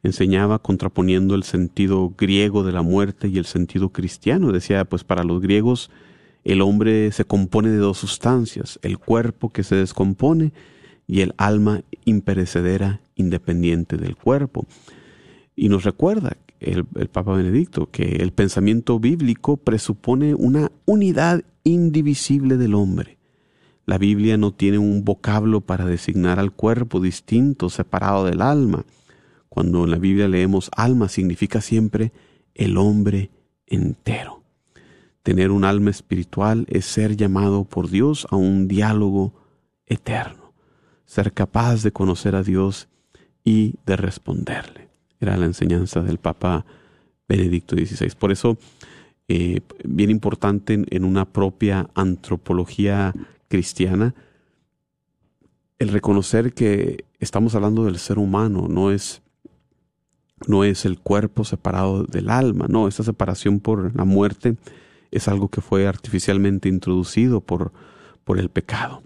enseñaba 0.03 0.59
contraponiendo 0.59 1.33
el 1.33 1.43
sentido 1.43 2.13
griego 2.17 2.63
de 2.63 2.73
la 2.73 2.81
muerte 2.81 3.29
y 3.29 3.37
el 3.37 3.45
sentido 3.45 3.89
cristiano. 3.89 4.51
Decía, 4.51 4.85
pues 4.85 5.03
para 5.03 5.23
los 5.23 5.41
griegos 5.41 5.89
el 6.43 6.61
hombre 6.61 7.11
se 7.11 7.25
compone 7.25 7.69
de 7.69 7.77
dos 7.77 7.97
sustancias, 7.97 8.77
el 8.81 8.97
cuerpo 8.97 9.49
que 9.49 9.63
se 9.63 9.75
descompone 9.75 10.51
y 11.07 11.21
el 11.21 11.33
alma 11.37 11.81
imperecedera 12.05 12.99
independiente 13.15 13.97
del 13.97 14.15
cuerpo. 14.17 14.65
Y 15.55 15.69
nos 15.69 15.83
recuerda 15.83 16.35
el, 16.59 16.85
el, 16.95 17.07
Papa 17.07 17.33
Benedicto, 17.33 17.89
que 17.91 18.17
el 18.17 18.31
pensamiento 18.31 18.99
bíblico 18.99 19.57
presupone 19.57 20.33
una 20.35 20.71
unidad 20.85 21.43
indivisible 21.63 22.57
del 22.57 22.75
hombre. 22.75 23.17
La 23.85 23.97
Biblia 23.97 24.37
no 24.37 24.51
tiene 24.51 24.77
un 24.77 25.03
vocablo 25.03 25.61
para 25.61 25.85
designar 25.85 26.39
al 26.39 26.51
cuerpo 26.51 26.99
distinto, 26.99 27.69
separado 27.69 28.25
del 28.25 28.41
alma. 28.41 28.85
Cuando 29.53 29.83
en 29.83 29.91
la 29.91 29.97
Biblia 29.97 30.27
leemos 30.27 30.71
alma 30.75 31.09
significa 31.09 31.61
siempre 31.61 32.11
el 32.55 32.77
hombre 32.77 33.29
entero. 33.67 34.41
Tener 35.21 35.51
un 35.51 35.63
alma 35.63 35.91
espiritual 35.91 36.65
es 36.69 36.85
ser 36.85 37.15
llamado 37.15 37.63
por 37.63 37.89
Dios 37.89 38.25
a 38.31 38.35
un 38.35 38.67
diálogo 38.67 39.33
eterno, 39.85 40.53
ser 41.05 41.33
capaz 41.33 41.83
de 41.83 41.91
conocer 41.91 42.35
a 42.35 42.41
Dios 42.43 42.87
y 43.43 43.75
de 43.85 43.95
responderle 43.95 44.83
era 45.23 45.37
la 45.37 45.45
enseñanza 45.45 46.01
del 46.01 46.17
Papa 46.19 46.65
Benedicto 47.27 47.75
XVI. 47.75 48.13
Por 48.19 48.31
eso, 48.31 48.57
eh, 49.27 49.61
bien 49.83 50.11
importante 50.11 50.73
en, 50.73 50.85
en, 50.89 51.05
una 51.05 51.25
propia 51.25 51.89
antropología 51.95 53.13
cristiana, 53.47 54.13
el 55.79 55.89
reconocer 55.89 56.53
que 56.53 57.05
estamos 57.19 57.55
hablando 57.55 57.85
del 57.85 57.97
ser 57.97 58.19
humano, 58.19 58.67
no 58.69 58.91
es, 58.91 59.22
no 60.47 60.63
es 60.63 60.85
el 60.85 60.99
cuerpo 60.99 61.43
separado 61.43 62.03
del 62.03 62.29
alma, 62.29 62.67
no, 62.69 62.87
esta 62.87 63.03
separación 63.03 63.59
por 63.59 63.95
la 63.95 64.05
muerte 64.05 64.55
es 65.11 65.27
algo 65.27 65.47
que 65.47 65.61
fue 65.61 65.87
artificialmente 65.87 66.69
introducido 66.69 67.41
por, 67.41 67.71
por 68.23 68.39
el 68.39 68.49
pecado. 68.49 69.03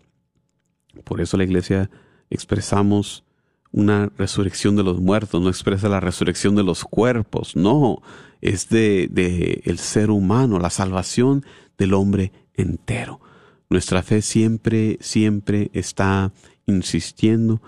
Por 1.04 1.22
eso 1.22 1.38
la 1.38 1.44
iglesia 1.44 1.90
expresamos 2.30 3.24
una 3.72 4.10
resurrección 4.18 4.76
de 4.76 4.84
los 4.84 5.00
muertos, 5.00 5.42
no 5.42 5.50
expresa 5.50 5.90
la 5.90 6.00
resurrección 6.00 6.56
de 6.56 6.64
los 6.64 6.84
cuerpos, 6.84 7.56
no, 7.56 8.02
es 8.42 8.70
de, 8.70 9.08
de 9.12 9.62
el 9.66 9.78
ser 9.78 10.10
humano, 10.10 10.60
la 10.60 10.70
salvación 10.70 11.46
del 11.78 11.94
hombre 11.94 12.32
entero. 12.54 13.20
Nuestra 13.70 14.02
fe 14.02 14.22
siempre, 14.22 14.98
siempre 15.02 15.70
está 15.74 16.32
insistiendo 16.66 17.62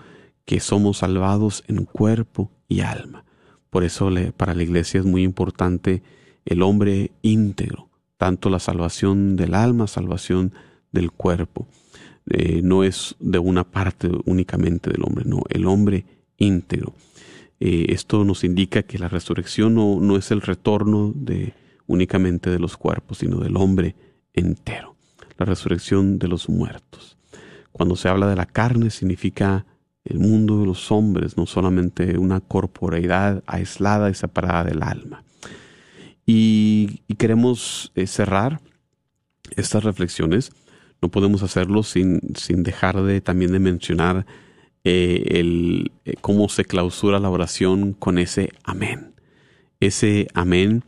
que 0.46 0.60
somos 0.60 0.98
salvados 0.98 1.62
en 1.68 1.84
cuerpo 1.84 2.50
y 2.68 2.80
alma. 2.80 3.24
Por 3.70 3.84
eso 3.84 4.10
para 4.36 4.54
la 4.54 4.62
iglesia 4.62 5.00
es 5.00 5.06
muy 5.06 5.22
importante 5.22 6.02
el 6.44 6.62
hombre 6.62 7.12
íntegro, 7.22 7.88
tanto 8.16 8.50
la 8.50 8.58
salvación 8.58 9.36
del 9.36 9.54
alma, 9.54 9.86
salvación 9.86 10.52
del 10.92 11.12
cuerpo 11.12 11.68
eh, 12.28 12.60
no 12.62 12.84
es 12.84 13.16
de 13.18 13.38
una 13.38 13.64
parte 13.64 14.08
únicamente 14.24 14.90
del 14.90 15.02
hombre, 15.02 15.24
no, 15.26 15.42
el 15.48 15.66
hombre 15.66 16.04
íntegro. 16.36 16.94
Eh, 17.58 17.86
esto 17.88 18.24
nos 18.24 18.44
indica 18.44 18.84
que 18.84 18.98
la 18.98 19.08
resurrección 19.08 19.74
no, 19.74 19.98
no 20.00 20.16
es 20.16 20.30
el 20.30 20.40
retorno 20.40 21.12
de 21.14 21.54
únicamente 21.86 22.48
de 22.48 22.60
los 22.60 22.76
cuerpos, 22.76 23.18
sino 23.18 23.40
del 23.40 23.56
hombre 23.56 23.96
entero, 24.32 24.94
la 25.38 25.46
resurrección 25.46 26.20
de 26.20 26.28
los 26.28 26.48
muertos. 26.48 27.18
Cuando 27.72 27.96
se 27.96 28.08
habla 28.08 28.28
de 28.28 28.36
la 28.36 28.46
carne 28.46 28.90
significa 28.90 29.66
el 30.04 30.18
mundo 30.18 30.60
de 30.60 30.66
los 30.66 30.90
hombres, 30.90 31.36
no 31.36 31.46
solamente 31.46 32.18
una 32.18 32.40
corporeidad 32.40 33.42
aislada 33.46 34.10
y 34.10 34.14
separada 34.14 34.64
del 34.64 34.82
alma. 34.82 35.24
Y, 36.26 37.00
queremos 37.18 37.92
eh, 37.96 38.06
cerrar 38.06 38.60
estas 39.56 39.84
reflexiones 39.84 40.52
no 41.02 41.10
podemos 41.10 41.42
hacerlo 41.42 41.82
sin, 41.82 42.20
sin 42.34 42.62
dejar 42.62 43.02
de 43.02 43.20
también 43.20 43.52
de 43.52 43.58
mencionar 43.58 44.26
eh, 44.84 45.24
el, 45.30 45.92
eh, 46.04 46.14
cómo 46.20 46.48
se 46.48 46.64
clausura 46.64 47.18
la 47.18 47.30
oración 47.30 47.94
con 47.94 48.18
ese 48.18 48.52
amén. 48.64 49.14
Ese 49.80 50.28
amén 50.34 50.84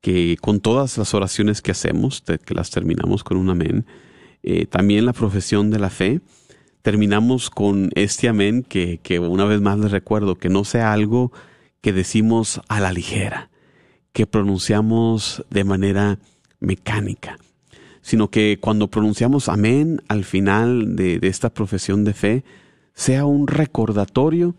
que 0.00 0.36
con 0.40 0.60
todas 0.60 0.98
las 0.98 1.14
oraciones 1.14 1.62
que 1.62 1.70
hacemos, 1.70 2.22
que 2.22 2.54
las 2.54 2.70
terminamos 2.70 3.22
con 3.24 3.36
un 3.36 3.48
amén, 3.48 3.86
también 4.68 5.06
la 5.06 5.14
profesión 5.14 5.70
de 5.70 5.78
la 5.78 5.88
fe 5.88 6.20
terminamos 6.84 7.48
con 7.48 7.90
este 7.94 8.28
amén 8.28 8.62
que, 8.62 8.98
que 9.02 9.18
una 9.18 9.46
vez 9.46 9.62
más 9.62 9.78
les 9.78 9.90
recuerdo 9.90 10.34
que 10.34 10.50
no 10.50 10.64
sea 10.64 10.92
algo 10.92 11.32
que 11.80 11.94
decimos 11.94 12.60
a 12.68 12.78
la 12.78 12.92
ligera, 12.92 13.48
que 14.12 14.26
pronunciamos 14.26 15.46
de 15.48 15.64
manera 15.64 16.18
mecánica, 16.60 17.38
sino 18.02 18.28
que 18.28 18.58
cuando 18.60 18.88
pronunciamos 18.90 19.48
amén 19.48 20.02
al 20.08 20.24
final 20.24 20.94
de, 20.94 21.18
de 21.18 21.28
esta 21.28 21.48
profesión 21.48 22.04
de 22.04 22.12
fe, 22.12 22.44
sea 22.92 23.24
un 23.24 23.46
recordatorio 23.46 24.54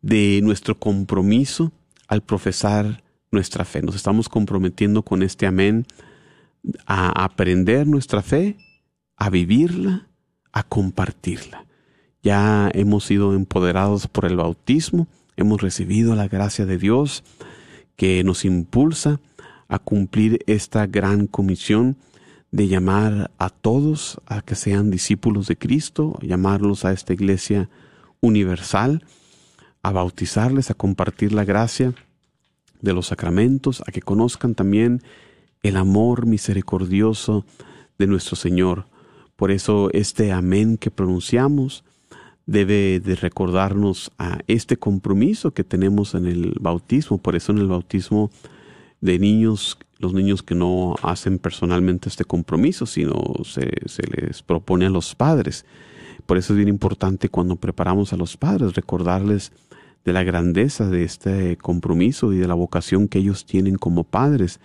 de 0.00 0.40
nuestro 0.42 0.76
compromiso 0.80 1.70
al 2.08 2.22
profesar 2.22 3.04
nuestra 3.30 3.64
fe. 3.64 3.82
Nos 3.82 3.94
estamos 3.94 4.28
comprometiendo 4.28 5.04
con 5.04 5.22
este 5.22 5.46
amén 5.46 5.86
a 6.86 7.22
aprender 7.22 7.86
nuestra 7.86 8.20
fe, 8.20 8.56
a 9.16 9.30
vivirla, 9.30 10.08
a 10.52 10.62
compartirla. 10.62 11.66
Ya 12.22 12.70
hemos 12.74 13.04
sido 13.04 13.34
empoderados 13.34 14.06
por 14.06 14.26
el 14.26 14.36
bautismo, 14.36 15.08
hemos 15.36 15.60
recibido 15.60 16.14
la 16.14 16.28
gracia 16.28 16.66
de 16.66 16.78
Dios 16.78 17.24
que 17.96 18.22
nos 18.24 18.44
impulsa 18.44 19.20
a 19.68 19.78
cumplir 19.78 20.44
esta 20.46 20.86
gran 20.86 21.26
comisión 21.26 21.96
de 22.50 22.68
llamar 22.68 23.30
a 23.38 23.48
todos 23.48 24.20
a 24.26 24.42
que 24.42 24.54
sean 24.54 24.90
discípulos 24.90 25.46
de 25.46 25.56
Cristo, 25.56 26.18
llamarlos 26.20 26.84
a 26.84 26.92
esta 26.92 27.14
iglesia 27.14 27.70
universal, 28.20 29.04
a 29.82 29.90
bautizarles, 29.90 30.70
a 30.70 30.74
compartir 30.74 31.32
la 31.32 31.44
gracia 31.44 31.94
de 32.82 32.92
los 32.92 33.06
sacramentos, 33.06 33.82
a 33.86 33.90
que 33.90 34.02
conozcan 34.02 34.54
también 34.54 35.02
el 35.62 35.76
amor 35.76 36.26
misericordioso 36.26 37.44
de 37.98 38.06
nuestro 38.06 38.36
Señor. 38.36 38.86
Por 39.42 39.50
eso 39.50 39.90
este 39.92 40.30
amén 40.30 40.76
que 40.76 40.92
pronunciamos 40.92 41.82
debe 42.46 43.00
de 43.00 43.16
recordarnos 43.16 44.12
a 44.16 44.38
este 44.46 44.76
compromiso 44.76 45.50
que 45.50 45.64
tenemos 45.64 46.14
en 46.14 46.26
el 46.26 46.54
bautismo. 46.60 47.18
Por 47.18 47.34
eso 47.34 47.50
en 47.50 47.58
el 47.58 47.66
bautismo 47.66 48.30
de 49.00 49.18
niños, 49.18 49.78
los 49.98 50.14
niños 50.14 50.44
que 50.44 50.54
no 50.54 50.94
hacen 51.02 51.40
personalmente 51.40 52.08
este 52.08 52.24
compromiso, 52.24 52.86
sino 52.86 53.20
se, 53.42 53.68
se 53.86 54.04
les 54.06 54.44
propone 54.44 54.86
a 54.86 54.90
los 54.90 55.16
padres. 55.16 55.66
Por 56.24 56.38
eso 56.38 56.52
es 56.52 56.58
bien 56.58 56.68
importante 56.68 57.28
cuando 57.28 57.56
preparamos 57.56 58.12
a 58.12 58.16
los 58.16 58.36
padres 58.36 58.76
recordarles 58.76 59.50
de 60.04 60.12
la 60.12 60.22
grandeza 60.22 60.88
de 60.88 61.02
este 61.02 61.56
compromiso 61.56 62.32
y 62.32 62.38
de 62.38 62.46
la 62.46 62.54
vocación 62.54 63.08
que 63.08 63.18
ellos 63.18 63.44
tienen 63.44 63.74
como 63.74 64.04
padres 64.04 64.60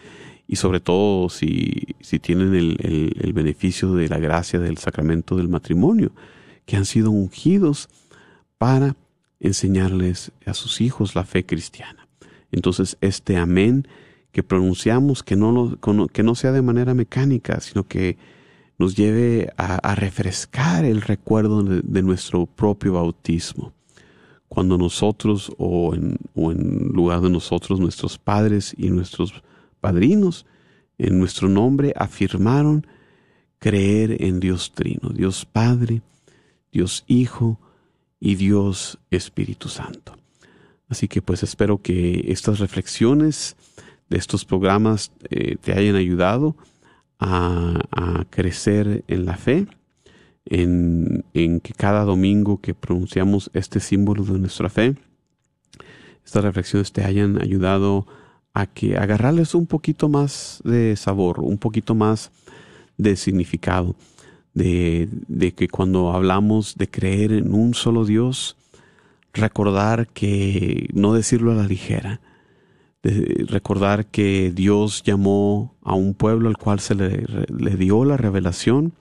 y 0.48 0.56
sobre 0.56 0.80
todo 0.80 1.30
si, 1.30 1.96
si 2.00 2.20
tienen 2.20 2.56
el, 2.56 3.14
el, 3.20 3.34
beneficio 3.34 3.94
de 3.94 4.08
la 4.08 4.18
gracia 4.18 4.60
del 4.60 4.78
sacramento 4.78 5.36
del 5.36 5.50
matrimonio, 5.50 6.12
que 6.66 6.78
han 6.78 6.86
sido 6.86 7.12
ungidos 7.12 7.90
para 8.58 8.96
enseñarles 9.40 10.32
a 10.46 10.54
sus 10.54 10.80
hijos 10.80 11.16
la 11.16 11.26
fe 11.26 11.46
cristiana. 11.46 12.08
Entonces 12.52 12.98
este 13.02 13.36
amén 13.38 13.88
que 14.32 14.42
pronunciamos, 14.42 15.22
que 15.22 15.36
no, 15.36 15.78
que 16.12 16.24
no 16.24 16.36
sea 16.36 16.52
de 16.54 16.62
manera 16.62 16.94
mecánica, 16.94 17.60
sino 17.60 17.86
que 17.86 18.18
nos 18.78 18.96
lleve 18.96 19.52
a, 19.58 19.76
a 19.76 19.96
refrescar 19.96 20.86
el 20.86 21.02
recuerdo 21.02 21.64
de, 21.64 21.82
de, 21.84 22.02
nuestro 22.04 22.46
propio 22.46 22.94
bautismo. 22.94 23.74
Cuando 24.48 24.78
nosotros, 24.78 25.52
o 25.58 25.94
en, 25.96 26.18
o 26.36 26.52
en 26.52 26.90
lugar 26.94 27.22
de 27.22 27.30
nosotros, 27.30 27.80
nuestros 27.80 28.18
padres 28.18 28.76
y 28.78 28.90
nuestros 28.92 29.44
padrinos 29.88 30.46
en 30.98 31.18
nuestro 31.18 31.48
nombre 31.48 31.94
afirmaron 31.96 32.86
creer 33.58 34.22
en 34.22 34.42
Dios 34.42 34.74
Trino, 34.74 35.12
Dios 35.14 35.46
Padre, 35.46 36.02
Dios 36.74 37.06
Hijo 37.08 37.58
y 38.20 38.36
Dios 38.36 39.00
Espíritu 39.12 39.70
Santo. 39.70 40.18
Así 40.90 41.08
que 41.08 41.22
pues 41.22 41.42
espero 41.42 41.82
que 41.82 42.26
estas 42.28 42.60
reflexiones 42.60 43.56
de 44.10 44.18
estos 44.18 44.44
programas 44.44 45.14
eh, 45.30 45.56
te 45.56 45.72
hayan 45.72 45.96
ayudado 45.96 46.58
a, 47.18 48.26
crecer 48.30 49.06
en 49.08 49.26
la 49.26 49.38
fe, 49.38 49.68
en, 50.46 51.24
en 51.34 51.62
que 51.62 51.74
cada 51.74 52.04
domingo 52.04 52.60
que 52.60 52.74
pronunciamos 52.74 53.50
este 53.54 53.80
símbolo 53.80 54.26
de 54.26 54.38
nuestra 54.38 54.70
fe, 54.70 54.96
estas 56.26 56.44
reflexiones 56.44 56.92
te 56.92 57.06
hayan 57.06 57.42
ayudado 57.42 58.06
a 58.58 58.66
que 58.66 58.98
agarrarles 58.98 59.54
un 59.54 59.68
poquito 59.68 60.10
más 60.10 60.62
de 60.64 60.96
sabor, 60.96 61.42
un 61.42 61.60
poquito 61.60 61.94
más 61.94 62.32
de 62.98 63.16
significado, 63.16 63.96
de, 64.56 65.10
de 65.28 65.52
que 65.54 65.68
cuando 65.68 66.12
hablamos 66.12 66.76
de 66.76 66.90
creer 66.90 67.34
en 67.34 67.54
un 67.54 67.76
solo 67.76 68.04
Dios, 68.04 68.58
recordar 69.32 70.08
que 70.08 70.90
no 70.92 71.14
decirlo 71.14 71.52
a 71.52 71.56
la 71.56 71.68
ligera, 71.68 72.20
de 73.04 73.46
recordar 73.48 74.08
que 74.08 74.52
Dios 74.52 75.04
llamó 75.04 75.76
a 75.84 75.94
un 75.94 76.16
pueblo 76.16 76.50
al 76.50 76.58
cual 76.58 76.80
se 76.80 76.96
le, 76.96 77.26
le, 77.56 77.78
dio 77.78 78.06
la 78.06 78.18
revelación 78.18 78.92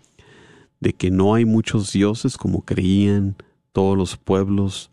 de 0.80 0.92
que 0.92 1.11
no 1.11 1.34
hay 1.34 1.46
muchos 1.46 1.94
dioses 1.94 2.36
como 2.36 2.61
creían 2.62 3.36
todos 3.72 3.96
los 3.96 4.18
pueblos 4.18 4.90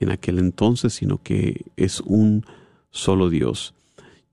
en 0.00 0.10
aquel 0.10 0.38
entonces, 0.38 0.94
sino 0.94 1.22
que 1.22 1.66
es 1.76 2.00
un 2.00 2.46
solo 2.90 3.28
Dios 3.28 3.74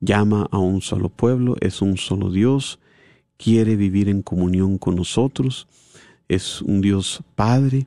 llama 0.04 0.48
a 0.50 0.58
un 0.58 0.80
solo 0.80 1.08
pueblo, 1.08 1.56
es 1.60 1.82
un 1.82 1.96
solo 1.96 2.30
Dios, 2.30 2.78
quiere 3.36 3.76
vivir 3.76 4.08
en 4.08 4.22
comunión 4.22 4.78
con 4.78 4.96
nosotros, 4.96 5.66
es 6.28 6.62
un 6.62 6.80
Dios 6.80 7.22
Padre, 7.34 7.86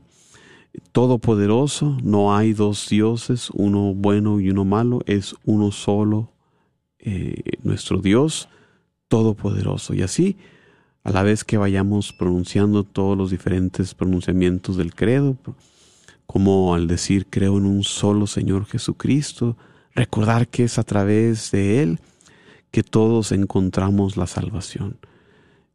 todopoderoso, 0.92 1.98
no 2.04 2.36
hay 2.36 2.54
dos 2.54 2.88
dioses, 2.90 3.50
uno 3.54 3.94
bueno 3.94 4.40
y 4.40 4.50
uno 4.50 4.66
malo, 4.66 5.02
es 5.06 5.36
uno 5.46 5.72
solo, 5.72 6.32
eh, 7.00 7.42
nuestro 7.64 8.00
Dios 8.00 8.50
todopoderoso. 9.08 9.94
Y 9.94 10.02
así, 10.02 10.38
a 11.04 11.12
la 11.12 11.24
vez 11.24 11.44
que 11.44 11.58
vayamos 11.58 12.14
pronunciando 12.14 12.84
todos 12.84 13.18
los 13.18 13.32
diferentes 13.32 13.94
pronunciamientos 13.94 14.78
del 14.78 14.94
credo, 14.94 15.38
como 16.26 16.76
al 16.76 16.88
decir 16.88 17.28
creo 17.30 17.58
en 17.58 17.66
un 17.66 17.84
solo 17.84 18.28
Señor 18.28 18.66
Jesucristo, 18.66 19.58
recordar 19.98 20.48
que 20.48 20.64
es 20.64 20.78
a 20.78 20.84
través 20.84 21.52
de 21.52 21.82
Él 21.82 22.00
que 22.70 22.84
todos 22.84 23.32
encontramos 23.32 24.16
la 24.16 24.28
salvación, 24.28 24.98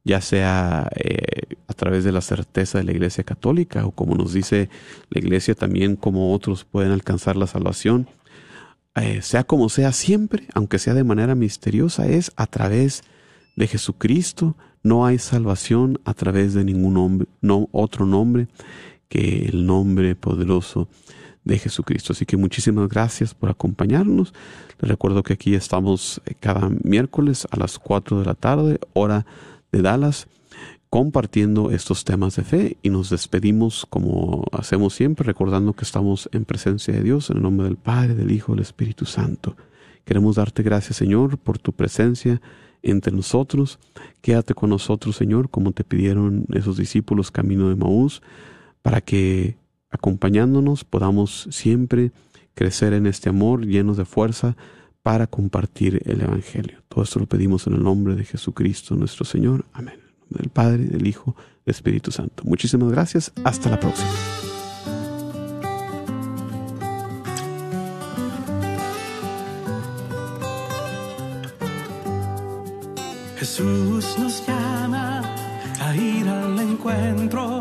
ya 0.04 0.20
sea 0.20 0.88
eh, 0.94 1.56
a 1.66 1.74
través 1.74 2.04
de 2.04 2.12
la 2.12 2.20
certeza 2.20 2.78
de 2.78 2.84
la 2.84 2.92
Iglesia 2.92 3.24
Católica 3.24 3.84
o 3.84 3.90
como 3.90 4.14
nos 4.14 4.32
dice 4.32 4.70
la 5.10 5.18
Iglesia 5.18 5.56
también 5.56 5.96
como 5.96 6.32
otros 6.32 6.64
pueden 6.64 6.92
alcanzar 6.92 7.34
la 7.36 7.48
salvación, 7.48 8.08
eh, 8.94 9.22
sea 9.22 9.42
como 9.42 9.68
sea 9.68 9.90
siempre, 9.90 10.46
aunque 10.54 10.78
sea 10.78 10.94
de 10.94 11.02
manera 11.02 11.34
misteriosa, 11.34 12.06
es 12.06 12.30
a 12.36 12.46
través 12.46 13.02
de 13.56 13.66
Jesucristo. 13.66 14.56
No 14.84 15.06
hay 15.06 15.18
salvación 15.18 15.98
a 16.04 16.14
través 16.14 16.54
de 16.54 16.64
ningún 16.64 16.94
nombre, 16.94 17.28
no 17.40 17.68
otro 17.72 18.06
nombre 18.06 18.48
que 19.08 19.46
el 19.46 19.66
nombre 19.66 20.14
poderoso 20.14 20.88
de 21.44 21.58
Jesucristo. 21.58 22.12
Así 22.12 22.26
que 22.26 22.36
muchísimas 22.36 22.88
gracias 22.88 23.34
por 23.34 23.50
acompañarnos. 23.50 24.32
Les 24.80 24.90
recuerdo 24.90 25.22
que 25.22 25.34
aquí 25.34 25.54
estamos 25.54 26.20
eh, 26.26 26.34
cada 26.38 26.70
miércoles 26.82 27.46
a 27.50 27.56
las 27.56 27.78
4 27.78 28.20
de 28.20 28.26
la 28.26 28.34
tarde, 28.34 28.78
hora 28.92 29.26
de 29.70 29.82
Dallas, 29.82 30.28
compartiendo 30.90 31.70
estos 31.70 32.04
temas 32.04 32.36
de 32.36 32.44
fe 32.44 32.76
y 32.82 32.90
nos 32.90 33.08
despedimos 33.08 33.86
como 33.88 34.44
hacemos 34.52 34.94
siempre, 34.94 35.24
recordando 35.24 35.72
que 35.72 35.84
estamos 35.84 36.28
en 36.32 36.44
presencia 36.44 36.92
de 36.92 37.02
Dios, 37.02 37.30
en 37.30 37.38
el 37.38 37.42
nombre 37.42 37.64
del 37.64 37.76
Padre, 37.76 38.14
del 38.14 38.30
Hijo, 38.30 38.52
del 38.52 38.62
Espíritu 38.62 39.06
Santo. 39.06 39.56
Queremos 40.04 40.36
darte 40.36 40.62
gracias, 40.62 40.96
Señor, 40.96 41.38
por 41.38 41.58
tu 41.58 41.72
presencia 41.72 42.42
entre 42.82 43.14
nosotros. 43.14 43.78
Quédate 44.20 44.54
con 44.54 44.70
nosotros, 44.70 45.16
Señor, 45.16 45.48
como 45.48 45.72
te 45.72 45.84
pidieron 45.84 46.44
esos 46.52 46.76
discípulos 46.76 47.30
camino 47.30 47.68
de 47.68 47.76
Maús, 47.76 48.20
para 48.82 49.00
que 49.00 49.56
acompañándonos 49.92 50.84
podamos 50.84 51.46
siempre 51.50 52.10
crecer 52.54 52.92
en 52.94 53.06
este 53.06 53.28
amor 53.28 53.66
llenos 53.66 53.96
de 53.96 54.04
fuerza 54.04 54.56
para 55.02 55.26
compartir 55.26 56.02
el 56.06 56.20
Evangelio. 56.22 56.82
Todo 56.88 57.04
esto 57.04 57.18
lo 57.18 57.26
pedimos 57.26 57.66
en 57.66 57.74
el 57.74 57.82
nombre 57.82 58.14
de 58.14 58.24
Jesucristo 58.24 58.94
nuestro 58.94 59.24
Señor. 59.24 59.64
Amén. 59.72 60.00
Del 60.28 60.48
Padre, 60.48 60.84
del 60.84 61.06
Hijo, 61.06 61.36
del 61.64 61.74
Espíritu 61.74 62.10
Santo. 62.10 62.42
Muchísimas 62.44 62.90
gracias. 62.90 63.32
Hasta 63.44 63.70
la 63.70 63.78
próxima. 63.78 64.08
Jesús 73.36 74.16
nos 74.18 74.46
llama 74.46 75.20
a 75.80 75.96
ir 75.96 76.28
al 76.28 76.58
encuentro 76.60 77.60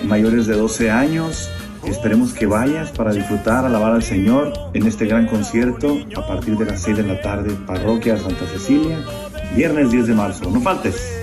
mayores 0.06 0.48
de 0.48 0.56
12 0.56 0.92
años 0.92 1.50
Esperemos 1.86 2.34
que 2.34 2.46
vayas 2.46 2.92
para 2.92 3.12
disfrutar, 3.12 3.66
alabar 3.66 3.92
al 3.92 4.04
Señor 4.04 4.54
en 4.74 4.88
este 4.88 5.06
gran 5.06 5.28
concierto 5.28 5.98
a 6.16 6.26
partir 6.26 6.58
de 6.58 6.66
las 6.66 6.82
6 6.82 6.98
de 6.98 7.04
la 7.04 7.22
tarde, 7.22 7.56
Parroquia 7.68 8.18
Santa 8.18 8.46
Cecilia, 8.48 9.00
viernes 9.54 9.92
10 9.92 10.08
de 10.08 10.14
marzo. 10.14 10.50
No 10.50 10.62
faltes. 10.62 11.23